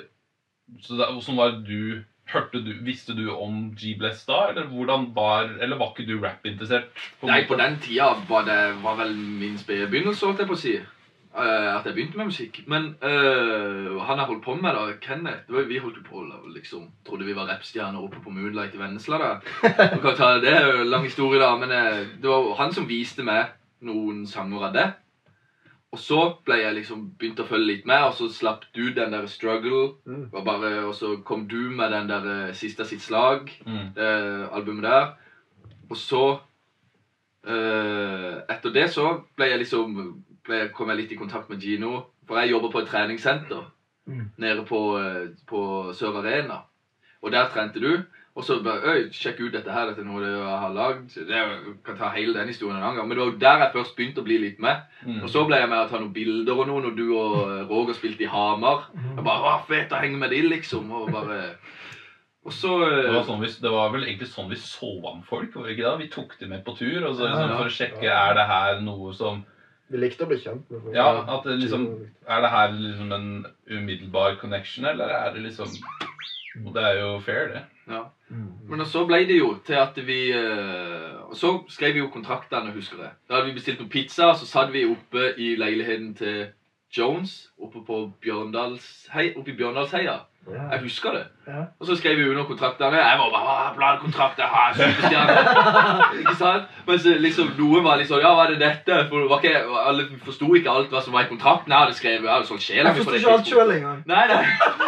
så 0.80 0.94
det, 0.94 1.06
Hvordan 1.12 1.36
var 1.36 1.50
du 1.64 2.04
Hørte 2.28 2.60
du, 2.60 2.74
Visste 2.84 3.14
du 3.16 3.30
om 3.32 3.70
G-Bless 3.76 4.26
da, 4.28 4.48
eller 4.50 4.68
hvordan 4.68 5.08
var 5.16 5.48
Eller 5.60 5.78
var 5.80 5.94
ikke 5.94 6.08
du 6.08 6.20
rap-interessert? 6.20 6.92
Nei, 7.22 7.46
på 7.48 7.56
den 7.56 7.78
tida 7.80 8.12
var 8.28 8.44
det 8.44 8.60
var 8.82 8.98
vel 9.00 9.16
min 9.16 9.58
spede 9.58 9.88
begynnelse, 9.88 10.26
holdt 10.26 10.44
jeg 10.44 10.50
på 10.50 10.56
å 10.58 10.60
si. 10.60 10.76
Uh, 11.38 11.76
at 11.78 11.86
jeg 11.86 11.94
begynte 11.94 12.18
med 12.18 12.28
musikk. 12.28 12.60
Men 12.66 12.90
uh, 13.04 13.96
han 14.04 14.20
jeg 14.20 14.28
holdt 14.28 14.44
på 14.44 14.56
med, 14.58 14.76
da, 14.76 14.92
Kenneth 15.00 15.52
var, 15.52 15.68
Vi 15.68 15.80
holdt 15.80 16.00
jo 16.00 16.04
på 16.04 16.24
liksom 16.52 16.88
Trodde 17.06 17.28
vi 17.28 17.36
var 17.36 17.48
rappstjerner 17.48 18.00
oppe 18.00 18.20
på 18.24 18.32
Moonlight 18.32 18.76
i 18.76 18.80
Vennesla. 18.80 19.18
da. 19.18 19.34
Kan 20.02 20.16
ta, 20.16 20.34
det 20.42 20.52
er 20.52 20.66
jo 20.66 20.82
en 20.82 20.92
lang 20.92 21.04
historie, 21.08 21.40
da, 21.40 21.54
men 21.60 21.72
uh, 21.72 22.04
det 22.20 22.28
var 22.28 22.56
han 22.60 22.76
som 22.76 22.88
viste 22.88 23.24
meg 23.24 23.54
noen 23.80 24.26
sanger 24.28 24.68
av 24.68 24.74
det. 24.76 24.88
Og 25.92 25.98
så 25.98 26.18
ble 26.44 26.59
jeg 26.61 26.74
liksom 26.77 27.05
begynt 27.18 27.38
å 27.40 27.46
følge 27.48 27.66
litt 27.70 27.87
med, 27.88 28.03
og 28.11 28.12
så 28.18 28.27
slapp 28.29 28.66
du 28.77 28.90
den 28.92 29.11
der 29.14 29.24
Struggle. 29.27 29.94
Mm. 30.05 30.27
Og, 30.35 30.44
bare, 30.44 30.72
og 30.85 30.92
så 30.94 31.14
kom 31.24 31.46
du 31.48 31.70
med 31.70 31.90
den 31.94 32.11
der 32.11 32.27
eh, 32.48 32.53
Siste 32.55 32.85
sitt 32.85 33.01
slag, 33.01 33.48
Mm. 33.66 33.96
eh, 33.96 34.44
albumet 34.53 34.83
der. 34.85 35.09
Og 35.88 35.96
så 35.96 36.22
eh, 37.46 38.42
Etter 38.53 38.72
det 38.74 38.88
så 38.92 39.07
ble 39.37 39.48
jeg 39.53 39.62
liksom 39.64 39.96
ble, 40.44 40.68
kom 40.77 40.88
jeg 40.92 40.96
litt 41.03 41.12
i 41.12 41.18
kontakt 41.20 41.48
med 41.51 41.61
Gino. 41.62 42.05
For 42.29 42.37
jeg 42.40 42.53
jobber 42.53 42.72
på 42.72 42.83
et 42.85 42.88
treningssenter 42.92 43.64
Mm. 44.09 44.31
nede 44.38 44.62
på, 44.64 44.79
eh, 44.98 45.29
på 45.46 45.92
Sør 45.92 46.16
Arena. 46.22 46.62
Og 47.22 47.31
der 47.33 47.48
trente 47.53 47.81
du. 47.81 48.05
Og 48.38 48.44
så 48.46 48.61
bare 48.62 48.92
Øy, 48.92 49.01
sjekk 49.11 49.40
ut 49.42 49.55
dette 49.57 49.72
her. 49.74 49.88
Dette 49.90 50.05
er 50.05 50.07
noe 50.07 50.22
jeg 50.22 50.59
har 50.62 50.70
lagd. 50.74 51.09
Det 51.27 51.38
kan 51.87 51.96
ta 51.98 52.12
hele 52.14 52.37
den 52.37 52.46
historien 52.53 52.77
en 52.79 52.85
annen 52.87 53.01
gang. 53.01 53.09
Men 53.11 53.16
det 53.18 53.24
var 53.24 53.33
jo 53.33 53.40
der 53.42 53.62
jeg 53.64 53.72
først 53.74 53.96
begynte 53.98 54.22
å 54.22 54.27
bli 54.29 54.37
litt 54.44 54.61
med. 54.62 54.85
Mm. 55.03 55.16
Og 55.27 55.33
så 55.33 55.42
ble 55.48 55.59
jeg 55.59 55.70
med 55.72 55.81
å 55.83 55.88
ta 55.90 55.98
noen 55.98 56.12
bilder 56.14 56.61
og 56.62 56.68
noe 56.70 56.85
når 56.85 56.94
du 56.94 57.03
og 57.18 57.35
Roger 57.72 57.98
spilte 57.98 58.22
i 58.29 58.31
Hamar. 58.31 58.85
Jeg 58.94 59.24
bare, 59.27 59.42
Å, 59.51 59.57
fett 59.66 59.90
å 59.90 59.98
henge 60.05 60.20
med 60.22 60.31
de, 60.31 60.38
liksom. 60.55 60.87
Og 61.01 61.11
bare 61.11 61.40
Og 62.46 62.55
så 62.55 62.77
eh, 62.87 63.03
Det 63.09 63.14
var, 63.16 63.24
sånn 63.27 63.42
vi, 63.42 63.51
det 63.66 63.72
var 63.74 63.90
vel 63.96 64.07
egentlig 64.07 64.29
sånn 64.31 64.53
vi 64.53 64.57
så 64.62 64.92
an 65.11 65.24
folk. 65.27 65.51
var 65.57 65.66
det 65.66 65.74
ikke 65.74 65.88
da? 65.88 65.96
Vi 65.98 66.09
tok 66.14 66.37
dem 66.38 66.55
med 66.55 66.62
på 66.64 66.77
tur 66.79 67.09
og 67.11 67.16
så, 67.18 67.27
Ja, 67.27 67.33
liksom, 67.35 67.51
ja. 67.51 67.57
for 67.59 67.66
å 67.66 67.74
sjekke 67.81 68.12
er 68.14 68.38
det 68.38 68.46
her 68.55 68.79
noe 68.87 69.11
som 69.18 69.42
Vi 69.90 69.98
likte 69.98 70.24
å 70.24 70.31
bli 70.31 70.38
kjent 70.38 70.70
med 70.70 70.85
folk. 70.85 70.94
Ja, 70.94 71.09
at 71.27 71.51
liksom 71.59 71.88
Er 72.29 72.46
det 72.46 72.53
her 72.55 72.70
liksom 72.79 73.12
en 73.18 73.29
umiddelbar 73.66 74.38
connection, 74.40 74.87
eller 74.87 75.11
er 75.11 75.35
det 75.35 75.42
liksom 75.48 75.74
Og 76.64 76.74
det 76.74 76.84
er 76.84 77.00
jo 77.00 77.11
fair, 77.20 77.48
det. 77.52 77.64
Ja. 77.88 78.02
Men 78.68 78.84
så 78.88 79.04
ble 79.08 79.22
det 79.28 79.38
jo 79.38 79.54
til 79.64 79.78
at 79.80 79.96
vi 80.04 80.18
eh, 80.37 81.14
Og 81.28 81.37
så 81.37 81.52
skrev 81.72 81.94
vi 81.96 82.02
jo 82.02 82.11
kontraktene, 82.12 82.72
husker 82.74 83.00
jeg. 83.02 83.12
Da 83.28 83.38
hadde 83.38 83.48
vi 83.48 83.56
bestilt 83.56 83.80
noen 83.80 83.92
pizza, 83.92 84.34
så 84.37 84.48
satt 84.48 84.72
vi 84.72 84.84
oppe 84.88 85.32
i 85.40 85.54
leiligheten 85.61 86.14
til 86.18 86.46
Jones 86.96 87.48
oppe 87.61 87.85
på 87.87 88.12
Bjørndalshei, 88.22 89.35
oppe 89.37 89.53
i 89.53 89.57
Bjørndalsheia. 89.57 90.18
Ja. 90.48 90.62
Jeg 90.72 90.81
husker 90.83 91.11
det. 91.12 91.24
Ja. 91.46 91.62
Og 91.81 91.87
så 91.87 91.96
skrev 91.96 92.16
vi 92.16 92.29
under 92.29 92.44
kontraktene. 92.44 92.96
Jeg 92.96 93.18
var 93.18 93.31
bare 93.31 93.74
bladkontrakt, 93.77 94.37
Bladekontrakt, 94.37 94.38
jeg 94.38 94.46
har 94.46 94.72
superstjerne. 94.74 96.18
ikke 96.20 96.37
sant? 96.38 96.62
Mens 96.87 97.05
liksom, 97.05 97.51
noen 97.59 97.85
var 97.85 98.05
sånn 98.09 98.22
Ja, 98.24 98.31
hva 98.37 98.46
er 98.46 98.55
det 98.55 98.61
dette? 98.62 99.03
For 99.11 99.29
var 99.29 99.44
ikke, 99.44 99.61
alle 99.90 100.07
forsto 100.24 100.48
ikke 100.57 100.72
alt 100.72 100.94
hva 100.94 101.03
som 101.05 101.16
var 101.18 101.27
i 101.27 101.29
kontrakten. 101.33 101.74
Jeg 101.74 101.85
hadde 101.85 101.98
skrevet 101.98 102.24
Jeg 102.24 102.33
hadde 102.33 102.48
sånn 102.48 102.64
sjela 102.64 102.94
Jeg 102.94 103.05
det 103.11 103.20
ikke 103.20 103.35
alt 103.35 103.53
sjøl 103.53 103.74
engang. 103.77 104.01
Nei, 104.09 104.24
nei. 104.33 104.40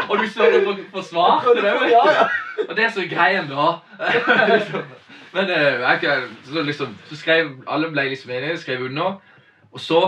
Og 0.06 0.22
du 0.22 0.26
står 0.32 0.56
og 0.62 0.80
forsvarer 0.94 1.60
det. 1.60 1.74
Ja, 1.92 2.06
ja. 2.16 2.24
Og 2.64 2.72
det 2.76 2.86
er 2.86 2.96
så 2.96 3.04
greien 3.10 3.52
da. 3.52 3.68
Liksom. 4.54 4.96
Men 5.34 5.52
eh, 5.54 5.84
jeg, 6.02 6.22
så 6.48 6.62
liksom 6.66 6.96
Så 7.06 7.16
skrev 7.20 7.52
Alle 7.70 7.90
ble 7.92 8.08
liksom 8.10 8.32
enige, 8.34 8.56
skrev 8.64 8.88
under. 8.88 9.20
Og 9.70 9.80
så 9.80 10.00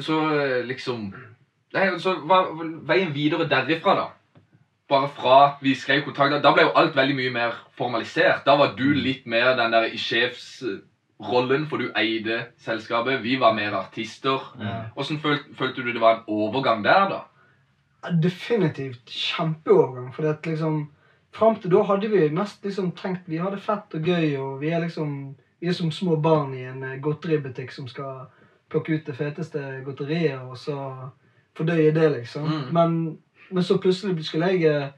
Så 0.00 0.18
eh, 0.38 0.64
liksom 0.66 1.12
Nei, 1.72 1.86
så 1.98 2.18
var 2.28 2.50
veien 2.84 3.14
videre 3.14 3.46
derifra, 3.48 3.94
da. 3.96 4.08
Bare 4.92 5.08
fra 5.08 5.36
vi 5.62 5.72
skrev 5.74 6.02
kontakt 6.04 6.42
Da 6.44 6.52
ble 6.52 6.66
jo 6.66 6.74
alt 6.76 6.96
veldig 6.96 7.14
mye 7.16 7.32
mer 7.32 7.54
formalisert. 7.78 8.42
Da 8.44 8.58
var 8.60 8.74
du 8.76 8.90
litt 8.92 9.24
mer 9.26 9.54
den 9.56 9.72
der 9.72 9.88
i 9.88 9.96
sjefsrollen, 9.96 11.64
for 11.70 11.80
du 11.80 11.88
eide 11.96 12.42
selskapet. 12.60 13.22
Vi 13.24 13.38
var 13.40 13.56
mer 13.56 13.72
artister. 13.78 14.52
Åssen 14.96 15.22
følte, 15.22 15.54
følte 15.56 15.80
du 15.80 15.94
det 15.94 16.02
var 16.02 16.18
en 16.18 16.28
overgang 16.28 16.84
der, 16.84 17.08
da? 17.08 18.10
Definitivt 18.20 19.08
kjempeovergang. 19.08 20.12
For 20.12 20.28
at 20.28 20.46
liksom 20.46 20.90
Fram 21.32 21.54
til 21.56 21.72
da 21.72 21.80
hadde 21.88 22.10
vi 22.12 22.26
mest 22.28 22.64
liksom 22.64 22.90
tenkt 22.92 23.24
vi 23.24 23.38
hadde 23.40 23.56
fett 23.56 23.94
og 23.96 24.04
gøy, 24.04 24.34
og 24.36 24.60
vi 24.60 24.68
er 24.68 24.82
liksom 24.84 25.34
Vi 25.62 25.70
er 25.70 25.72
som 25.72 25.92
små 25.94 26.16
barn 26.20 26.52
i 26.58 26.64
en 26.66 26.82
eh, 26.82 26.98
godteributikk 27.00 27.70
som 27.72 27.86
skal 27.88 28.26
plukke 28.72 28.96
ut 28.96 29.06
det 29.06 29.16
feteste 29.16 29.60
godteriet, 29.84 30.40
og 30.40 30.58
så 30.58 30.78
fordøye 31.56 31.92
det, 31.94 32.08
liksom. 32.16 32.48
Mm. 32.48 32.74
Men, 32.74 32.98
men 33.50 33.62
så 33.62 33.78
plutselig 33.78 34.24
skulle 34.24 34.50
jeg 34.52 34.64
være 34.66 34.90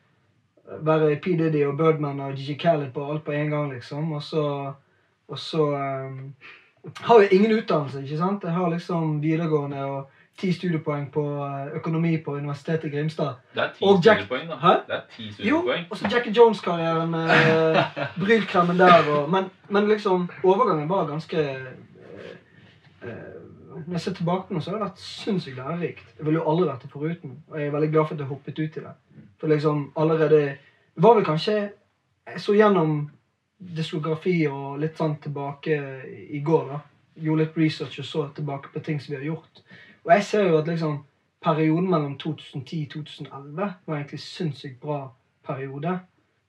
være 0.80 1.20
P. 1.20 1.26
Diddy 1.38 1.64
og 1.66 1.76
Birdman 1.76 2.20
og 2.20 2.34
Gigi 2.34 2.54
Khaled 2.54 2.92
på 2.92 3.10
alt 3.12 3.24
på 3.24 3.32
en 3.32 3.50
gang, 3.50 3.72
liksom. 3.72 4.12
Og 4.12 4.22
så, 4.22 4.72
og 5.28 5.38
så 5.38 5.66
um, 5.66 6.34
har 7.00 7.20
jeg 7.20 7.32
ingen 7.32 7.58
utdannelse, 7.58 8.02
ikke 8.02 8.18
sant? 8.18 8.44
Jeg 8.44 8.52
har 8.52 8.70
liksom 8.70 9.22
videregående 9.22 9.84
og 9.84 10.10
ti 10.38 10.52
studiepoeng 10.52 11.12
på 11.12 11.22
eh, 11.46 11.76
økonomi 11.78 12.16
på 12.24 12.32
Universitetet 12.34 12.84
i 12.84 12.96
Grimstad. 12.96 13.36
Det 13.54 13.62
er 13.62 13.68
ti 13.76 13.84
studiepoeng, 13.84 14.48
da. 14.50 14.56
Hæ? 14.58 14.72
Det 14.88 14.96
er 14.96 15.00
ti 15.16 15.32
studiepoeng. 15.32 15.84
Jo, 15.84 15.86
og 15.90 15.96
så 15.96 16.08
Jackie 16.10 16.34
Jones-karrieren 16.36 17.10
med 17.10 17.30
brylkremen 18.24 18.78
der. 18.78 19.10
Og, 19.10 19.30
men, 19.30 19.44
men 19.68 19.88
liksom, 19.88 20.30
overgangen 20.42 20.88
var 20.88 21.06
ganske 21.06 21.40
eh, 21.40 22.34
eh, 23.02 23.43
Når 23.86 23.94
jeg 23.94 24.00
ser 24.00 24.14
tilbake 24.18 24.54
det, 24.54 24.62
så 24.62 24.70
har 24.70 24.78
det 24.78 24.86
vært 24.86 25.02
sinnssykt 25.02 25.56
lærerikt. 25.56 26.06
Jeg 26.18 26.26
ville 26.26 26.40
jo 26.40 26.50
aldri 26.50 26.68
vært 26.68 26.82
det 26.82 26.90
foruten. 26.90 27.34
Og 27.50 27.58
jeg 27.58 27.66
er 27.66 27.74
veldig 27.74 27.90
glad 27.92 28.06
for 28.06 28.14
at 28.14 28.20
jeg 28.20 28.30
hoppet 28.30 28.58
ut 28.58 28.78
i 28.78 28.84
det. 28.86 28.94
For 29.40 29.52
liksom 29.52 29.92
allerede 29.96 30.40
Det 30.94 31.02
var 31.02 31.14
vel 31.14 31.24
kanskje 31.24 31.54
Jeg 32.26 32.40
så 32.40 32.54
gjennom 32.54 33.10
diskografi 33.58 34.46
og 34.46 34.78
litt 34.80 34.96
sånn 34.96 35.18
tilbake 35.20 35.76
i 36.30 36.40
går, 36.40 36.68
da. 36.68 36.78
Gjorde 37.20 37.44
litt 37.44 37.58
research 37.58 37.98
og 38.00 38.04
så 38.04 38.28
tilbake 38.34 38.72
på 38.72 38.80
ting 38.80 39.00
som 39.00 39.12
vi 39.12 39.18
har 39.18 39.26
gjort. 39.26 39.60
Og 40.04 40.12
jeg 40.12 40.24
ser 40.24 40.48
jo 40.48 40.58
at 40.58 40.68
liksom 40.68 41.04
perioden 41.44 41.90
mellom 41.90 42.16
2010-2011 42.22 43.60
var 43.86 43.96
egentlig 43.96 44.20
sinnssykt 44.20 44.80
bra 44.80 45.12
periode. 45.46 45.98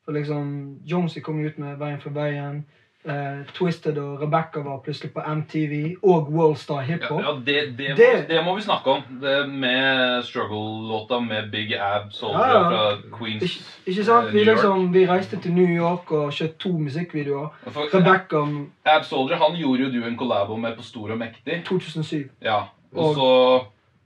For 0.05 0.15
liksom 0.15 0.79
Jonesy 0.85 1.19
kom 1.19 1.39
ut 1.45 1.57
med 1.57 1.77
Veien 1.77 2.01
for 2.01 2.15
veien. 2.15 2.65
Eh, 3.07 3.45
Twisted 3.53 3.97
og 3.97 4.21
Rebecca 4.21 4.59
var 4.65 4.79
plutselig 4.83 5.11
på 5.13 5.19
MTV. 5.27 5.95
Og 6.03 6.31
Worldstar 6.33 6.79
Ja, 6.79 6.81
hiphop. 6.81 7.21
ja 7.21 7.31
det, 7.45 7.77
det, 7.77 7.89
må, 7.89 7.95
Det- 7.95 8.27
det 8.29 8.45
må 8.45 8.55
vi 8.55 8.61
snakke 8.61 8.87
om. 8.91 9.01
Det 9.21 9.49
med 9.49 10.23
Struggle-låta 10.23 11.19
med 11.19 11.51
Big 11.51 11.73
Ab 11.79 12.11
Soldier 12.11 12.39
Ja, 12.47 12.61
ja. 12.63 12.69
fra 12.69 13.17
Queens. 13.17 13.43
Ikke, 13.43 13.63
ikke 13.91 14.03
sant? 14.03 14.27
eh, 14.27 14.33
Vi, 14.33 14.43
liksom, 14.43 14.93
vi 14.93 15.05
reiste 15.07 15.37
til 15.41 15.53
New 15.53 15.67
York 15.77 16.11
og 16.11 16.33
skjøt 16.33 16.57
to 16.59 16.69
musikkvideoer. 16.77 17.47
For 17.69 17.81
Rebecca 17.93 18.41
Ab 18.85 19.03
Soldier 19.03 19.37
han 19.37 19.55
gjorde 19.57 19.83
jo 19.83 19.91
du 20.01 20.07
en 20.07 20.17
collabo 20.17 20.55
med 20.55 20.75
på 20.75 20.81
Stor 20.83 21.11
og 21.11 21.17
mektig. 21.17 21.61
2007. 21.65 22.29
Ja, 22.41 22.57
og 22.95 23.05
Og- 23.05 23.15
så 23.15 23.59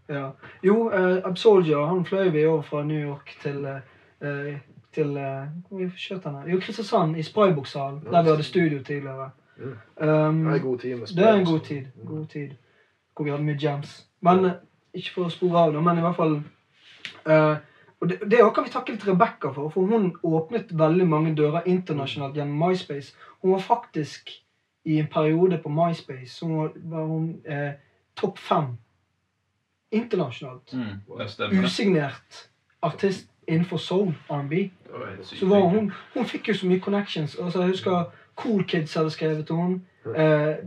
Ja. 0.09 0.29
Jo, 0.63 0.89
uh, 0.91 1.17
Absoldier 1.25 1.85
han 1.85 2.05
fløy 2.05 2.29
vi 2.31 2.45
over 2.45 2.61
fra 2.61 2.83
New 2.83 3.09
York 3.09 3.35
til 3.43 3.65
eh, 4.21 4.53
til 4.93 5.17
eh, 5.17 5.47
Hvor 5.69 5.77
vi 5.77 5.89
skjøt 5.97 6.23
han? 6.23 6.49
Jo, 6.49 6.59
Kristiansand, 6.59 7.17
i 7.17 7.23
Spraybookshallen, 7.23 8.01
der 8.05 8.23
vi 8.23 8.29
hadde 8.29 8.43
studio 8.43 8.83
tidligere. 8.83 9.29
Um, 9.59 9.75
Det 9.97 10.07
er 10.07 10.53
en 10.53 10.61
god 10.61 10.79
tid 10.79 10.95
med 10.95 11.07
Det 11.07 11.25
er 11.25 11.33
en 11.33 11.45
god 11.45 11.59
tid. 11.59 11.85
God 12.05 12.25
tid. 12.25 12.49
Hvor 13.15 13.23
vi 13.23 13.29
hadde 13.29 13.43
mye 13.43 13.57
jams. 13.61 14.07
Men 14.21 14.45
eh, 14.45 14.51
ikke 14.93 15.13
for 15.13 15.27
å 15.27 15.33
spore 15.33 15.59
av 15.59 15.73
det, 15.73 15.83
men 15.83 15.97
i 15.97 16.01
hvert 16.01 16.15
fall 16.15 16.37
uh, 17.25 17.57
Og 17.99 18.09
det, 18.09 18.19
det 18.31 18.39
kan 18.55 18.63
vi 18.63 18.71
takke 18.71 18.93
litt 18.95 19.07
Rebekka 19.07 19.51
for, 19.53 19.69
for 19.69 19.81
hun 19.81 20.13
åpnet 20.23 20.71
veldig 20.71 21.07
mange 21.07 21.33
dører 21.35 21.67
internasjonalt 21.67 22.37
gjennom 22.37 22.61
MySpace. 22.63 23.11
Hun 23.41 23.51
var 23.51 23.59
faktisk 23.59 24.31
i 24.85 24.99
en 24.99 25.07
periode 25.11 25.57
på 25.63 25.69
MySpace 25.69 26.45
hun 26.45 26.57
var, 26.57 26.71
var 26.75 27.05
hun 27.05 27.41
eh, 27.45 27.73
topp 28.15 28.39
fem 28.39 28.77
internasjonalt. 29.91 30.73
mm. 30.73 31.63
Usignert 31.63 32.49
artist 32.81 33.27
innenfor 33.47 33.77
soul, 33.77 34.13
R&B. 34.29 34.69
Så 35.23 35.45
var 35.45 35.59
hun, 35.59 35.91
hun 36.13 36.25
fikk 36.25 36.49
jo 36.49 36.53
så 36.53 36.67
mye 36.67 36.79
connections. 36.79 37.37
Altså, 37.43 37.61
jeg 37.61 37.69
husker 37.69 38.03
Cool 38.35 38.63
Kids 38.63 38.93
hadde 38.93 39.11
skrevet 39.11 39.45
til 39.47 39.55
henne. 39.55 39.79
Uh, 40.05 40.15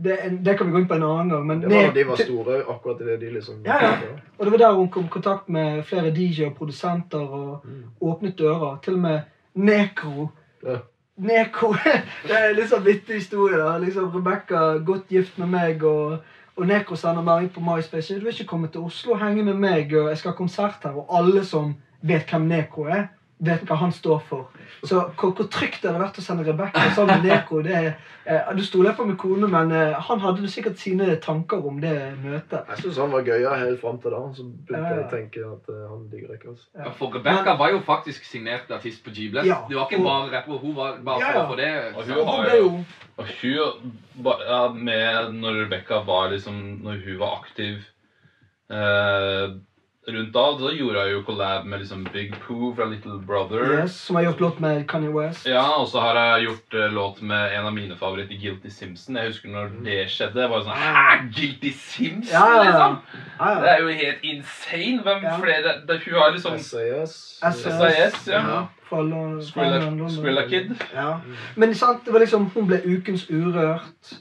det, 0.03 0.17
det 0.45 0.57
kan 0.57 0.67
vi 0.67 0.71
gå 0.71 0.77
inn 0.83 0.87
på 0.87 0.95
en 0.95 1.03
annen 1.03 1.29
gang. 1.29 1.45
Men 1.47 1.61
Det 1.61 1.71
var 1.71 1.93
de 1.93 2.03
var 2.07 2.21
store, 2.21 2.59
akkurat 2.69 2.99
det 2.99 3.19
de 3.21 3.31
liksom 3.33 3.65
Ja, 3.65 3.79
ja. 3.85 3.91
Og 4.37 4.45
det 4.45 4.51
var 4.51 4.57
der 4.57 4.73
hun 4.77 4.89
kom 4.89 5.05
i 5.05 5.11
kontakt 5.11 5.49
med 5.49 5.83
flere 5.83 6.13
DJ 6.15 6.45
og 6.45 6.55
produsenter 6.55 7.19
og 7.19 7.65
åpnet 8.01 8.37
dører. 8.39 8.77
Til 8.83 8.93
og 8.93 8.99
med 8.99 9.19
Nekro. 9.53 10.27
Ja. 10.63 10.77
Neko 11.17 11.73
Det 12.27 12.37
er 12.37 12.53
litt 12.57 12.69
sånn 12.69 12.85
vittig 12.85 13.19
historie. 13.21 13.57
da. 13.57 13.77
Liksom 13.81 14.11
Rebekka 14.13 14.77
godt 14.85 15.11
gift 15.13 15.37
med 15.41 15.51
meg, 15.53 15.83
og, 15.83 16.23
og 16.55 16.69
Nekro 16.69 16.95
sender 16.95 17.25
melding 17.25 17.51
på 17.53 17.61
MySpace. 17.61 18.15
Du 18.15 18.25
vil 18.25 18.33
ikke 18.33 18.49
komme 18.49 18.67
til 18.67 18.85
Oslo 18.85 19.17
og 19.17 19.21
henge 19.21 19.43
med 19.43 19.59
meg, 19.61 19.93
og 19.93 20.09
jeg 20.09 20.17
skal 20.21 20.31
ha 20.31 20.37
konsert 20.37 20.85
her. 20.85 20.97
Og 20.97 21.09
alle 21.19 21.45
som 21.45 21.75
vet 22.01 22.29
hvem 22.29 22.47
Nekro 22.49 22.87
er, 22.89 23.07
vet 23.43 23.63
hva 23.67 23.75
han 23.81 23.91
står 23.91 24.19
for. 24.27 24.49
Så 24.83 24.99
hvor, 25.19 25.31
hvor 25.35 25.47
trygt 25.51 25.81
det 25.83 25.89
hadde 25.91 26.01
vært 26.03 26.17
å 26.19 26.23
sende 26.23 26.43
Rebekka 26.47 26.83
sammen 26.95 27.21
med 27.23 27.29
Neko 27.31 27.61
det 27.63 27.77
eh, 28.25 28.49
Du 28.55 28.61
stoler 28.63 28.93
på 28.95 29.05
min 29.07 29.17
kone, 29.19 29.47
men 29.51 29.71
eh, 29.71 29.93
han 30.07 30.19
hadde 30.23 30.47
sikkert 30.51 30.77
sine 30.79 31.15
tanker 31.23 31.63
om 31.67 31.79
det 31.81 31.93
møtet. 32.23 32.67
Jeg 32.69 32.83
syns 32.83 32.99
han 33.03 33.11
var 33.15 33.23
gøyere 33.27 33.57
helt 33.63 33.81
fram 33.81 33.99
til 34.03 34.11
da. 34.15 34.21
Så 34.35 34.43
begynte 34.43 34.91
jeg 34.91 34.99
Ja. 34.99 35.05
å 35.07 35.11
tenke 35.11 35.45
at 35.49 35.71
eh, 35.73 35.81
han 35.89 36.05
digger 36.11 36.35
ikke 36.37 36.51
oss. 36.53 36.67
Ja, 36.75 36.91
For 36.99 37.15
Rebekka 37.15 37.55
var 37.59 37.71
jo 37.73 37.81
faktisk 37.87 38.27
signert 38.27 38.71
artist 38.71 39.03
på 39.05 39.11
G-Bless. 39.15 39.47
Ja. 39.49 39.61
Det 39.69 39.79
var 39.79 39.87
ikke 39.89 40.03
bare 40.03 40.31
rapper, 40.37 40.59
hun 40.63 40.75
var 40.75 40.99
bare 41.03 41.19
Ja, 41.23 41.33
ja. 41.39 41.47
for 41.47 41.55
det. 41.59 41.71
Og 41.95 42.03
hun 42.03 42.23
hun 42.23 42.45
ble 42.45 42.59
jo 42.59 42.71
Og 43.17 43.25
hun 43.41 44.39
ja, 44.47 44.61
med 44.73 45.33
Når 45.39 45.59
Rebekka 45.63 45.99
var 46.07 46.31
liksom 46.31 46.79
Når 46.83 47.03
hun 47.05 47.19
var 47.19 47.35
aktiv 47.41 47.83
eh, 48.71 49.53
rundt 50.07 50.33
da, 50.33 50.41
da 50.59 50.71
gjorde 50.75 50.99
jeg 50.99 51.13
jo 51.13 51.21
collab 51.23 51.65
med 51.65 51.79
liksom 51.79 52.01
Big 52.13 52.33
Pooh 52.43 52.73
fra 52.75 52.85
Little 52.89 53.19
Brother. 53.23 53.63
yes, 53.81 53.95
Som 54.01 54.15
har 54.15 54.23
gjort 54.23 54.39
låt 54.43 54.59
med 54.59 54.87
Kanye 54.89 55.09
West. 55.15 55.45
Ja, 55.47 55.63
og 55.79 55.87
så 55.87 55.99
har 56.03 56.17
jeg 56.19 56.43
gjort 56.49 56.73
eh, 56.73 56.89
låt 56.91 57.21
med 57.21 57.55
en 57.55 57.65
av 57.65 57.73
mine 57.73 57.95
favoritter, 57.95 58.35
Guilty 58.41 58.69
Simpson. 58.69 59.15
Jeg 59.15 59.31
husker 59.31 59.49
når 59.49 59.71
det 59.85 59.97
skjedde. 60.11 60.33
Det 60.41 60.49
var 60.51 60.65
sånn 60.67 60.83
Hæ? 60.83 61.31
Guilty 61.37 61.71
Simpson, 61.71 62.33
Ja, 62.33 62.45
ja, 62.45 62.57
ja. 62.57 62.67
liksom? 62.67 62.97
Ja, 63.39 63.53
Det 63.63 63.69
er 63.69 63.81
jo 63.81 63.87
helt 64.03 64.23
insane. 64.33 65.01
Hvem 65.07 65.23
Ja. 65.23 65.37
flere 65.39 65.75
det, 65.87 65.99
Hun 66.05 66.19
har 66.19 66.31
liksom 66.31 66.57
SAS. 66.59 67.17
SAS, 67.39 68.27
ja. 68.27 68.67
Skrilla 70.09 70.47
Kid. 70.49 70.75
Ja. 70.93 71.19
Men 71.55 71.73
sant, 71.75 72.05
det 72.05 72.13
var 72.13 72.19
liksom, 72.19 72.49
hun 72.53 72.67
ble 72.67 72.81
ukens 72.85 73.25
Urørt. 73.31 74.17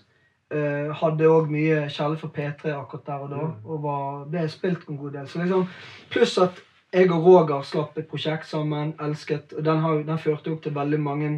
Eh, 0.52 0.92
hadde 0.94 1.28
òg 1.28 1.50
mye 1.50 1.86
kjærlighet 1.88 2.20
for 2.20 2.34
P3 2.36 2.74
akkurat 2.76 3.06
der 3.06 3.24
og 3.24 3.30
da. 3.30 3.46
Og 3.64 3.82
var, 3.82 4.24
ble 4.30 4.44
spilt 4.48 4.88
en 4.88 5.00
god 5.00 5.16
del. 5.16 5.28
Så 5.28 5.42
liksom, 5.42 5.66
Pluss 6.10 6.38
at 6.38 6.62
jeg 6.92 7.10
og 7.10 7.24
Roger 7.24 7.62
slapp 7.64 7.98
et 7.98 8.08
prosjekt 8.08 8.46
sammen. 8.48 8.94
Elsket. 9.00 9.52
og 9.56 9.64
Den, 9.64 9.78
har, 9.78 10.02
den 10.06 10.18
førte 10.18 10.50
jo 10.50 10.56
til 10.56 10.74
veldig 10.74 11.00
mange 11.00 11.30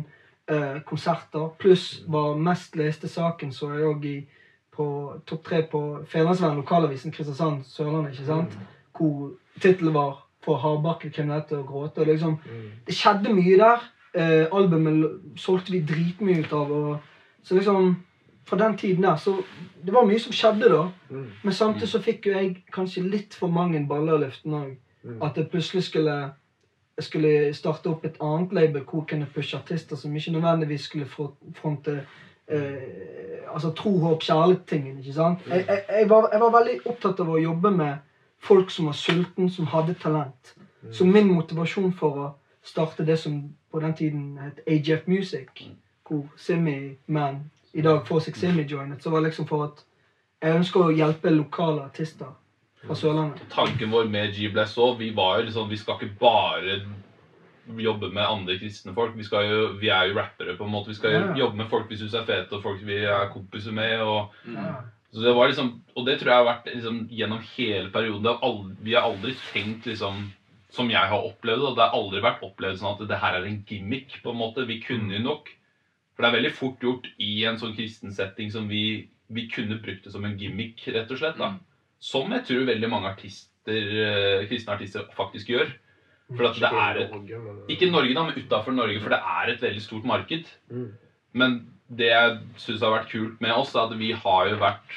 uh, 0.51 0.81
konserter. 0.87 1.49
Pluss 1.59 2.05
var 2.09 2.35
mest 2.37 2.77
leste 2.77 3.09
saken 3.09 3.53
så 3.53 3.71
jeg 3.75 3.87
òg 3.87 4.05
i 4.11 4.17
på 4.75 4.87
topp 5.27 5.45
tre 5.47 5.61
på 5.71 5.81
Fedrelandsvennen, 6.11 6.59
lokalavisen 6.59 7.13
Kristiansand, 7.15 7.63
Sørlandet. 7.71 8.13
ikke 8.13 8.27
sant? 8.27 8.59
Hvor 8.97 9.31
tittelen 9.61 9.95
var 9.95 10.21
'På 10.45 10.57
hardbarket 10.57 11.15
kriminelle 11.15 11.59
og 11.59 11.65
gråte'. 11.65 12.01
og 12.01 12.07
liksom, 12.07 12.39
Det 12.87 12.95
skjedde 12.95 13.35
mye 13.35 13.57
der. 13.59 13.79
Uh, 14.15 14.59
albumet 14.59 15.21
solgte 15.37 15.73
vi 15.73 15.81
dritmye 15.81 16.45
ut 16.45 16.53
av. 16.53 16.73
Og, 16.73 16.99
så 17.43 17.55
liksom, 17.55 17.97
fra 18.45 18.59
den 18.59 18.77
tiden 18.77 19.03
der, 19.03 19.17
så 19.17 19.43
Det 19.85 19.93
var 19.93 20.07
mye 20.09 20.19
som 20.19 20.33
skjedde 20.33 20.69
da. 20.73 20.85
Mm. 21.11 21.27
Men 21.45 21.53
samtidig 21.53 21.89
så 21.89 21.99
fikk 22.01 22.27
jo 22.27 22.33
jeg 22.33 22.63
kanskje 22.73 23.03
litt 23.05 23.35
for 23.37 23.53
mange 23.53 23.83
baller 23.89 24.17
i 24.17 24.23
luften 24.23 24.55
òg. 24.57 24.71
Mm. 25.03 25.19
At 25.23 25.37
jeg 25.37 25.49
plutselig 25.53 25.83
skulle 25.85 26.15
jeg 26.97 27.05
skulle 27.05 27.55
starte 27.55 27.91
opp 27.91 28.05
et 28.05 28.17
annet 28.23 28.53
label 28.53 28.85
hvor 28.85 29.03
jeg 29.03 29.09
kunne 29.09 29.29
pushe 29.35 29.57
artister 29.59 29.97
som 29.97 30.17
ikke 30.17 30.33
nødvendigvis 30.33 30.81
skulle 30.81 31.07
fronte 31.55 32.07
eh, 32.49 33.53
altså 33.53 33.71
tro, 33.71 33.99
håp, 33.99 34.23
kjærlighet-tingen. 34.23 34.99
ikke 34.99 35.13
sant? 35.13 35.39
Jeg, 35.49 35.65
jeg, 35.69 35.83
jeg, 35.89 36.11
var, 36.11 36.29
jeg 36.33 36.41
var 36.41 36.55
veldig 36.59 36.79
opptatt 36.87 37.21
av 37.21 37.31
å 37.31 37.41
jobbe 37.43 37.71
med 37.71 37.97
folk 38.39 38.71
som 38.71 38.87
var 38.87 38.99
sulten, 38.99 39.51
som 39.51 39.67
hadde 39.67 39.95
talent. 39.95 40.55
Så 40.93 41.05
min 41.05 41.33
motivasjon 41.33 41.93
for 41.97 42.21
å 42.21 42.31
starte 42.63 43.07
det 43.07 43.19
som 43.19 43.41
på 43.73 43.81
den 43.81 43.95
tiden 43.97 44.39
het 44.39 44.61
AGF 44.69 45.07
Music, 45.07 45.65
hvor 46.09 46.27
Simi 46.37 46.97
Man 47.07 47.51
i 47.75 47.83
dag 47.83 48.07
får 48.07 48.21
seg 48.29 48.37
Simi 48.39 48.65
joinet, 48.71 49.03
så 49.03 49.11
var 49.11 49.21
det 49.21 49.31
liksom 49.33 49.47
for 49.49 49.65
at 49.69 49.83
jeg 50.43 50.59
ønsker 50.61 50.81
å 50.85 50.95
hjelpe 50.95 51.31
lokale 51.33 51.85
artister 51.89 52.33
fra 52.85 52.95
Sørlandet. 52.95 53.41
tanken 53.51 53.91
vår 53.91 54.09
med 54.13 54.35
G-Bless 54.37 54.77
òg, 54.79 54.99
vi 54.99 55.11
var 55.17 55.39
jo 55.41 55.47
liksom 55.49 55.69
Vi 55.71 55.77
skal 55.81 55.95
ikke 55.97 56.19
bare 56.21 56.83
jobbe 57.81 58.11
med 58.13 58.23
andre 58.29 58.59
kristne 58.61 58.93
folk. 58.95 59.15
Vi, 59.17 59.25
skal 59.25 59.47
jo, 59.49 59.61
vi 59.81 59.89
er 59.89 60.11
jo 60.11 60.19
rappere, 60.19 60.53
på 60.59 60.67
en 60.67 60.71
måte. 60.75 60.89
Vi 60.93 60.95
skal 60.99 61.13
jo 61.15 61.21
Ja. 61.21 61.35
jobbe 61.47 61.57
med 61.57 61.71
folk 61.71 61.89
vi 61.89 61.97
syns 61.97 62.13
er 62.15 62.27
fete, 62.29 62.53
og 62.53 62.63
folk 62.63 62.81
vi 62.85 62.99
er 63.05 63.31
kompiser 63.33 63.73
med. 63.73 64.01
og 64.01 64.31
Ja. 64.47 64.83
så 65.13 65.23
det 65.23 65.35
var 65.35 65.49
liksom, 65.49 65.81
Og 65.97 66.05
det 66.07 66.19
tror 66.21 66.29
jeg 66.29 66.45
har 66.45 66.55
vært 66.55 66.75
liksom, 66.75 67.09
gjennom 67.09 67.41
hele 67.57 67.89
perioden. 67.91 68.23
Det 68.23 68.33
har 68.37 68.43
aldri, 68.43 68.77
vi 68.83 68.93
har 68.93 69.03
aldri 69.03 69.35
tenkt 69.53 69.87
liksom 69.87 70.31
som 70.71 70.89
jeg 70.91 71.09
har 71.09 71.23
opplevd 71.23 71.63
og 71.63 71.77
Det 71.77 71.85
har 71.89 71.95
aldri 71.95 72.21
vært 72.21 72.43
opplevd 72.43 72.79
sånn 72.79 73.01
at 73.01 73.09
det 73.09 73.19
her 73.19 73.35
er 73.41 73.45
en 73.47 73.65
gimmick. 73.67 74.21
på 74.23 74.31
en 74.31 74.37
måte. 74.37 74.67
Vi 74.67 74.81
kunne 74.81 75.13
jo 75.17 75.23
nok. 75.23 75.49
For 76.15 76.23
det 76.23 76.31
er 76.31 76.37
veldig 76.39 76.55
fort 76.55 76.85
gjort 76.85 77.09
i 77.23 77.33
en 77.49 77.59
sånn 77.59 77.75
kristen 77.75 78.13
setting 78.15 78.53
som 78.55 78.69
vi, 78.71 79.09
vi 79.35 79.47
kunne 79.51 79.81
brukt 79.83 80.07
det 80.07 80.13
som 80.15 80.25
en 80.27 80.37
gimmick, 80.39 80.85
rett 80.95 81.11
og 81.11 81.21
slett. 81.21 81.41
da. 81.41 81.57
Som 81.99 82.35
jeg 82.37 82.47
tror 82.47 82.69
veldig 82.69 82.91
mange 82.93 83.11
artister, 83.11 83.97
eh, 84.05 84.45
kristne 84.51 84.77
artister 84.77 85.09
faktisk 85.17 85.51
gjør. 85.55 85.73
For 86.33 86.49
at 86.49 86.59
det 86.61 86.71
er 86.71 87.01
et, 87.03 87.11
Norge, 87.13 87.39
men, 87.43 87.57
Ikke 87.69 87.91
Norge, 87.91 88.15
da, 88.17 88.23
men 88.25 88.39
utafor 88.39 88.73
Norge, 88.73 89.01
for 89.03 89.13
det 89.13 89.21
er 89.21 89.51
et 89.53 89.65
veldig 89.65 89.83
stort 89.83 90.07
marked. 90.09 90.47
Mm. 90.71 90.87
Men 91.35 91.59
det 91.93 92.09
jeg 92.09 92.39
syns 92.63 92.85
har 92.85 92.95
vært 92.95 93.11
kult 93.11 93.43
med 93.45 93.53
oss, 93.53 93.75
er 93.75 93.91
at 93.91 93.99
vi 93.99 94.13
har 94.17 94.49
jo 94.49 94.61
vært 94.63 94.95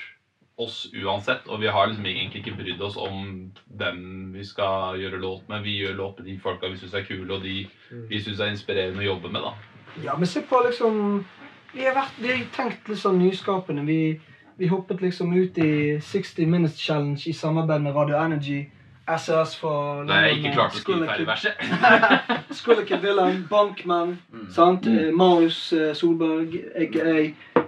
oss 0.57 0.78
uansett. 0.95 1.47
Og 1.51 1.61
vi 1.61 1.72
har 1.74 1.89
liksom 1.89 2.07
egentlig 2.09 2.43
ikke 2.43 2.57
brydd 2.61 2.84
oss 2.86 2.97
om 3.01 3.49
hvem 3.80 4.01
vi 4.34 4.45
skal 4.47 4.97
gjøre 5.01 5.22
låt 5.22 5.49
med. 5.51 5.65
Vi 5.68 5.76
gjør 5.82 5.97
låt 5.99 6.22
med 6.22 6.30
de 6.32 6.38
folka 6.41 6.72
vi 6.72 6.80
syns 6.80 6.95
er 6.97 7.05
kule, 7.07 7.30
og 7.34 7.43
de 7.43 7.65
vi 8.09 8.22
syns 8.24 8.41
er 8.41 8.53
inspirerende 8.53 9.03
å 9.03 9.09
jobbe 9.11 9.34
med. 9.34 9.43
da. 9.45 9.66
Ja, 10.03 10.15
men 10.17 10.27
se 10.27 10.41
på 10.41 10.59
liksom 10.65 11.25
Vi 11.73 11.83
har, 11.85 11.93
vært, 11.97 12.17
vi 12.21 12.27
har 12.31 12.43
tenkt 12.55 12.88
litt 12.89 12.99
sånn 13.01 13.19
nyskapende. 13.19 13.83
Vi, 13.85 14.19
vi 14.57 14.67
hoppet 14.71 15.01
liksom 15.01 15.33
ut 15.35 15.57
i 15.61 15.99
60 16.01 16.47
Minutes 16.47 16.79
Challenge 16.81 17.21
i 17.29 17.33
samarbeid 17.33 17.81
med 17.81 17.95
Radio 17.95 18.15
Energy. 18.17 18.63
SAS 19.07 19.53
for 19.55 20.03
Da 20.07 20.17
jeg 20.25 20.39
ikke 20.39 20.53
klarte 20.55 20.75
å 20.75 20.81
skrive 20.81 21.05
ferdig 21.07 21.27
verset. 21.27 21.61
Skrillex 22.57 22.91
Villain, 23.03 23.45
Bankman, 23.49 24.17
sant? 24.51 24.88
Eh, 24.88 25.11
Marius 25.15 25.71
eh, 25.73 25.93
Solberg, 25.95 26.57
aka 26.75 27.13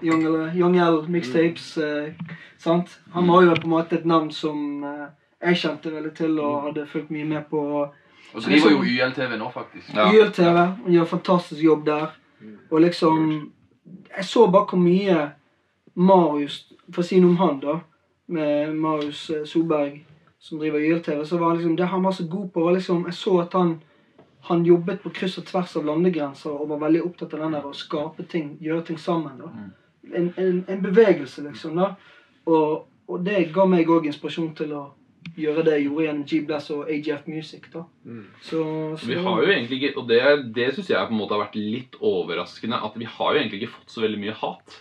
Young 0.03 0.26
L- 0.28 0.51
Young 0.57 0.76
L 0.84 1.05
Mixtapes. 1.07 1.78
eh, 1.78 2.11
sant? 2.59 2.97
Han 3.13 3.28
var 3.32 3.43
jo 3.45 3.55
på 3.55 3.70
en 3.70 3.76
måte 3.78 3.95
et 4.01 4.05
navn 4.05 4.32
som 4.36 4.84
jeg 5.39 5.55
kjente 5.61 5.93
veldig 5.93 6.11
til 6.17 6.39
og 6.43 6.63
hadde 6.67 6.88
fulgt 6.91 7.11
mye 7.15 7.26
med 7.30 7.45
på. 7.51 7.61
Og 7.84 7.93
driver 8.34 8.71
jo 8.71 8.84
YLTV 8.84 9.38
nå, 9.38 9.51
faktisk. 9.53 9.89
Ja. 9.95 10.09
YLTV. 10.13 10.57
hun 10.84 10.93
gjør 10.93 11.05
fantastisk 11.05 11.61
jobb 11.63 11.86
der. 11.86 12.07
Og 12.71 12.82
liksom 12.82 13.51
Jeg 14.17 14.25
så 14.25 14.47
bare 14.47 14.65
hvor 14.69 14.80
mye 14.80 15.32
Marius 15.95 16.67
For 16.93 17.01
å 17.01 17.05
si 17.05 17.19
noe 17.19 17.34
om 17.34 17.38
han, 17.38 17.59
da. 17.59 17.80
Med 18.30 18.75
Marius 18.75 19.30
eh, 19.30 19.45
Solberg, 19.45 20.05
som 20.39 20.59
driver 20.59 20.80
YLTV. 20.80 21.25
Så 21.25 21.38
var 21.38 21.55
liksom 21.55 21.75
det 21.75 21.86
han 21.89 22.03
var 22.03 22.11
så 22.11 22.27
god 22.30 22.51
på, 22.53 22.63
var 22.63 22.77
liksom 22.77 23.05
Jeg 23.05 23.13
så 23.13 23.39
at 23.41 23.53
han 23.53 23.80
han 24.41 24.65
jobbet 24.65 25.01
på 25.03 25.09
kryss 25.09 25.38
og 25.38 25.45
tvers 25.49 25.75
av 25.75 25.86
landegrenser 25.86 26.53
og 26.53 26.69
var 26.69 26.80
veldig 26.86 27.01
opptatt 27.03 27.34
av 27.36 27.41
den 27.43 27.57
der 27.57 27.65
å 27.67 27.73
skape 27.75 28.23
ting, 28.32 28.53
gjøre 28.63 28.86
ting 28.88 28.97
sammen. 28.97 29.36
da. 29.38 29.49
En, 30.15 30.30
en, 30.38 30.61
en 30.67 30.82
bevegelse, 30.82 31.43
liksom. 31.43 31.75
da. 31.75 31.89
Og, 32.47 32.86
og 33.09 33.25
det 33.25 33.49
ga 33.53 33.65
meg 33.69 33.91
òg 33.91 34.07
inspirasjon 34.09 34.53
til 34.57 34.71
å 34.77 34.86
gjøre 35.39 35.63
det 35.65 35.74
jeg 35.78 35.86
gjorde 35.88 36.05
gjennom 36.05 36.26
G-Bless 36.28 36.70
og 36.76 36.89
AGF 36.91 37.28
Music. 37.28 37.61
da. 37.74 37.84
Så, 38.41 38.63
så 38.99 39.07
Vi 39.07 39.15
har 39.15 39.41
jo 39.43 39.51
egentlig 39.51 39.80
ikke, 39.84 39.97
og 40.01 40.07
det, 40.09 40.20
det 40.55 40.74
syns 40.76 40.89
jeg 40.89 41.07
på 41.07 41.15
en 41.15 41.20
måte 41.22 41.36
har 41.38 41.45
vært 41.45 41.55
litt 41.59 41.95
overraskende, 42.01 42.80
at 42.84 42.97
vi 42.99 43.05
har 43.05 43.34
jo 43.34 43.39
egentlig 43.41 43.61
ikke 43.63 43.74
fått 43.78 43.91
så 43.95 44.01
veldig 44.03 44.20
mye 44.26 44.36
hat. 44.41 44.80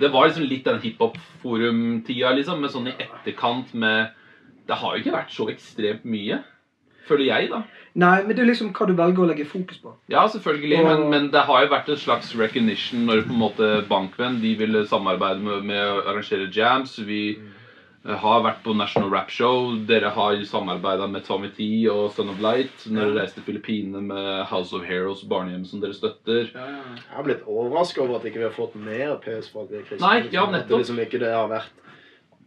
Det 0.00 0.10
var 0.12 0.26
liksom 0.28 0.48
litt 0.50 0.64
den 0.66 0.80
hiphop-forum-tida, 0.82 2.32
liksom, 2.36 2.60
med 2.60 2.72
sånn 2.74 2.88
i 2.90 2.96
etterkant 3.00 3.72
med 3.78 4.12
Det 4.66 4.74
har 4.80 4.96
jo 4.96 5.02
ikke 5.04 5.14
vært 5.14 5.30
så 5.30 5.44
ekstremt 5.52 6.04
mye, 6.10 6.40
føler 7.06 7.28
jeg, 7.28 7.50
da. 7.52 7.60
Nei, 7.96 8.16
men 8.26 8.34
det 8.34 8.42
er 8.42 8.48
liksom 8.50 8.72
hva 8.74 8.88
du 8.90 8.96
velger 8.98 9.22
å 9.22 9.28
legge 9.30 9.44
fokus 9.46 9.78
på. 9.80 9.92
Ja, 10.10 10.24
selvfølgelig, 10.28 10.80
Og- 10.80 10.88
men, 10.90 11.04
men 11.12 11.28
det 11.30 11.44
har 11.46 11.62
jo 11.62 11.70
vært 11.70 11.88
en 11.88 11.96
slags 12.02 12.32
recognition 12.36 13.06
når 13.06 13.22
på 13.28 13.32
en 13.32 13.38
måte 13.44 13.68
Bankvenn 13.88 14.40
de 14.42 14.56
ville 14.58 14.82
samarbeide 14.90 15.38
med, 15.40 15.62
med 15.70 15.80
å 15.86 16.02
arrangere 16.10 16.50
jams. 16.52 16.98
Vi 16.98 17.20
eh, 17.38 17.55
har 18.06 18.42
vært 18.44 18.60
på 18.62 18.74
National 18.76 19.10
Rap 19.10 19.30
Show. 19.34 19.72
Dere 19.88 20.12
har 20.14 20.36
samarbeida 20.46 21.08
med 21.10 21.24
Tommy 21.26 21.48
T 21.56 21.66
og 21.90 22.12
Son 22.14 22.30
of 22.30 22.38
Light 22.42 22.84
når 22.86 23.10
dere 23.10 23.16
reiste 23.22 23.40
til 23.40 23.48
Filippinene 23.48 24.02
med 24.06 24.44
House 24.50 24.76
of 24.76 24.84
Heroes 24.86 25.24
barnehjem 25.26 25.64
som 25.66 25.82
dere 25.82 25.96
støtter. 25.96 26.52
Jeg 26.52 27.16
har 27.16 27.26
blitt 27.26 27.46
overraska 27.50 28.04
over 28.04 28.20
at 28.20 28.28
ikke 28.28 28.44
vi 28.44 28.48
har 28.48 28.54
fått 28.54 28.76
mer 28.78 29.16
PS 29.24 29.50
for 29.50 29.66
er 29.66 29.82
kristne. 29.88 30.04
Nei, 30.06 30.28
ja, 30.30 30.44
At 30.46 30.52
det 30.52 30.60
nettopp. 30.60 30.82
liksom 30.84 31.02
ikke 31.02 31.22
det 31.24 31.32
har 31.34 31.50
vært 31.50 31.82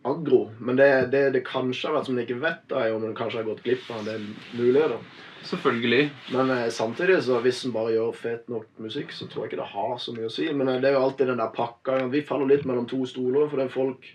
aggro. 0.07 0.45
Men 0.60 0.80
det, 0.80 0.89
det, 1.12 1.24
det 1.36 1.45
kanskje 1.47 1.89
har 1.89 1.97
vært 1.99 2.07
som 2.07 2.20
de 2.20 2.24
ikke 2.24 2.39
vet, 2.39 2.62
da, 2.72 2.86
er 2.86 2.95
om 2.95 3.03
en 3.07 3.18
kanskje 3.18 3.41
har 3.41 3.49
gått 3.49 3.66
glipp 3.66 3.89
av 3.91 3.99
en 4.03 4.07
del 4.14 4.30
muligheter. 4.55 5.01
Selvfølgelig. 5.49 6.10
Men 6.36 6.49
eh, 6.51 6.66
samtidig, 6.76 7.22
så 7.24 7.39
hvis 7.43 7.62
en 7.68 7.76
bare 7.76 7.93
gjør 7.95 8.16
fet 8.16 8.49
nok 8.51 8.68
musikk, 8.84 9.14
så 9.16 9.28
tror 9.28 9.45
jeg 9.45 9.53
ikke 9.53 9.62
det 9.62 9.70
har 9.74 9.93
så 10.03 10.16
mye 10.16 10.28
å 10.28 10.34
si. 10.34 10.47
Men 10.55 10.72
eh, 10.72 10.80
det 10.84 10.91
er 10.91 10.97
jo 10.97 11.03
alltid 11.07 11.32
den 11.32 11.43
der 11.43 11.53
pakka. 11.55 11.99
Vi 12.12 12.24
faller 12.28 12.51
litt 12.51 12.68
mellom 12.68 12.88
to 12.89 13.03
stoler, 13.07 13.47
fordi 13.51 13.68
folk 13.74 14.10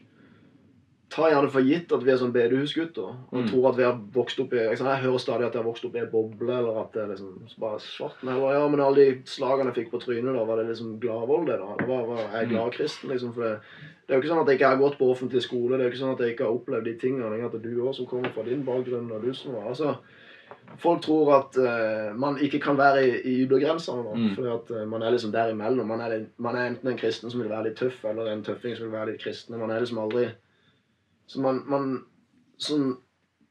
tar 1.14 1.30
gjerne 1.30 1.50
for 1.54 1.62
gitt 1.64 1.92
at 1.94 2.02
vi 2.04 2.10
er 2.12 2.18
sånn 2.20 2.32
bedehusgutter. 2.34 3.14
Og 3.30 3.38
Mm. 3.38 3.46
tror 3.50 3.68
at 3.70 3.76
vi 3.78 3.84
har 3.86 3.96
vokst 4.14 4.40
opp 4.42 4.52
i 4.52 4.56
liksom, 4.68 4.86
Jeg 4.90 5.02
hører 5.04 5.18
stadig 5.22 5.46
at 5.46 5.52
jeg 5.54 5.62
har 5.62 5.70
vokst 5.70 5.84
opp 5.86 5.94
i 5.94 6.02
en 6.02 6.10
boble, 6.10 6.50
eller 6.58 6.80
at 6.82 6.92
det 6.92 7.02
er 7.02 7.08
liksom 7.14 7.48
bare 7.60 7.78
svart. 7.80 8.22
Men 8.22 8.34
eller, 8.36 8.52
ja, 8.52 8.68
men 8.68 8.80
alle 8.80 8.96
de 8.96 9.22
slagene 9.24 9.70
jeg 9.72 9.78
fikk 9.84 9.90
på 9.94 10.00
trynet, 10.02 10.34
da, 10.34 10.44
var 10.44 10.56
det 10.58 10.66
liksom 10.68 10.98
gladvold, 11.00 11.46
det 11.46 11.58
da? 11.62 11.70
Det 11.78 11.88
var, 11.88 12.06
var 12.10 12.18
jeg 12.24 12.42
er 12.42 12.50
glad 12.50 12.72
kristen, 12.72 13.10
liksom. 13.10 13.32
For 13.34 13.42
det, 13.42 13.60
det 14.06 14.10
er 14.12 14.18
jo 14.18 14.22
ikke 14.22 14.32
sånn 14.34 14.42
at 14.42 14.48
jeg 14.52 14.58
ikke 14.60 14.72
har 14.74 14.82
gått 14.82 14.98
på 14.98 15.10
offentlig 15.14 15.42
skole. 15.42 15.78
Det 15.78 15.80
er 15.80 15.88
jo 15.88 15.92
ikke 15.94 16.02
sånn 16.04 16.14
at 16.14 16.20
jeg 16.20 16.34
ikke 16.34 16.44
har 16.44 16.58
opplevd 16.58 16.84
de 16.84 16.94
tingene. 16.98 17.44
At 17.44 17.62
du 17.62 17.70
òg, 17.80 17.94
som 17.94 18.06
kommer 18.06 18.28
fra 18.34 18.42
din 18.42 18.64
bakgrunn, 18.66 19.10
og 19.12 19.22
du 19.22 19.32
som 19.32 19.54
var 19.54 19.70
altså, 19.72 19.96
Folk 20.78 21.02
tror 21.02 21.28
at 21.34 21.56
uh, 21.60 22.14
man 22.16 22.36
ikke 22.40 22.58
kan 22.60 22.76
være 22.76 23.02
i, 23.04 23.10
i 23.28 23.32
yttergrensene. 23.44 24.14
Mm. 24.14 24.34
Fordi 24.34 24.48
at 24.48 24.70
eh, 24.70 24.86
man 24.88 25.02
er 25.02 25.10
liksom 25.12 25.32
der 25.32 25.50
imellom. 25.52 25.86
Man 25.86 26.00
er, 26.00 26.24
man 26.38 26.56
er 26.56 26.66
enten 26.70 26.88
en 26.88 26.96
kristen 26.98 27.30
som 27.30 27.40
vil 27.40 27.50
være 27.50 27.68
litt 27.68 27.76
tøff, 27.76 28.04
eller 28.04 28.30
en 28.32 28.42
tøffing 28.44 28.76
som 28.76 28.86
vil 28.86 28.92
være 28.96 29.12
litt 29.12 29.20
kristen. 29.22 29.58
Man 29.58 29.70
er 29.70 29.80
liksom 29.84 29.98
aldri 29.98 30.28
Så 31.30 31.40
man, 31.40 31.62
man 31.70 31.88
som, 32.60 32.98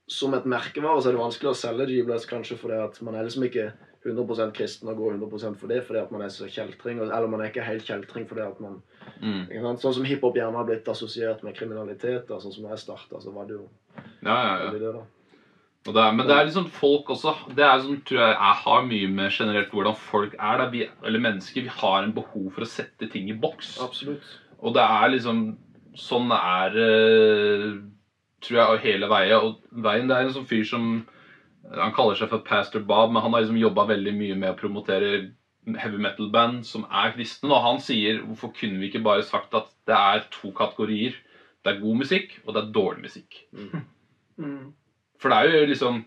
som 0.08 0.36
et 0.38 0.46
merkevare 0.50 1.02
så 1.02 1.10
er 1.10 1.18
det 1.18 1.24
vanskelig 1.24 1.52
å 1.52 1.58
selge 1.58 1.90
G-Bless 1.90 2.30
kanskje 2.30 2.60
fordi 2.62 2.78
at 2.84 3.00
man 3.06 3.18
er 3.18 3.26
liksom 3.28 3.48
ikke 3.48 3.72
100% 4.04 4.52
kristen 4.56 4.92
og 4.92 5.00
går 5.00 5.16
100% 5.16 5.60
for 5.60 5.72
det 5.72 5.80
fordi 5.88 6.02
at 6.02 6.12
man 6.12 6.26
er 6.26 6.32
så 6.34 6.50
kjeltring. 6.52 7.00
Eller 7.04 7.32
man 7.32 7.42
er 7.42 7.54
ikke 7.54 7.66
helt 7.66 7.88
kjeltring 7.88 8.28
fordi 8.30 8.46
at 8.46 8.62
man 8.64 8.82
Mm. 9.24 9.48
Sånn 9.80 9.96
som 9.96 10.06
hiphop 10.08 10.38
gjerne 10.38 10.60
har 10.60 10.68
blitt 10.68 10.88
assosiert 10.92 11.44
med 11.46 11.56
kriminalitet. 11.58 12.26
Da, 12.28 12.40
sånn 12.44 12.56
som 12.56 12.68
jeg 12.68 12.82
starta, 12.82 13.22
så 13.24 13.34
var 13.36 13.50
det 13.50 13.58
jo 13.58 13.68
Ja, 14.24 14.36
ja, 14.36 14.54
ja. 14.64 14.72
det, 14.72 14.92
det 15.84 16.00
er, 16.00 16.16
men 16.16 16.28
det 16.28 16.36
er 16.36 16.46
liksom 16.48 16.70
folk 16.72 17.10
også 17.12 17.34
Det 17.52 17.64
er 17.64 17.82
sånn, 17.84 18.00
tror 18.08 18.22
jeg, 18.22 18.36
jeg 18.36 18.60
har 18.64 18.86
mye 18.88 19.10
med 19.18 19.36
generelt 19.36 19.76
hvordan 19.76 19.98
folk 20.00 20.38
er. 20.40 20.64
Da. 20.64 20.70
Vi, 20.72 20.86
eller 21.04 21.24
mennesker. 21.24 21.68
Vi 21.68 21.76
har 21.82 22.04
en 22.04 22.16
behov 22.16 22.50
for 22.56 22.66
å 22.66 22.70
sette 22.70 23.10
ting 23.12 23.30
i 23.32 23.38
boks. 23.38 23.76
Absolutt. 23.84 24.28
Og 24.64 24.76
det 24.76 24.84
er 24.84 25.16
liksom 25.16 25.46
Sånn 26.00 26.32
er 26.34 26.78
eh, 26.82 27.68
Tror 28.44 28.60
jeg 28.60 28.84
hele 28.84 29.08
veien. 29.08 29.40
Og 29.40 29.84
veien 29.86 30.10
det 30.10 30.18
er 30.18 30.28
en 30.28 30.34
sånn 30.36 30.50
fyr 30.50 30.66
som 30.68 30.88
Han 31.72 31.94
kaller 31.96 32.18
seg 32.20 32.28
for 32.28 32.44
Pastor 32.44 32.84
Bob, 32.84 33.14
men 33.14 33.24
han 33.24 33.32
har 33.32 33.46
liksom 33.46 33.62
jobba 33.62 33.86
veldig 33.94 34.12
mye 34.18 34.36
med 34.36 34.52
å 34.52 34.60
promotere 34.60 35.14
heavy 35.80 36.00
metal-band 36.04 36.66
som 36.68 36.84
er 36.92 37.14
kristne. 37.16 37.54
Og 37.54 37.64
han 37.64 37.80
sier 37.80 38.20
hvorfor 38.26 38.52
kunne 38.58 38.82
vi 38.82 38.90
ikke 38.90 39.04
bare 39.06 39.24
sagt 39.24 39.56
at 39.56 39.72
det 39.88 39.96
er 39.96 40.26
to 40.34 40.52
kategorier. 40.58 41.16
Det 41.64 41.72
er 41.72 41.80
god 41.80 42.02
musikk, 42.02 42.36
og 42.44 42.56
det 42.56 42.62
er 42.62 42.74
dårlig 42.76 43.06
musikk. 43.06 43.40
Mm. 44.36 44.74
For 45.22 45.32
det 45.32 45.38
er 45.40 45.62
jo 45.62 45.70
liksom 45.70 46.04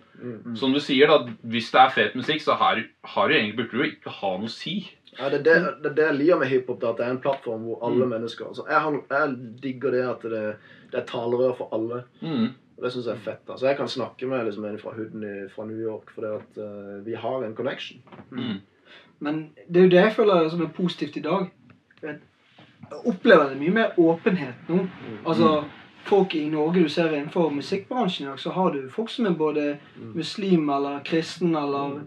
Som 0.60 0.72
du 0.74 0.80
sier, 0.82 1.08
da, 1.08 1.32
hvis 1.40 1.70
det 1.72 1.80
er 1.80 1.94
fet 1.94 2.16
musikk, 2.16 2.42
så 2.44 2.56
har, 2.60 2.82
har 3.04 3.28
du 3.28 3.34
egentlig 3.34 3.56
burde 3.56 3.72
du 3.72 3.82
jo 3.82 3.90
ikke 3.90 4.12
ha 4.20 4.36
noe 4.36 4.50
å 4.50 4.52
si. 4.52 4.76
Ja, 5.18 5.30
det, 5.32 5.40
er 5.40 5.44
det, 5.44 5.74
det 5.82 5.90
er 5.90 5.96
det 5.96 6.06
jeg 6.06 6.18
liker 6.18 6.38
med 6.42 6.50
hiphop, 6.50 6.84
at 6.84 6.98
det 6.98 7.06
er 7.06 7.14
en 7.14 7.22
plattform 7.24 7.64
hvor 7.64 7.82
alle 7.88 8.06
mennesker 8.10 8.50
altså, 8.50 8.66
jeg, 8.68 9.00
jeg 9.10 9.36
digger 9.62 9.94
det 9.96 10.02
at 10.04 10.26
det, 10.28 10.44
det 10.92 11.00
er 11.00 11.06
talerør 11.08 11.54
for 11.56 11.72
alle. 11.72 12.02
Mm. 12.20 12.50
Og 12.76 12.84
Det 12.84 12.92
syns 12.92 13.06
jeg 13.06 13.14
er 13.14 13.24
fett. 13.24 13.44
Altså, 13.48 13.66
jeg 13.66 13.76
kan 13.76 13.88
snakke 13.88 14.26
med 14.28 14.44
liksom, 14.44 14.64
en 14.64 14.78
fra 14.78 14.92
hooden 14.92 15.24
fra 15.54 15.64
New 15.64 15.80
York 15.80 16.12
fordi 16.14 16.32
at 16.36 16.58
eh, 16.64 17.06
vi 17.06 17.14
har 17.14 17.44
en 17.44 17.54
connection. 17.56 18.02
Mm. 18.30 18.60
Men 19.18 19.50
det 19.68 19.80
er 19.80 19.84
jo 19.84 19.90
det 19.90 20.02
jeg 20.02 20.12
føler 20.12 20.48
som 20.48 20.62
er 20.62 20.74
positivt 20.76 21.16
i 21.16 21.24
dag. 21.24 21.48
Jeg 22.02 22.18
opplever 23.04 23.48
det 23.48 23.58
mye 23.58 23.72
mer 23.72 23.96
åpenhet 23.98 24.68
nå. 24.68 24.84
Altså, 25.26 25.64
folk 26.06 26.34
i 26.34 26.48
Norge 26.48 26.82
du 26.82 26.88
ser 26.88 27.14
innenfor 27.14 27.50
musikkbransjen 27.50 28.26
i 28.26 28.30
dag, 28.30 28.40
så 28.40 28.50
har 28.50 28.70
du 28.70 28.90
folk 28.90 29.10
som 29.10 29.26
er 29.26 29.38
både 29.38 29.78
muslim 30.14 30.68
eller 30.70 31.00
kristen 31.04 31.56
eller 31.56 32.02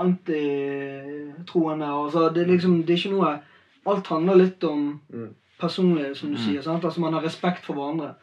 antitroende. 0.00 1.86
Altså, 1.86 2.28
det, 2.34 2.46
liksom, 2.48 2.82
det 2.82 2.90
er 2.94 2.98
ikke 3.02 3.16
noe 3.16 3.38
Alt 3.86 4.06
handler 4.06 4.36
litt 4.38 4.62
om 4.64 5.00
Mm. 5.12 5.30
personlighet, 5.60 6.16
som 6.16 6.30
du 6.30 6.36
sier. 6.38 6.62
sant? 6.62 6.84
Altså, 6.84 7.00
Man 7.00 7.12
har 7.12 7.22
respekt 7.22 7.64
for 7.64 7.74
hverandre. 7.74 8.14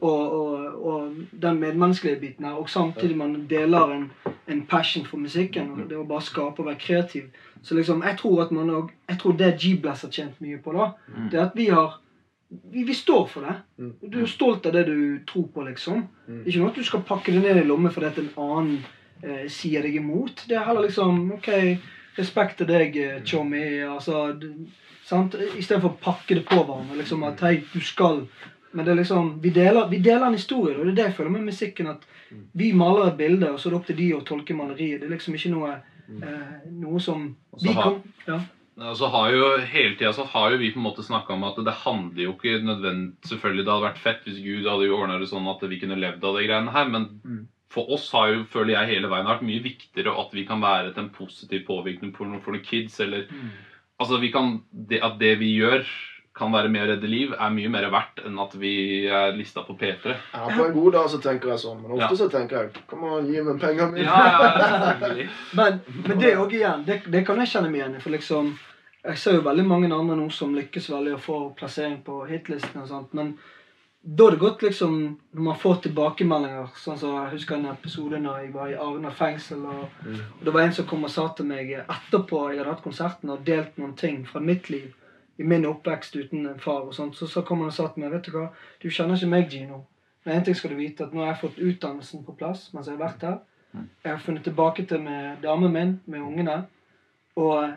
Og, 0.00 0.32
og, 0.32 0.86
og 0.86 1.14
den 1.42 1.58
medmenneskelige 1.60 2.20
biten 2.20 2.44
her. 2.44 2.52
Og 2.52 2.68
samtidig 2.70 3.16
man 3.16 3.46
deler 3.50 3.92
en, 3.94 4.10
en 4.48 4.66
passion 4.66 5.04
for 5.06 5.16
musikken. 5.16 5.70
og 5.70 5.88
Det 5.88 5.96
å 5.98 6.04
bare 6.06 6.20
skape 6.22 6.58
og 6.62 6.66
være 6.66 6.78
kreativ. 6.78 7.22
Så 7.62 7.74
liksom, 7.74 8.02
jeg 8.02 8.18
tror 8.18 8.42
at 8.42 8.50
man 8.52 8.70
også, 8.70 8.88
jeg 9.08 9.18
tror 9.18 9.32
det 9.32 9.54
G-Bless 9.60 10.02
har 10.02 10.10
tjent 10.10 10.40
mye 10.40 10.58
på, 10.58 10.72
da, 10.72 10.90
det 11.30 11.38
er 11.40 11.44
at 11.46 11.56
vi 11.56 11.66
har 11.66 12.00
vi, 12.72 12.82
vi 12.84 12.92
står 12.94 13.26
for 13.28 13.40
det. 13.40 13.54
Du 14.12 14.20
er 14.22 14.26
stolt 14.26 14.66
av 14.66 14.72
det 14.72 14.86
du 14.86 15.18
tror 15.26 15.46
på, 15.54 15.62
liksom. 15.62 16.06
Det 16.26 16.40
er 16.46 16.48
ikke 16.52 16.60
noe 16.60 16.70
at 16.70 16.76
du 16.76 16.84
skal 16.84 17.02
pakke 17.02 17.32
det 17.32 17.42
ned 17.42 17.62
i 17.64 17.66
lommen 17.66 17.90
fordi 17.92 18.06
at 18.06 18.18
en 18.18 18.30
annen 18.36 18.78
eh, 19.24 19.44
sier 19.50 19.84
deg 19.84 19.96
imot. 20.00 20.44
Det 20.48 20.56
er 20.58 20.66
heller 20.68 20.86
liksom 20.86 21.32
OK, 21.38 21.50
respekt 22.18 22.60
til 22.60 22.70
deg, 22.70 22.96
eh, 22.96 23.20
Tjommi. 23.26 23.64
Altså, 23.88 24.26
sant? 25.06 25.36
Istedenfor 25.58 25.94
å 25.94 26.00
pakke 26.02 26.38
det 26.38 26.44
på 26.48 26.60
hverandre. 26.60 26.98
Liksom 27.00 27.24
at 27.28 27.44
hei, 27.46 27.56
du 27.72 27.80
skal 27.80 28.26
Men 28.74 28.84
det 28.84 28.90
er 28.90 28.96
liksom 28.98 29.40
Vi 29.40 29.50
deler, 29.54 29.86
vi 29.86 30.00
deler 30.02 30.26
en 30.26 30.34
historie, 30.34 30.74
og 30.74 30.84
det 30.84 30.92
er 30.92 30.96
det 30.96 31.04
jeg 31.04 31.16
føler 31.20 31.30
med 31.30 31.44
musikken. 31.46 31.86
At 31.86 32.02
vi 32.52 32.72
maler 32.72 33.12
et 33.12 33.18
bilde, 33.18 33.52
og 33.52 33.60
så 33.60 33.68
er 33.68 33.74
det 33.74 33.78
opp 33.78 33.86
til 33.86 33.96
de 34.00 34.08
å 34.16 34.24
tolke 34.26 34.56
maleriet. 34.58 35.00
Det 35.00 35.06
er 35.06 35.14
liksom 35.14 35.36
ikke 35.38 35.52
noe 35.54 35.70
eh, 35.76 36.54
Noe 36.82 37.00
som 37.00 37.28
vi 37.62 37.74
kan 37.74 38.02
ja. 38.26 38.40
Og 38.74 38.96
så 38.98 39.06
har 39.06 39.30
jo 39.30 39.48
hele 39.70 39.94
tida 39.94 40.10
så 40.12 40.24
har 40.26 40.50
jo 40.50 40.58
vi 40.58 40.72
på 40.74 40.80
en 40.80 40.88
måte 40.88 41.04
snakka 41.06 41.36
om 41.36 41.44
at 41.46 41.60
det 41.62 41.76
handler 41.84 42.24
jo 42.24 42.32
ikke 42.34 42.56
nødvendig 42.66 43.28
Selvfølgelig 43.30 43.62
det 43.62 43.70
hadde 43.70 43.86
vært 43.86 44.00
fett 44.02 44.24
hvis 44.26 44.40
Gud 44.42 44.66
hadde 44.66 44.88
jo 44.88 44.96
ordna 44.98 45.20
det 45.20 45.28
sånn 45.30 45.46
at 45.46 45.62
vi 45.70 45.78
kunne 45.78 45.98
levd 46.00 46.26
av 46.26 46.34
de 46.34 46.46
greiene 46.48 46.74
her, 46.74 46.88
men 46.90 47.06
for 47.74 47.90
oss 47.94 48.06
har 48.14 48.30
jo, 48.32 48.40
føler 48.54 48.76
jeg, 48.78 48.92
hele 48.94 49.10
veien 49.12 49.26
vært 49.28 49.44
mye 49.46 49.62
viktigere 49.64 50.14
at 50.22 50.32
vi 50.36 50.46
kan 50.48 50.62
være 50.62 50.94
til 50.94 51.04
en 51.08 51.12
positiv 51.14 51.66
påvirkning 51.66 52.14
for 52.16 52.30
noen, 52.30 52.42
for 52.44 52.54
noen 52.56 52.64
kids, 52.66 53.00
eller 53.04 53.26
Altså 54.00 54.16
vi 54.18 54.32
kan 54.34 54.56
det, 54.70 54.98
At 55.06 55.20
det 55.20 55.36
vi 55.38 55.52
gjør, 55.54 55.84
kan 56.34 56.50
være 56.50 56.66
med 56.68 56.82
å 56.82 56.86
redde 56.90 57.06
liv, 57.06 57.30
er 57.38 57.52
mye 57.54 57.70
mer 57.70 57.84
verdt 57.94 58.24
enn 58.26 58.38
at 58.42 58.56
vi 58.58 58.72
er 59.06 59.36
lista 59.38 59.62
på 59.62 59.76
P3. 59.78 60.14
Ja, 60.34 60.48
på 60.50 60.64
en 60.64 60.72
god 60.74 60.96
dag 60.96 61.06
så 61.12 61.20
tenker 61.22 61.52
jeg 61.52 61.62
sånn, 61.62 61.78
men 61.84 61.92
ofte 61.94 62.08
Ja. 62.08 62.16
så 62.18 62.26
tenker 62.32 62.56
jeg 62.64 62.82
Kom 62.90 63.04
an, 63.06 63.28
gi 63.30 63.38
meg 63.46 63.60
pengene 63.62 63.92
mine. 63.94 64.10
selvfølgelig. 64.88 65.28
Men, 65.60 65.78
men 66.08 66.18
det 66.24 66.32
òg 66.42 66.56
igjen, 66.58 66.82
det, 66.88 66.96
det 67.06 67.22
kan 67.28 67.38
jeg 67.38 67.52
kjenne 67.52 67.70
meg 67.70 67.80
igjen 67.84 67.94
i. 68.00 68.02
For 68.02 68.10
liksom 68.16 68.50
Jeg 69.04 69.18
ser 69.22 69.38
jo 69.38 69.44
veldig 69.46 69.66
mange 69.68 69.92
andre 69.94 70.16
nå 70.18 70.26
som 70.34 70.54
lykkes 70.58 70.90
veldig 70.90 71.14
å 71.14 71.22
få 71.22 71.38
plassering 71.58 72.00
på 72.02 72.22
hitlisten 72.26 72.82
og 72.82 72.88
sånt, 72.90 73.14
men 73.14 73.34
da 74.04 74.26
er 74.26 74.34
det 74.34 74.38
godt 74.38 74.62
liksom 74.62 74.96
Når 75.32 75.42
man 75.42 75.56
får 75.56 75.78
tilbakemeldinger 75.86 76.74
Sånn 76.76 76.98
som 77.00 77.14
Jeg 77.16 77.30
husker 77.38 77.56
en 77.56 77.70
episode 77.70 78.18
når 78.20 78.42
jeg 78.42 78.50
var 78.52 78.68
i 78.68 78.76
Arna 78.76 79.10
fengsel, 79.10 79.62
og, 79.64 79.86
og 80.04 80.42
det 80.44 80.52
var 80.52 80.66
en 80.66 80.74
som 80.76 80.86
kom 80.90 81.06
og 81.08 81.12
sa 81.14 81.24
til 81.36 81.48
meg 81.48 81.72
etterpå 81.78 82.42
jeg 82.50 82.60
hadde 82.60 82.74
hatt 82.74 82.84
konserten 82.84 83.32
og 83.32 83.46
delt 83.46 83.78
noen 83.80 83.96
ting 83.96 84.20
fra 84.28 84.42
mitt 84.44 84.68
liv 84.68 84.92
i 85.36 85.44
min 85.44 85.66
oppvekst 85.66 86.16
uten 86.16 86.46
en 86.46 86.60
far 86.60 86.84
og 86.86 86.94
sånt, 86.94 87.16
så, 87.16 87.26
så 87.26 87.42
kom 87.42 87.64
han 87.64 87.72
og 87.72 87.74
sa 87.74 87.88
til 87.90 88.04
meg 88.04 88.12
Vet 88.14 88.28
du 88.28 88.36
hva, 88.36 88.44
du 88.82 88.86
kjenner 88.86 89.18
ikke 89.18 89.30
meg, 89.32 89.48
Gino. 89.50 89.80
Men 90.24 90.36
en 90.36 90.44
ting 90.46 90.56
skal 90.56 90.70
du 90.70 90.78
vite, 90.78 91.04
at 91.04 91.14
nå 91.14 91.24
har 91.24 91.32
jeg 91.32 91.40
fått 91.40 91.58
utdannelsen 91.58 92.22
på 92.26 92.36
plass 92.38 92.68
mens 92.74 92.86
jeg 92.86 92.96
har 92.96 93.02
vært 93.02 93.24
her. 93.26 93.40
Jeg 94.04 94.12
har 94.12 94.22
funnet 94.22 94.44
tilbake 94.46 94.84
til 94.86 95.02
med 95.02 95.42
damen 95.42 95.72
min, 95.74 95.96
med 96.06 96.22
ungene. 96.22 96.60
Og 97.34 97.72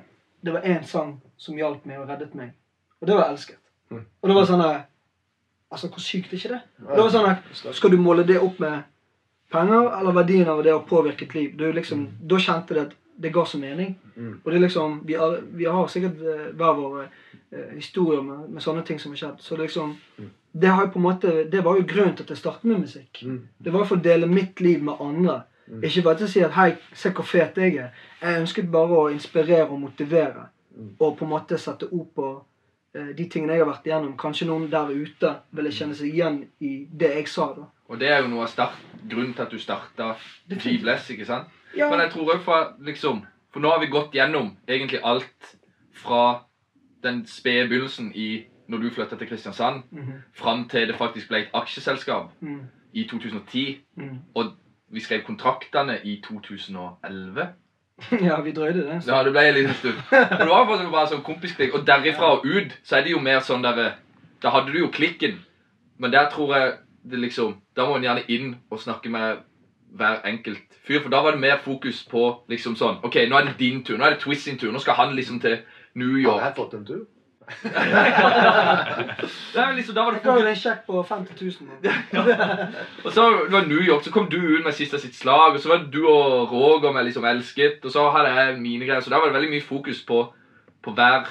det 0.45 0.53
var 0.53 0.67
én 0.69 0.85
sang 0.85 1.15
som 1.37 1.57
hjalp 1.57 1.87
meg 1.89 2.03
og 2.03 2.11
reddet 2.11 2.35
meg. 2.37 2.53
Og 3.01 3.07
det 3.07 3.17
var 3.17 3.31
'Elsket'. 3.31 3.63
Og 3.89 4.29
det 4.29 4.35
var 4.35 4.45
sånn 4.45 4.61
der, 4.61 4.85
Altså, 5.71 5.87
hvor 5.87 5.99
sykt 5.99 6.31
er 6.31 6.37
ikke 6.37 6.53
det? 6.53 6.61
Det 6.79 7.01
var 7.01 7.09
sånn 7.11 7.29
at, 7.29 7.49
Skal 7.75 7.91
du 7.91 7.97
måle 7.99 8.23
det 8.27 8.39
opp 8.39 8.59
med 8.63 8.85
penger, 9.51 9.89
eller 9.99 10.15
verdien 10.15 10.47
av 10.51 10.63
det 10.63 10.73
å 10.75 10.85
påvirke 10.87 11.27
et 11.27 11.35
liv? 11.35 11.51
Du 11.59 11.65
liksom, 11.71 12.07
Da 12.29 12.39
kjente 12.39 12.77
det 12.77 12.85
at 12.87 12.95
det 13.17 13.33
ga 13.33 13.43
så 13.45 13.57
mening. 13.57 13.95
Og 14.43 14.51
det 14.51 14.55
er 14.55 14.63
liksom, 14.63 15.01
Vi 15.05 15.13
har, 15.13 15.39
vi 15.51 15.65
har 15.65 15.87
sikkert 15.87 16.21
eh, 16.21 16.47
hver 16.55 16.73
våre 16.77 17.07
eh, 17.51 17.75
historier 17.75 18.21
med, 18.21 18.49
med 18.49 18.63
sånne 18.63 18.83
ting 18.85 18.99
som 18.99 19.11
har 19.11 19.17
skjedd. 19.23 19.43
Så 19.43 19.55
det 19.55 19.67
liksom, 19.67 19.95
det, 20.51 20.67
har 20.67 20.85
jo 20.85 20.91
på 20.93 20.99
en 20.99 21.07
måte, 21.07 21.43
det 21.51 21.63
var 21.65 21.77
jo 21.77 21.87
grunnen 21.89 22.15
til 22.15 22.23
at 22.23 22.29
jeg 22.29 22.37
startet 22.37 22.69
med 22.69 22.85
musikk. 22.85 23.23
Det 23.57 23.73
var 23.73 23.85
for 23.85 23.97
å 23.97 24.05
dele 24.09 24.29
mitt 24.29 24.61
liv 24.61 24.83
med 24.83 25.01
andre. 25.01 25.41
Ikke 25.83 26.05
bare 26.05 26.21
til 26.21 26.27
å 26.27 26.31
si 26.31 26.43
at 26.45 26.53
'hei, 26.55 26.77
se 26.93 27.09
hvor 27.11 27.25
fet 27.27 27.57
jeg 27.57 27.75
er'. 27.75 27.89
Jeg 28.21 28.41
ønsket 28.41 28.71
bare 28.71 29.01
å 29.01 29.09
inspirere 29.11 29.67
og 29.67 29.81
motivere. 29.81 30.47
Og 30.99 31.17
på 31.17 31.25
en 31.25 31.29
måte 31.31 31.57
sette 31.57 31.89
ord 31.91 32.07
på 32.15 32.27
de 32.93 33.25
tingene 33.29 33.53
jeg 33.53 33.61
har 33.65 33.71
vært 33.71 33.85
igjennom. 33.87 34.17
Kanskje 34.17 34.47
noen 34.47 34.69
der 34.71 34.89
ute 34.89 35.33
ville 35.51 35.71
kjenne 35.71 35.95
seg 35.95 36.13
igjen 36.13 36.39
i 36.61 36.87
det 36.91 37.09
jeg 37.15 37.27
sa. 37.27 37.53
da. 37.53 37.67
Og 37.89 37.99
det 37.99 38.09
er 38.09 38.21
jo 38.21 38.27
noe 38.27 38.43
av 38.43 38.47
start, 38.51 38.75
grunnen 39.07 39.33
til 39.33 39.41
at 39.43 39.51
du 39.51 39.59
starta 39.59 40.15
G-Bless, 40.49 41.09
ikke 41.13 41.25
sant? 41.25 41.47
Ja. 41.75 41.89
Men 41.89 41.99
jeg 41.99 42.11
tror 42.11 42.31
også 42.33 42.43
fra 42.43 42.73
liksom 42.79 43.25
For 43.51 43.59
nå 43.59 43.69
har 43.69 43.79
vi 43.79 43.87
gått 43.91 44.11
gjennom 44.13 44.55
egentlig 44.67 44.99
alt 45.03 45.55
fra 45.93 46.43
den 47.03 47.25
spede 47.27 47.67
begynnelsen 47.69 48.11
i 48.15 48.45
når 48.67 48.77
du 48.83 48.89
flytta 48.91 49.15
til 49.15 49.27
Kristiansand, 49.29 49.83
fram 50.35 50.65
til 50.69 50.87
det 50.89 50.95
faktisk 50.99 51.29
ble 51.29 51.37
et 51.45 51.53
aksjeselskap 51.55 52.31
Mm. 52.41 52.65
i 52.93 53.05
2010. 53.07 53.77
Mm. 53.95 54.17
Og 54.35 54.51
vi 54.91 54.99
skrev 54.99 55.23
kontraktene 55.23 55.99
i 56.03 56.21
2011. 56.21 57.47
ja, 58.27 58.41
vi 58.41 58.51
drøyde 58.51 58.83
det. 58.85 59.03
Så. 59.03 59.11
Ja, 59.11 59.23
det 59.23 59.31
ble 59.33 59.47
en 59.47 59.55
liten 59.55 59.73
stund. 59.73 60.01
Men 60.11 60.43
det 60.43 60.49
var 60.49 60.67
faktisk 60.69 60.91
bare 60.93 61.09
sånn 61.11 61.23
kompisklikk. 61.25 61.73
Og 61.73 61.87
derifra 61.87 62.35
og 62.35 62.45
ut 62.45 62.75
så 62.85 62.99
er 62.99 63.07
det 63.07 63.15
jo 63.15 63.21
mer 63.23 63.41
sånn 63.45 63.65
der 63.65 63.97
Da 64.41 64.53
hadde 64.53 64.71
du 64.71 64.79
jo 64.83 64.91
klikken. 64.93 65.39
Men 65.97 66.13
der 66.13 66.29
tror 66.29 66.55
jeg 66.55 66.73
det 67.07 67.19
liksom 67.19 67.55
Da 67.75 67.87
må 67.87 67.95
en 67.97 68.05
gjerne 68.05 68.25
inn 68.27 68.55
og 68.69 68.81
snakke 68.83 69.09
med 69.09 69.41
hver 69.97 70.21
enkelt 70.29 70.77
fyr. 70.85 71.01
For 71.01 71.09
da 71.09 71.23
var 71.23 71.33
det 71.33 71.41
mer 71.41 71.57
fokus 71.63 72.03
på 72.09 72.43
liksom 72.51 72.75
sånn 72.77 72.99
OK, 73.07 73.15
nå 73.29 73.37
er 73.39 73.49
det 73.49 73.59
din 73.59 73.83
tur. 73.83 73.97
Nå 73.97 74.05
er 74.05 74.15
det 74.15 74.21
Twist 74.21 74.45
sin 74.45 74.59
tur. 74.61 74.71
Nå 74.71 74.79
skal 74.83 74.99
han 74.99 75.15
liksom 75.15 75.39
til 75.41 75.57
New 75.97 76.19
Har 76.27 76.51
jeg 76.51 76.57
fått 76.59 76.73
en 76.77 76.85
tur? 76.85 77.05
Det 79.53 79.61
er 79.61 79.75
liksom, 79.75 79.95
da 79.95 80.03
var 80.03 80.11
det 80.11 80.19
Jeg 80.19 80.25
ga 80.25 80.33
jo 80.35 80.43
deg 80.43 80.51
en 80.51 80.59
sjekk 80.59 80.81
på 80.87 81.01
50 81.07 81.39
000. 81.41 81.51
ja. 81.87 81.93
Og 83.05 83.11
så 83.15 83.25
det 83.45 83.53
var 83.53 83.67
New 83.69 83.81
York, 83.81 84.03
så 84.03 84.11
kom 84.11 84.29
du 84.31 84.37
ut 84.37 84.63
med 84.65 84.75
siste 84.75 84.99
sitt 84.99 85.15
slag. 85.15 85.55
Og 85.55 85.59
så 85.63 85.71
var 85.71 85.83
det 85.83 85.91
du 85.93 86.03
og 86.07 86.51
Roger 86.51 86.91
med 86.95 87.07
liksom 87.07 87.25
Elsket. 87.25 87.79
Og 87.85 87.91
så 87.93 88.09
hadde 88.13 88.33
jeg 88.35 88.59
mine 88.61 88.85
greier. 88.85 89.01
Så 89.01 89.09
da 89.13 89.19
var 89.21 89.31
det 89.31 89.37
veldig 89.39 89.53
mye 89.55 89.65
fokus 89.65 90.03
på, 90.07 90.23
på 90.83 90.91
hver, 90.97 91.27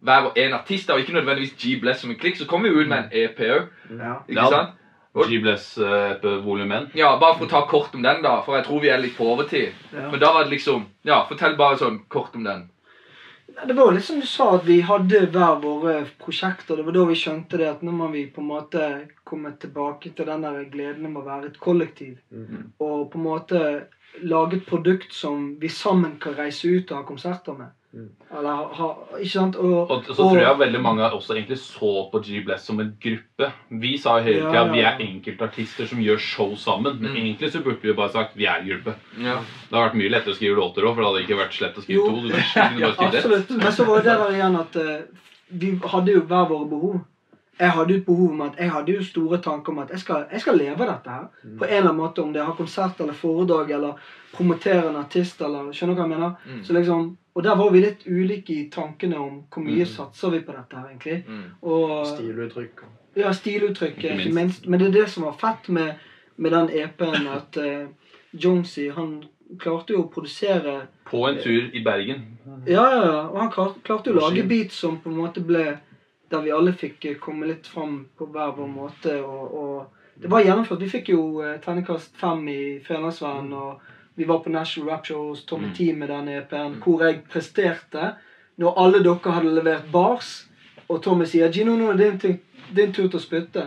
hver 0.00 0.30
og 0.30 0.38
en 0.40 0.56
artist. 0.58 0.90
Og 0.90 1.00
ikke 1.04 1.16
nødvendigvis 1.18 1.56
G-Bless 1.60 2.00
som 2.04 2.10
en 2.10 2.20
klikk. 2.20 2.40
Så 2.40 2.48
kom 2.50 2.64
vi 2.64 2.72
ut 2.72 2.88
med 2.88 2.98
en 2.98 3.10
EP 3.12 3.38
òg. 3.48 3.68
Ja. 3.92 4.16
Ikke 4.28 4.48
sant? 4.56 4.78
G-Bless 5.12 5.76
EP 5.84 6.24
volum 6.46 6.72
1. 6.72 6.94
Ja, 6.96 7.12
bare 7.20 7.36
for 7.36 7.44
å 7.44 7.52
ta 7.52 7.66
kort 7.68 7.92
om 7.94 8.02
den, 8.02 8.22
da, 8.24 8.38
for 8.46 8.56
jeg 8.56 8.64
tror 8.64 8.80
vi 8.80 8.88
er 8.88 9.02
litt 9.02 9.18
på 9.18 9.26
overtid. 9.28 9.74
Ja. 9.92 10.08
Men 10.08 10.20
da 10.22 10.32
var 10.32 10.46
det 10.48 10.54
liksom 10.56 10.86
Ja, 11.04 11.26
fortell 11.28 11.58
bare 11.58 11.76
sånn 11.76 11.98
kort 12.08 12.32
om 12.38 12.46
den. 12.48 12.70
Det 13.66 13.72
var 13.72 13.92
litt 13.92 14.04
som 14.04 14.20
du 14.20 14.26
sa, 14.26 14.54
at 14.56 14.64
vi 14.64 14.78
hadde 14.86 15.26
hver 15.34 15.58
våre 15.62 15.94
prosjekter. 16.20 16.78
Det 16.78 16.86
var 16.86 16.94
da 16.96 17.02
vi 17.10 17.16
skjønte 17.18 17.58
det 17.60 17.68
at 17.68 17.82
nå 17.84 17.92
må 17.94 18.08
vi 18.12 18.24
på 18.32 18.40
en 18.40 18.48
måte 18.48 18.84
komme 19.28 19.52
tilbake 19.60 20.12
til 20.16 20.28
den 20.28 20.44
der 20.46 20.62
gleden 20.72 21.10
med 21.10 21.20
å 21.20 21.26
være 21.26 21.50
et 21.50 21.58
kollektiv. 21.60 22.14
Og 22.80 23.10
på 23.12 23.20
en 23.20 23.26
måte 23.26 23.60
lage 24.22 24.58
et 24.58 24.66
produkt 24.68 25.12
som 25.16 25.50
vi 25.60 25.68
sammen 25.72 26.16
kan 26.22 26.36
reise 26.38 26.68
ut 26.68 26.90
og 26.90 26.98
ha 27.00 27.04
konserter 27.08 27.56
med. 27.56 27.70
Eller 27.92 28.70
ha, 28.72 28.86
Ikke 29.18 29.28
sant? 29.34 29.56
Og, 29.60 29.90
Og 29.90 30.06
så 30.08 30.14
tror 30.16 30.38
jeg 30.40 30.58
veldig 30.58 30.80
mange 30.80 31.04
også 31.12 31.34
egentlig 31.36 31.58
så 31.60 31.90
på 32.12 32.20
G-Bless 32.24 32.64
som 32.64 32.80
en 32.80 32.94
gruppe. 33.02 33.50
Vi 33.82 33.98
sa 34.00 34.14
i 34.18 34.24
hele 34.24 34.38
Ja, 34.38 34.48
tida 34.48 34.62
ja. 34.62 34.72
vi 34.72 34.80
er 34.80 35.02
enkeltartister 35.06 35.90
som 35.90 36.00
gjør 36.00 36.18
show 36.18 36.54
sammen. 36.56 36.96
Men 37.02 37.12
egentlig 37.16 37.52
så 37.52 37.60
burde 37.60 37.84
vi 37.84 37.92
bare 37.92 38.14
sagt 38.14 38.36
vi 38.36 38.48
er 38.48 38.62
en 38.62 38.68
gruppe. 38.70 38.94
Ja. 39.20 39.36
Det 39.68 39.76
har 39.76 39.90
vært 39.90 40.00
mye 40.00 40.14
lettere 40.14 40.32
å 40.32 40.38
skrive 40.40 40.56
låter 40.56 40.88
òg, 40.88 40.94
for 40.96 41.04
det 41.04 41.10
hadde 41.10 41.24
ikke 41.26 41.40
vært 41.42 41.58
slett 41.60 41.76
å 41.76 41.84
skrive 41.84 42.00
Jo. 42.00 42.08
to. 42.08 42.16
Du 42.16 42.28
kunne 42.32 42.80
bare 42.80 42.96
skrive. 42.96 43.16
Absolutt. 43.22 43.54
Men 43.60 43.72
så 43.76 43.88
var 43.90 44.02
det 44.08 44.18
der 44.24 44.36
igjen 44.40 44.60
at 44.62 44.76
uh, 44.80 45.24
vi 45.52 45.72
hadde 45.94 46.16
jo 46.16 46.26
hver 46.32 46.48
våre 46.48 46.68
behov. 46.72 47.00
Jeg 47.60 47.70
hadde 47.76 47.92
jo 47.92 48.00
et 48.00 48.06
behov 48.06 48.30
om 48.32 48.40
at 48.48 48.54
jeg 48.58 48.70
hadde 48.72 48.92
jo 48.96 49.02
store 49.04 49.38
tanker 49.44 49.72
om 49.74 49.82
at 49.84 49.90
jeg 49.92 50.00
skal, 50.00 50.24
jeg 50.32 50.40
skal 50.40 50.56
leve 50.56 50.86
dette 50.88 51.10
her. 51.12 51.26
På 51.60 51.66
en 51.68 51.76
eller 51.76 51.90
annen 51.92 52.00
måte, 52.00 52.22
om 52.24 52.32
det 52.32 52.40
er 52.40 52.48
ha 52.48 52.56
konsert 52.56 52.98
eller 53.04 53.12
foredrag 53.12 53.70
eller 53.76 54.00
promotere 54.32 54.88
en 54.88 54.96
artist 54.96 55.44
eller 55.44 55.68
Skjønner 55.76 55.94
du 55.94 56.00
hva 56.00 56.06
jeg 56.08 56.14
mener? 56.16 56.62
Så 56.64 56.72
liksom, 56.72 57.10
og 57.34 57.44
der 57.44 57.56
var 57.56 57.70
vi 57.72 57.80
litt 57.80 58.02
ulike 58.06 58.54
i 58.54 58.70
tankene 58.72 59.16
om 59.18 59.36
hvor 59.48 59.64
mye 59.64 59.86
satser 59.88 60.34
vi 60.34 60.42
på 60.44 60.52
dette 60.52 60.76
her, 60.76 60.88
egentlig. 60.90 61.22
Mm. 61.28 61.44
Og, 61.62 62.06
Stiluttrykk. 62.06 62.82
ja, 63.16 63.32
stiluttrykk, 63.32 63.96
Ikke 63.96 64.08
ikke 64.08 64.16
minst. 64.16 64.34
minst. 64.34 64.66
Men 64.66 64.80
det 64.80 64.88
er 64.88 64.98
det 65.00 65.10
som 65.10 65.24
var 65.24 65.38
fett 65.40 65.68
med, 65.68 65.94
med 66.36 66.52
den 66.52 66.68
EP-en, 66.82 67.26
at 67.32 67.56
uh, 67.56 67.86
Jonesy, 68.32 68.90
han 68.90 69.22
klarte 69.60 69.92
jo 69.92 70.02
å 70.04 70.10
produsere 70.12 70.86
På 71.08 71.24
en 71.28 71.40
tur 71.40 71.72
i 71.72 71.82
Bergen. 71.84 72.22
Ja, 72.66 72.84
ja, 72.84 73.00
ja. 73.04 73.22
Og 73.28 73.40
han 73.40 73.50
klarte, 73.52 73.80
klarte 73.84 74.10
jo 74.10 74.16
å 74.16 74.28
lage 74.28 74.44
beats 74.48 74.76
som 74.76 75.00
på 75.00 75.10
en 75.10 75.16
måte 75.16 75.40
ble 75.44 75.78
Der 76.32 76.40
vi 76.40 76.52
alle 76.52 76.72
fikk 76.72 77.04
eh, 77.04 77.18
komme 77.20 77.46
litt 77.46 77.66
fram 77.68 78.06
på 78.16 78.26
hver 78.32 78.54
vår 78.56 78.68
måte. 78.72 79.18
Og, 79.20 79.52
og 79.52 80.22
det 80.22 80.30
var 80.32 80.40
gjennomført. 80.40 80.80
Vi 80.80 80.88
fikk 80.88 81.10
jo 81.12 81.42
uh, 81.42 81.58
terningkast 81.60 82.16
fem 82.16 82.46
i 82.48 82.62
Fedrelandsvennen. 82.86 83.52
Og 83.52 83.91
vi 84.14 84.24
var 84.24 84.38
på 84.38 84.50
National 84.50 84.90
Rap 84.90 85.06
Show 85.06 85.28
hos 85.28 85.44
Tommy 85.44 85.66
Mm. 85.66 85.74
T 85.74 85.92
med 85.92 86.08
den 86.08 86.28
EP-en, 86.28 86.82
hvor 86.84 87.04
jeg 87.04 87.22
presterte. 87.32 88.14
Når 88.56 88.74
alle 88.84 89.02
dere 89.04 89.32
hadde 89.32 89.54
levert 89.54 89.92
bars, 89.92 90.46
og 90.88 91.02
Tommy 91.02 91.24
sier 91.24 91.50
'Gino, 91.50 91.76
nå 91.76 91.90
er 91.90 91.96
det 91.96 92.22
din, 92.22 92.40
din 92.76 92.92
tur 92.92 93.08
til 93.08 93.18
å 93.18 93.22
spytte', 93.22 93.66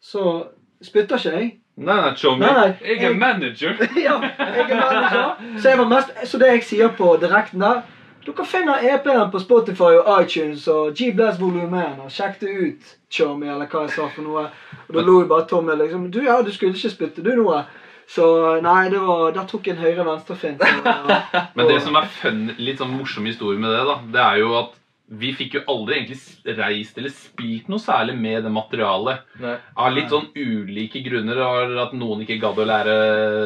så 0.00 0.46
spytter 0.82 1.16
ikke 1.16 1.36
jeg. 1.38 1.58
Nei, 1.76 1.96
nei, 1.96 2.14
Tommy. 2.16 2.46
Nei, 2.46 2.52
nei, 2.52 2.76
Jeg 2.84 3.02
er 3.04 3.14
manager. 3.14 3.70
ja, 4.06 4.20
jeg 4.38 4.70
er 4.70 4.76
manager. 4.76 5.58
Så, 5.58 5.68
jeg 5.68 5.78
var 5.78 5.88
mest, 5.88 6.10
så 6.24 6.38
det 6.38 6.46
jeg 6.46 6.62
sier 6.62 6.88
på 6.88 7.16
direkten 7.20 7.60
der 7.60 7.82
Dere 8.22 8.44
finner 8.46 8.78
EP-en 8.86 9.30
på 9.32 9.38
Spotify 9.42 9.96
og 9.98 10.22
iTunes 10.22 10.68
og 10.68 10.92
G-Bless 10.94 11.40
Volume 11.40 11.80
1. 11.82 11.96
Og 12.04 12.10
sjekk 12.10 12.36
det 12.40 12.50
ut, 12.50 12.92
Chummy, 13.10 13.48
eller 13.50 13.66
hva 13.66 13.80
jeg 13.82 13.96
sa 13.96 14.06
for 14.14 14.22
noe. 14.22 14.44
Og 14.86 14.94
da 14.94 15.02
lo 15.02 15.16
jo 15.20 15.26
bare 15.26 15.46
Tommy 15.50 15.74
liksom 15.74 16.04
Du, 16.10 16.20
ja, 16.22 16.36
du 16.42 16.52
skulle 16.54 16.76
ikke 16.76 16.92
spytte, 16.92 17.24
du, 17.24 17.32
noe. 17.40 17.64
Så 18.10 18.26
nei, 18.64 18.90
det 18.92 19.00
var 19.00 19.32
Der 19.36 19.48
tok 19.48 19.68
en 19.72 19.80
høyre-venstre-fint. 19.80 20.62
Ja. 20.62 21.18
Men 21.56 21.68
det 21.70 21.80
som 21.84 21.96
er 21.98 22.08
fun, 22.20 22.46
litt 22.58 22.82
sånn 22.82 22.94
morsom 22.96 23.28
historie 23.28 23.60
med 23.60 23.72
det, 23.72 23.82
da, 23.88 23.98
det 24.14 24.24
er 24.26 24.40
jo 24.42 24.54
at 24.60 24.78
vi 25.12 25.32
fikk 25.36 25.58
jo 25.58 25.60
aldri 25.68 25.98
egentlig 25.98 26.54
reist 26.56 26.96
eller 26.96 27.12
spilt 27.12 27.66
noe 27.68 27.82
særlig 27.82 28.14
med 28.16 28.46
det 28.46 28.52
materialet. 28.52 29.26
Nei. 29.42 29.56
Av 29.76 29.92
litt 29.92 30.12
sånn 30.12 30.30
ulike 30.32 31.02
grunner. 31.04 31.40
At 31.82 31.92
noen 31.96 32.22
ikke 32.24 32.38
gadd 32.40 32.60
å 32.62 32.68
lære 32.68 32.94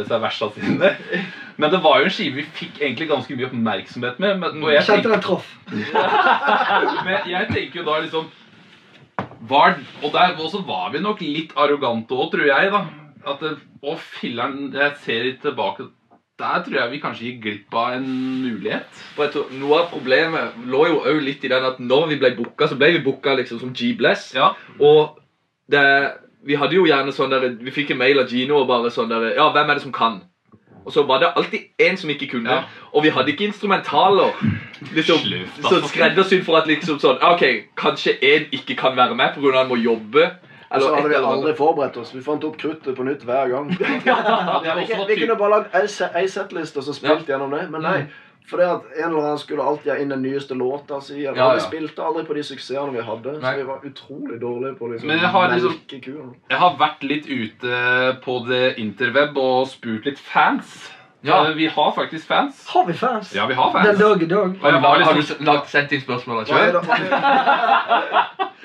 seg 0.06 0.22
versene 0.22 0.54
sine. 0.54 0.92
Men 1.58 1.72
det 1.72 1.80
var 1.82 1.98
jo 1.98 2.10
en 2.10 2.14
skive 2.14 2.38
vi 2.38 2.44
fikk 2.60 2.78
egentlig 2.82 3.08
ganske 3.10 3.38
mye 3.38 3.48
oppmerksomhet 3.48 4.20
med. 4.22 4.38
Men, 4.44 4.60
og 4.62 4.70
jeg 4.76 4.86
Kjente 4.86 5.10
den 5.10 5.24
traff. 5.24 5.48
men 7.08 7.32
jeg 7.32 7.50
tenker 7.50 7.80
jo 7.80 7.88
da 7.88 7.98
liksom 8.04 8.30
var, 9.46 9.76
Og 10.02 10.12
der 10.14 10.38
også 10.38 10.62
var 10.66 10.92
vi 10.94 11.02
nok 11.02 11.20
litt 11.24 11.52
arrogante 11.58 12.14
òg, 12.14 12.30
tror 12.34 12.46
jeg. 12.46 12.70
da 12.70 12.84
At 13.26 13.40
det, 13.42 13.56
Å, 13.82 13.96
filler'n, 13.98 14.68
jeg 14.74 14.96
ser 15.02 15.24
litt 15.26 15.40
tilbake 15.42 15.88
Der 16.38 16.62
tror 16.66 16.76
jeg 16.78 16.92
vi 16.92 17.00
kanskje 17.02 17.24
gikk 17.30 17.40
glipp 17.42 17.74
av 17.74 17.94
en 17.96 18.06
mulighet. 18.44 19.00
Tror, 19.16 19.48
Noe 19.56 19.80
av 19.82 19.90
problemet 19.90 20.58
lå 20.68 20.82
jo 20.90 21.00
òg 21.08 21.22
litt 21.24 21.44
i 21.44 21.50
den 21.52 21.64
at 21.64 21.80
når 21.80 22.10
vi 22.12 22.18
ble 22.20 22.34
booka, 22.36 22.68
så 22.68 22.76
ble 22.76 22.90
vi 22.98 23.02
booka 23.06 23.34
liksom 23.38 23.62
som 23.62 23.72
G-Bless. 23.72 24.34
Ja, 24.36 24.50
Og 24.78 25.16
det, 25.72 25.82
vi 26.46 26.54
hadde 26.60 26.76
jo 26.76 26.84
gjerne 26.86 27.10
sånn 27.14 27.32
der 27.32 27.48
Vi 27.58 27.72
fikk 27.74 27.90
en 27.94 27.98
mail 28.04 28.20
av 28.22 28.28
Gino 28.30 28.60
og 28.60 28.68
bare 28.68 28.92
sånn 28.94 29.08
der 29.10 29.32
Ja, 29.34 29.48
hvem 29.54 29.70
er 29.72 29.80
det 29.80 29.86
som 29.86 29.94
kan? 29.96 30.20
Og 30.86 30.92
så 30.94 31.02
var 31.02 31.18
det 31.18 31.32
alltid 31.34 31.82
én 31.82 31.96
som 31.98 32.10
ikke 32.12 32.28
kunne. 32.30 32.60
Ja. 32.60 32.68
Og 32.94 33.02
vi 33.02 33.10
hadde 33.10 33.32
ikke 33.32 33.48
instrumentaler. 33.48 34.36
Liksom, 34.94 35.18
Slutt, 35.24 35.56
da. 35.64 35.80
skreddersydd 35.88 36.44
for 36.46 36.60
at 36.60 36.68
liksom 36.70 37.00
sånn 37.02 37.18
OK, 37.26 37.42
kanskje 37.74 38.14
én 38.22 38.46
ikke 38.54 38.76
kan 38.78 38.94
være 38.94 39.16
med 39.18 39.34
pga. 39.34 39.56
han 39.56 39.66
må 39.72 39.80
jobbe. 39.82 40.28
Så 40.70 40.94
hadde 40.94 41.08
vi 41.08 41.14
aldri 41.14 41.54
forberedt 41.54 41.96
oss. 41.96 42.12
Vi 42.14 42.20
fant 42.26 42.44
opp 42.44 42.56
kruttet 42.58 42.96
på 42.96 43.04
nytt 43.06 43.22
hver 43.24 43.48
gang. 43.52 43.68
Vi, 44.76 45.14
vi 45.14 45.20
kunne 45.20 45.36
bare 45.38 45.50
lagd 45.50 45.74
ei 45.78 45.86
se- 45.88 46.28
settliste 46.28 46.78
og 46.82 46.84
så 46.88 46.94
spilt 46.96 47.28
gjennom 47.30 47.50
det. 47.54 47.68
Men 47.70 47.82
nei. 47.86 47.98
For 48.46 48.60
det 48.62 48.66
at 48.70 48.82
en 49.02 49.08
eller 49.08 49.24
annen 49.24 49.38
skulle 49.42 49.62
alltid 49.66 49.90
ha 49.90 49.96
inn 49.98 50.12
den 50.12 50.20
nyeste 50.22 50.54
låta 50.54 51.00
si. 51.02 51.16
Ja, 51.24 51.32
Ja, 51.34 51.48
Vi 51.54 51.60
spilte 51.64 52.02
aldri 52.06 52.22
på 52.28 52.34
de 52.36 52.44
suksessene 52.46 52.92
vi 52.94 53.02
hadde. 53.02 53.32
Nei. 53.40 53.52
Så 53.52 53.56
vi 53.58 53.64
var 53.66 53.86
utrolig 53.88 54.36
dårlige 54.40 54.76
på 54.78 54.90
liksom 54.92 55.08
Men 55.10 55.18
jeg 55.18 55.28
har 55.34 55.48
liksom- 55.50 56.34
Jeg 56.50 56.58
har 56.58 56.76
vært 56.78 57.02
litt 57.02 57.26
ute 57.26 58.20
på 58.24 58.38
det 58.48 58.76
interweb 58.78 59.36
og 59.38 59.66
spurt 59.66 60.04
litt 60.06 60.18
fans. 60.18 60.92
Ja. 61.24 61.46
Eh, 61.48 61.54
Vi 61.56 61.66
har 61.66 61.92
faktisk 61.92 62.26
fans. 62.28 62.66
Har 62.68 62.84
vi 62.86 62.92
fans? 62.92 63.32
Ja, 63.34 63.46
vi 63.46 63.54
har 63.54 63.72
fans. 63.72 63.86
Den 63.88 63.98
dag 63.98 64.22
i 64.22 64.26
dag. 64.26 64.40
Og 64.62 64.72
jeg 64.72 64.82
var 64.82 64.98
Har, 64.98 65.04
har 65.04 65.14
du 65.14 65.44
lagt, 65.44 65.68
sendt 65.72 65.92
inn 65.92 66.00
spørsmål 66.00 66.36
Hva 66.36 66.42
er 66.42 66.46
sjøl? 66.46 66.72
det- 66.72 66.86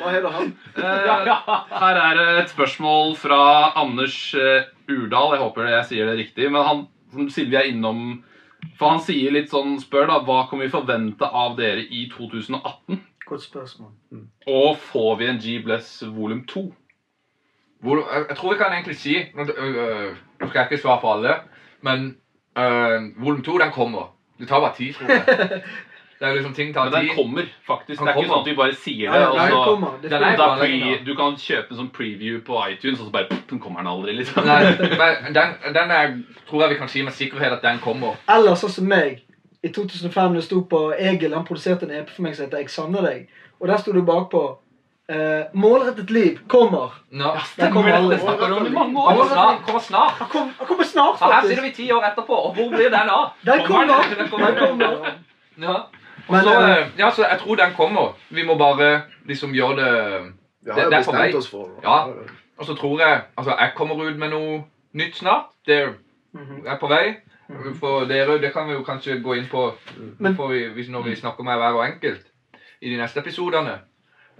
Hva 0.01 0.09
heter 0.11 0.29
han? 0.35 0.51
Eh, 0.77 0.83
her 1.83 1.95
er 2.01 2.15
det 2.19 2.43
et 2.43 2.49
spørsmål 2.49 3.15
fra 3.17 3.39
Anders 3.81 4.33
eh, 4.35 4.63
Urdal. 4.89 5.31
Jeg 5.35 5.41
håper 5.45 5.69
jeg 5.69 5.85
sier 5.85 6.05
det 6.11 6.17
riktig. 6.17 6.51
Men 6.51 6.63
han, 6.67 6.83
som 7.13 7.29
siden 7.29 7.51
vi 7.51 7.57
er 7.57 7.69
innom 7.71 8.23
For 8.77 8.89
han 8.93 8.99
sier 9.01 9.31
litt 9.33 9.49
sånn 9.49 9.79
Spør 9.81 10.07
da, 10.11 10.19
hva 10.25 10.43
kan 10.49 10.59
vi 10.61 10.69
forvente 10.69 11.25
av 11.25 11.55
dere 11.57 11.81
i 11.81 12.05
2018? 12.13 12.99
Godt 13.27 13.41
spørsmål. 13.47 13.91
Og 14.47 14.77
får 14.91 15.15
vi 15.17 15.25
en 15.31 15.39
G-Bless 15.41 16.03
volum 16.13 16.43
2? 16.45 16.65
Hvor, 17.81 17.97
jeg, 18.13 18.25
jeg 18.29 18.37
tror 18.37 18.51
vi 18.53 18.57
kan 18.59 18.73
egentlig 18.75 18.97
si 19.01 19.15
Nå 19.33 19.41
øh, 19.49 20.11
nå 20.41 20.47
skal 20.49 20.59
jeg 20.59 20.67
ikke 20.71 20.81
svare 20.83 20.99
for 21.01 21.15
alle, 21.15 21.35
men 21.81 22.15
øh, 22.57 23.23
volum 23.23 23.41
2, 23.43 23.57
den 23.57 23.71
kommer. 23.71 24.13
Det 24.39 24.47
tar 24.47 24.59
bare 24.59 24.73
tid, 24.77 24.93
tror 24.93 25.07
jeg. 25.09 25.61
Det 26.21 26.29
er 26.29 26.33
liksom 26.33 26.53
ting 26.53 26.73
tar 26.73 26.83
Men 26.83 26.93
den 26.93 27.15
kommer 27.15 27.43
faktisk. 27.67 27.99
Den 27.99 28.07
det 28.07 28.13
er 28.13 28.17
ikke 28.17 28.29
sånn 28.29 28.41
at 28.41 28.49
vi 28.49 28.53
bare 28.57 28.75
sier 28.77 29.11
det. 29.11 29.21
ja, 29.21 29.45
den 29.45 29.63
kommer. 29.65 29.95
Det 30.01 30.11
Den 30.11 30.23
er 30.23 30.35
pre, 30.59 30.97
du 31.05 31.15
kan 31.17 31.33
kjøpe 31.33 31.73
en 31.73 31.79
sånn 31.79 31.89
preview 31.95 32.37
på 32.45 32.59
iTunes, 32.69 32.99
og 32.99 33.07
så 33.07 33.13
bare 33.15 33.25
pff, 33.31 33.47
den 33.49 33.61
kommer 33.63 33.81
den 33.81 33.89
aldri. 33.89 34.13
liksom. 34.19 34.45
Nei, 34.45 34.59
men 34.99 35.33
den, 35.33 35.55
den 35.73 35.93
er, 35.95 36.13
tror 36.49 36.61
jeg 36.61 36.75
vi 36.75 36.77
kan 36.83 36.91
si 36.93 37.01
med 37.01 37.17
sikkerhet 37.17 37.57
at 37.57 37.65
den 37.65 37.81
kommer. 37.81 38.21
Eller 38.29 38.53
sånn 38.53 38.69
som 38.75 38.85
meg. 38.85 39.23
I 39.65 39.73
2005 39.73 40.37
det 40.37 40.43
sto 40.45 40.61
på 40.69 40.83
Egil 40.93 41.33
han 41.33 41.45
produserte 41.45 41.89
en 41.89 41.95
EP 42.03 42.13
for 42.13 42.21
meg 42.21 42.37
som 42.37 42.45
heter 42.45 42.61
'Jeg 42.61 42.69
savner 42.69 43.01
deg'. 43.01 43.25
Og 43.59 43.67
der 43.67 43.77
sto 43.77 43.91
det 43.91 44.05
bakpå 44.05 44.43
eh, 45.11 45.43
'Målrettet 45.53 46.09
liv 46.09 46.39
kommer'. 46.53 46.91
No. 47.11 47.23
Ja, 47.23 47.41
det 47.65 47.71
kommer 47.73 47.93
aldri. 47.93 48.15
Det 48.15 48.21
snakker 48.23 48.47
du 48.47 48.53
om 48.55 48.65
i 48.65 48.69
mange 48.69 48.99
år. 48.99 49.09
Kommer 49.11 49.25
snart. 49.33 49.61
Kommer 49.65 49.79
snart. 49.79 50.11
Han, 50.11 50.27
kom, 50.27 50.47
han 50.59 50.67
kommer 50.67 50.83
snart, 50.83 51.19
Så 51.19 51.25
her 51.25 51.47
sitter 51.47 51.63
vi 51.63 51.71
ti 51.71 51.91
år 51.91 52.03
etterpå, 52.03 52.33
og 52.45 52.53
hvor 52.55 52.69
blir 52.69 52.89
den 52.89 53.09
av? 53.09 53.25
Den 53.45 53.65
Kommer 53.67 53.87
kommer. 53.87 54.15
den? 54.17 54.29
Kommer. 54.29 54.47
Den 54.47 54.57
kommer. 54.67 55.11
Ja. 55.61 55.75
Men, 56.29 56.41
så, 56.43 56.53
øh, 56.61 56.69
øh, 56.69 56.85
ja, 56.97 57.11
så 57.11 57.21
jeg 57.31 57.39
tror 57.39 57.55
den 57.55 57.73
kommer. 57.77 58.13
Vi 58.29 58.43
må 58.45 58.55
bare 58.55 59.01
liksom 59.25 59.51
gjøre 59.51 59.75
det 59.75 60.21
Det- 60.65 60.75
det 60.75 60.93
er 60.93 61.03
på 61.03 61.11
vei. 61.11 61.33
Ja. 61.83 61.97
Og 62.57 62.65
så 62.65 62.75
tror 62.75 62.99
jeg 62.99 63.21
Altså, 63.37 63.51
jeg 63.59 63.71
kommer 63.75 63.95
ut 64.03 64.15
med 64.17 64.29
noe 64.29 64.63
nytt 64.93 65.15
snart. 65.17 65.45
Det 65.67 65.89
Mhm. 66.33 66.63
er 66.67 66.77
på 66.77 66.87
vei. 66.87 67.15
For 67.79 68.05
dere, 68.05 68.41
det 68.41 68.53
kan 68.53 68.67
vi 68.67 68.73
jo 68.73 68.83
kanskje 68.83 69.23
gå 69.23 69.33
inn 69.33 69.45
på 69.51 70.47
vi, 70.75 70.87
når 70.89 71.01
vi 71.03 71.15
snakker 71.15 71.43
med 71.43 71.53
hver 71.57 71.73
og 71.73 71.85
enkelt 71.85 72.21
i 72.81 72.89
de 72.89 72.97
neste 72.97 73.19
episodene. 73.19 73.79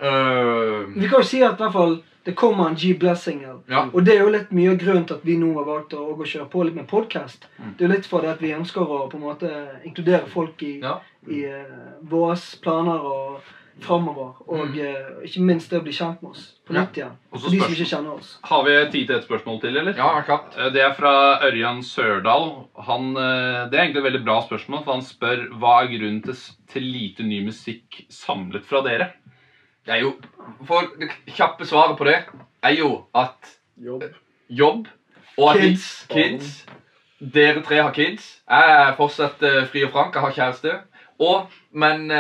Uh, 0.02 0.88
Vi 0.96 1.08
kan 1.10 1.22
jo 1.22 1.28
si 1.28 1.44
at 1.46 1.60
i 1.60 1.64
hvert 1.64 1.74
fall 1.76 2.00
det 2.26 2.36
kommer 2.38 2.68
en 2.70 2.76
G-Blessing-el. 2.78 3.62
ja. 3.70 3.88
Og 3.94 4.04
det 4.06 4.14
er 4.16 4.20
jo 4.22 4.34
litt 4.34 4.52
mye 4.54 4.74
av 4.76 4.78
grunnen 4.82 5.06
til 5.10 5.16
at 5.18 5.24
vi 5.26 5.38
nå 5.42 5.54
har 5.56 5.66
valgt 5.66 5.94
å, 5.98 6.04
å 6.14 6.26
kjøre 6.26 6.50
på 6.52 6.66
litt 6.68 6.76
med 6.78 6.86
podkast. 6.90 7.48
Mm. 7.58 7.72
Det 7.78 7.86
er 7.86 7.88
jo 7.90 7.94
litt 7.96 8.10
for 8.10 8.22
det 8.22 8.30
at 8.36 8.42
vi 8.44 8.52
ønsker 8.54 8.82
å 8.86 9.00
på 9.10 9.18
en 9.18 9.24
måte 9.26 9.50
inkludere 9.90 10.28
folk 10.30 10.62
i, 10.68 10.76
Ja. 10.84 11.00
i 11.28 11.42
uh, 11.50 11.98
våre 12.02 12.36
planer 12.62 13.02
og 13.02 13.42
framover. 13.82 14.36
Og 14.52 14.76
eh, 14.78 15.24
ikke 15.26 15.42
minst 15.48 15.72
det 15.72 15.80
å 15.80 15.84
bli 15.86 15.94
kjent 15.96 16.20
med 16.22 16.36
oss 16.36 16.44
på 16.68 16.74
Mm. 16.76 16.78
Nytt 16.84 16.98
igjen. 17.00 17.14
Ja. 17.32 17.40
For 17.40 17.50
de 17.50 17.60
som 17.64 17.72
ikke 17.74 17.88
kjenner 17.90 18.12
oss. 18.20 18.28
Har 18.46 18.64
vi 18.68 18.74
tid 18.92 19.08
til 19.08 19.16
et 19.16 19.26
spørsmål 19.26 19.58
til, 19.64 19.78
eller? 19.80 19.96
ja, 19.98 20.10
klart. 20.28 20.54
Eh, 20.60 20.70
Det 20.76 20.82
er 20.86 20.94
fra 20.94 21.14
Ørjan 21.48 21.82
Sørdal. 21.82 22.46
Han, 22.86 23.08
eh, 23.18 23.70
det 23.72 23.80
er 23.80 23.84
egentlig 23.88 24.04
et 24.04 24.10
veldig 24.12 24.24
bra 24.28 24.38
spørsmål, 24.46 24.84
for 24.86 24.94
han 24.94 25.02
spør 25.02 25.48
hva 25.58 25.74
er 25.82 25.90
grunnen 25.96 26.22
til, 26.22 26.36
til 26.70 26.84
lite 26.84 27.24
ny 27.26 27.42
musikk 27.48 28.04
samlet 28.14 28.64
fra 28.70 28.84
dere? 28.86 29.10
Det 29.86 29.94
er 29.96 30.02
jo 30.04 30.12
For 30.68 30.92
det 31.00 31.10
kjappe 31.36 31.66
svaret 31.66 31.98
på 31.98 32.06
det 32.06 32.20
er 32.64 32.76
jo 32.78 33.06
at 33.16 33.58
Jobb. 33.78 34.04
jobb 34.50 34.88
og 35.38 35.50
at 35.56 35.62
Kids. 35.62 36.06
kids. 36.10 36.66
Dere 37.34 37.62
tre 37.64 37.82
har 37.82 37.92
kids. 37.94 38.42
Jeg 38.50 38.72
er 38.78 38.96
fortsatt 38.98 39.42
uh, 39.42 39.66
fri 39.72 39.84
og 39.86 39.92
frank. 39.92 40.14
Jeg 40.16 40.22
har 40.22 40.32
kjæreste. 40.32 40.72
Og, 41.20 41.48
men 41.72 42.12
uh, 42.12 42.18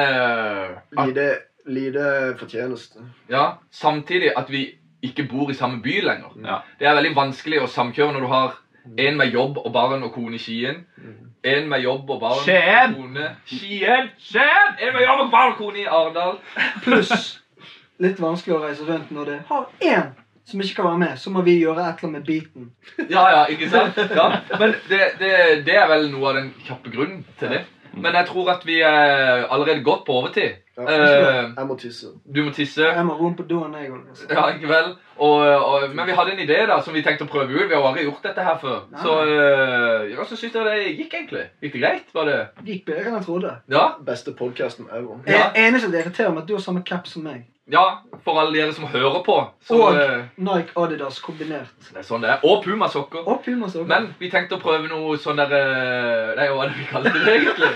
at, 0.97 1.07
lide, 1.07 1.27
lide 1.65 2.35
fortjeneste. 2.39 2.99
ja, 3.29 3.49
samtidig 3.71 4.31
at 4.37 4.51
vi 4.51 4.67
ikke 5.01 5.23
bor 5.31 5.49
i 5.49 5.53
samme 5.53 5.81
by 5.81 6.01
lenger. 6.05 6.33
Ja. 6.45 6.57
Det 6.79 6.87
er 6.87 6.93
veldig 6.95 7.15
vanskelig 7.15 7.61
å 7.61 7.67
samkjøre 7.67 8.13
når 8.13 8.19
du 8.21 8.27
har 8.27 8.57
en 8.97 9.17
med 9.17 9.33
jobb 9.33 9.57
og 9.57 9.73
barn 9.73 10.03
og 10.03 10.13
kone 10.13 10.35
i 10.35 10.39
Skien. 10.41 10.85
En 11.43 11.69
med 11.69 11.81
jobb 11.81 12.09
og 12.09 12.19
barn 12.21 12.41
Skien! 12.45 12.93
og 12.93 13.01
kone 13.01 13.35
Skien! 13.45 14.09
Skien! 14.21 14.75
En 14.79 14.93
med 14.93 15.01
jobb 15.05 15.25
og 15.25 15.31
barn 15.33 15.51
og 15.53 15.57
kone 15.57 15.81
i 15.81 15.85
Arendal. 15.89 16.37
Pluss 16.85 17.40
litt 18.01 18.19
vanskelig 18.21 18.57
å 18.57 18.61
reise 18.65 18.87
rundt 18.87 19.11
når 19.15 19.31
det 19.31 19.39
har 19.49 19.67
én 19.93 20.11
som 20.51 20.61
ikke 20.63 20.79
kan 20.81 20.87
være 20.89 21.01
med. 21.03 21.19
Så 21.21 21.31
må 21.33 21.43
vi 21.45 21.59
gjøre 21.61 21.83
et 21.85 22.01
eller 22.01 22.09
annet 22.09 22.17
med 22.17 22.25
beaten. 22.27 22.71
Ja, 23.13 23.27
ja, 23.35 23.43
ikke 23.53 23.69
sant? 23.71 23.99
Ja. 24.09 24.25
Men 24.59 24.73
det, 24.89 25.03
det, 25.21 25.35
det 25.67 25.77
er 25.77 25.87
vel 25.91 26.09
noe 26.11 26.31
av 26.31 26.41
den 26.41 26.49
kjappe 26.65 26.91
grunnen 26.93 27.21
til 27.39 27.53
det. 27.55 27.61
Men 27.91 28.15
jeg 28.15 28.27
tror 28.29 28.49
at 28.53 28.61
vi 28.65 28.77
er 28.87 29.45
allerede 29.51 29.83
godt 29.83 30.05
på 30.07 30.15
overtid. 30.21 30.59
Ja. 30.77 30.85
Eh, 30.87 31.49
Jeg 31.57 31.67
må 31.67 31.75
tisse. 31.75 32.07
du 32.35 32.43
må 32.45 32.51
tisse. 32.55 32.85
Jeg 32.87 33.05
må 33.05 33.17
roe 33.19 33.33
på 33.35 33.43
doen, 33.49 33.73
jeg 33.75 33.91
òg. 33.91 34.21
Ja, 34.31 34.45
ikke 34.55 34.69
vel? 34.71 34.93
Og, 35.17 35.41
og, 35.43 35.89
men 35.93 36.07
vi 36.07 36.15
hadde 36.17 36.31
en 36.33 36.39
idé 36.45 36.61
da, 36.71 36.79
som 36.81 36.95
vi 36.95 37.03
tenkte 37.05 37.27
å 37.27 37.29
prøve 37.29 37.51
ut. 37.51 37.67
Vi 37.67 37.75
har 37.75 37.83
aldri 37.89 38.07
gjort 38.07 38.23
dette 38.23 38.45
her 38.47 38.57
før. 38.61 38.79
Så 39.03 39.17
uh, 39.27 40.07
ja, 40.09 40.23
så 40.25 40.39
syns 40.39 40.55
jeg 40.55 40.65
det 40.69 40.95
gikk 41.01 41.17
egentlig. 41.19 41.43
Gikk 41.61 41.75
det 41.75 41.83
greit? 41.83 42.07
Var 42.15 42.31
det 42.31 42.39
Det 42.61 42.77
gikk 42.77 42.85
bedre 42.87 43.11
enn 43.11 43.19
jeg 43.19 43.27
trodde. 43.27 43.55
Ja? 43.75 43.85
Beste 44.07 44.33
podkasten 44.39 44.87
ever. 44.89 45.19
Ja. 45.27 45.49
Det 45.51 45.67
eneste 45.67 45.91
det 45.91 46.05
irriterer 46.05 46.31
meg, 46.33 46.45
at 46.45 46.49
du 46.49 46.55
har 46.55 46.63
samme 46.63 46.85
cap 46.87 47.11
som 47.11 47.27
meg. 47.27 47.43
Ja, 47.71 47.83
for 48.25 48.39
alle 48.41 48.51
dere 48.57 48.73
som 48.75 48.87
hører 48.91 49.21
på. 49.23 49.37
Så, 49.67 49.77
Og 49.79 49.95
eh, 49.95 50.25
Nike 50.37 50.75
Adidas 50.75 51.19
kombinert. 51.23 51.71
det 51.89 52.01
er 52.01 52.07
sånn 52.07 52.25
det 52.25 52.33
er. 52.33 52.41
Og 52.43 52.63
Puma-sokker. 52.65 53.23
Og 53.23 53.45
òg. 53.47 53.85
Men 53.87 54.09
vi 54.19 54.29
tenkte 54.33 54.57
å 54.57 54.63
prøve 54.63 54.91
noe 54.91 55.17
sånn 55.17 55.39
der 55.39 55.55
eh, 55.55 56.33
Nei, 56.39 56.49
hva 56.51 56.65
er 56.65 56.73
det 56.73 56.81
vi 56.81 56.89
kaller 56.91 57.15
det 57.15 57.37
egentlig? 57.37 57.71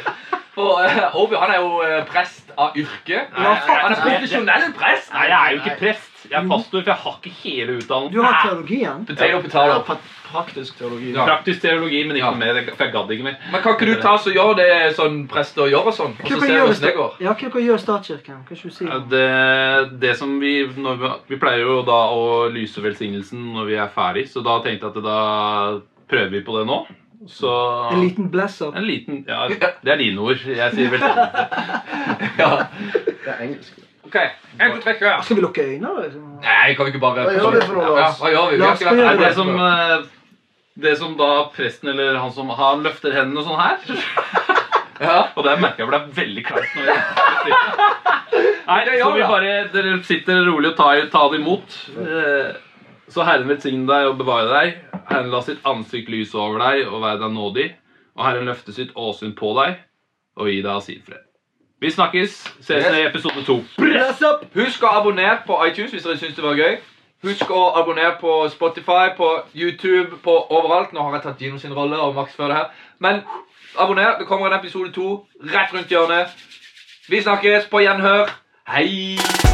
For 0.56 0.80
uh, 0.80 1.16
Obi 1.20 1.36
han 1.36 1.52
er 1.52 1.64
jo 1.64 1.80
prest 2.08 2.52
av 2.56 2.78
yrke. 2.80 3.26
Nei, 3.36 3.56
Han 3.68 3.92
er 3.92 4.04
profesjonell 4.04 4.70
prest! 4.78 5.10
Nei, 5.12 5.26
jeg 5.28 5.40
er 5.40 5.56
jo 5.56 5.64
ikke 5.64 5.80
prest. 5.82 6.15
Jeg 6.32 6.40
er 6.44 6.48
pastor, 6.50 6.82
for 6.82 6.90
jeg 6.92 7.00
har 7.04 7.16
ikke 7.22 7.34
hele 7.44 7.68
Du 7.68 7.78
utdannelsen. 7.84 8.24
har 8.26 8.50
teologien. 8.50 9.06
Potato, 9.06 9.42
potato. 9.42 9.68
Ja, 9.68 9.98
praktisk 10.32 10.78
teologi. 10.80 11.12
Ja. 11.14 11.26
Praktisk 11.26 11.62
teologi, 11.62 12.02
men 12.08 12.18
ikke 12.18 12.26
Ja. 12.32 12.32
mer, 12.36 12.60
for 12.76 12.84
jeg 12.86 12.94
gadd 12.94 13.12
ikke 13.12 13.24
mer. 13.24 13.36
Men 13.52 13.62
kan 13.62 13.74
ikke 13.76 13.86
du 13.86 14.02
ta 14.02 14.16
så 14.18 14.34
gjøre 14.34 14.56
det 14.58 14.96
sånn 14.98 15.28
prester 15.30 15.70
gjør 15.72 15.86
og 15.88 15.94
sånn? 15.94 16.16
Og 16.20 16.28
så 16.28 16.40
ser 16.40 16.48
vi 16.48 16.60
hvordan 16.60 16.82
det 16.82 16.96
går? 16.96 17.14
ja, 17.22 17.34
hva 17.34 17.62
gjør 17.62 17.80
Statskirken? 17.80 18.44
Hva 18.50 18.58
skal 18.58 18.70
du 18.70 18.76
si? 18.76 18.86
Ja, 18.86 19.00
Det, 19.00 20.00
det 20.02 20.18
som 20.18 20.40
vi, 20.40 20.66
når 20.76 20.98
vi 21.00 21.10
Vi 21.30 21.38
pleier 21.38 21.62
jo 21.66 21.82
da 21.84 22.00
å 22.12 22.52
lyse 22.52 22.82
velsignelsen 22.82 23.54
når 23.54 23.66
vi 23.68 23.76
er 23.76 23.88
ferdig, 23.88 24.28
så 24.28 24.44
da 24.44 24.60
tenkte 24.62 24.88
jeg 24.90 24.98
at 24.98 25.04
da 25.04 25.82
prøver 26.10 26.30
vi 26.32 26.42
på 26.42 26.58
det 26.60 26.68
nå. 26.68 26.86
Så 27.28 27.92
En 27.94 28.02
liten 28.02 28.30
bless-up. 28.30 28.76
En 28.76 28.84
liten 28.86 29.24
Ja, 29.28 29.48
det 29.48 29.92
er 29.94 29.98
dine 29.98 30.20
ord. 30.20 30.38
Jeg 30.46 30.72
sier 30.74 30.90
velsignelse. 30.92 31.48
Ja. 32.38 32.68
Det 32.92 33.28
er 33.32 33.42
engelsk. 33.48 33.74
OK. 34.16 34.22
En, 34.56 34.72
to, 34.72 34.82
tre, 34.86 34.94
kjør. 35.02 35.22
Skal 35.28 35.36
vi 35.36 35.44
lukke 35.44 35.64
øynene? 35.68 35.94
Liksom? 36.06 36.28
Nei, 36.46 36.74
kan 36.78 36.88
vi 36.88 36.94
ikke 36.94 37.02
bare 37.04 37.26
Hva 37.28 37.34
gjør 37.36 37.56
vi 37.58 37.64
for 37.68 37.76
noe, 37.82 37.96
Ja, 38.00 38.06
hva 38.16 38.30
gjør 38.32 38.46
vi? 38.54 38.60
vi 38.62 38.64
har 38.66 38.78
ikke 38.80 38.92
vært 38.94 39.10
her 39.10 39.20
det 39.20 39.32
som 39.36 39.50
eh, 39.60 39.96
Det 40.86 40.94
som 41.00 41.18
da 41.20 41.30
presten 41.56 41.92
eller 41.92 42.16
han 42.22 42.32
som 42.36 42.54
har 42.56 42.80
løfter 42.86 43.12
hendene 43.16 43.44
sånn 43.44 43.60
her. 43.60 43.78
Ja. 44.96 45.26
Og 45.36 45.44
det 45.44 45.58
merker 45.60 45.84
jeg 45.84 45.92
er 45.92 46.06
veldig 46.16 46.42
kleint. 46.48 46.76
Nei, 48.70 48.78
så 48.96 49.10
vi 49.12 49.26
bare 49.28 49.50
Dere 49.74 49.98
sitter 50.08 50.40
rolig 50.48 50.70
og 50.72 50.78
tar, 50.78 51.02
tar 51.12 51.34
det 51.34 51.42
imot. 51.42 51.76
Eh, 52.00 52.54
Så 53.12 53.26
Herren 53.28 53.50
velsigne 53.52 53.84
deg 53.90 54.08
og 54.08 54.16
bevare 54.22 54.48
deg. 54.54 54.78
Herren 55.12 55.28
la 55.36 55.42
sitt 55.44 55.60
ansikt 55.68 56.08
lyse 56.10 56.40
over 56.40 56.64
deg 56.64 56.88
og 56.88 57.04
være 57.04 57.20
deg 57.26 57.36
nådig. 57.36 57.68
Og 58.16 58.24
Herren 58.26 58.48
løfte 58.48 58.72
sitt 58.74 58.96
åsyn 58.96 59.36
på 59.38 59.52
deg 59.60 59.76
og 60.40 60.48
gi 60.50 60.62
deg 60.64 60.72
av 60.72 60.82
sin 60.88 61.04
fred. 61.04 61.25
Vi 61.86 61.92
snakkes. 61.92 62.54
Ses 62.62 62.86
i 62.86 63.06
episode 63.06 63.44
to. 63.46 63.60
Husk 64.56 64.84
å 64.84 64.90
abonnere 64.98 65.44
på 65.46 65.60
iTunes 65.68 65.92
hvis 65.94 66.08
dere 66.08 66.18
syns 66.18 66.34
det 66.34 66.42
var 66.42 66.58
gøy. 66.58 66.80
Husk 67.28 67.52
å 67.54 67.62
abonnere 67.78 68.16
på 68.18 68.40
Spotify, 68.50 69.12
på 69.18 69.30
YouTube, 69.54 70.18
på 70.26 70.34
overalt. 70.50 70.98
Nå 70.98 71.06
har 71.06 71.20
jeg 71.20 71.28
tatt 71.28 71.46
Gino 71.46 71.62
sin 71.62 71.78
rolle 71.78 72.02
og 72.02 72.18
Max 72.18 72.34
før 72.34 72.50
det 72.50 72.58
her. 72.58 72.74
Men 72.98 73.22
abonner. 73.78 74.18
Det 74.18 74.26
kommer 74.26 74.50
en 74.50 74.58
episode 74.58 74.96
to 74.98 75.28
rett 75.54 75.78
rundt 75.78 75.94
hjørnet. 75.94 76.34
Vi 77.10 77.22
snakkes. 77.22 77.70
På 77.70 77.86
gjenhør. 77.86 78.34
Hei! 78.66 79.45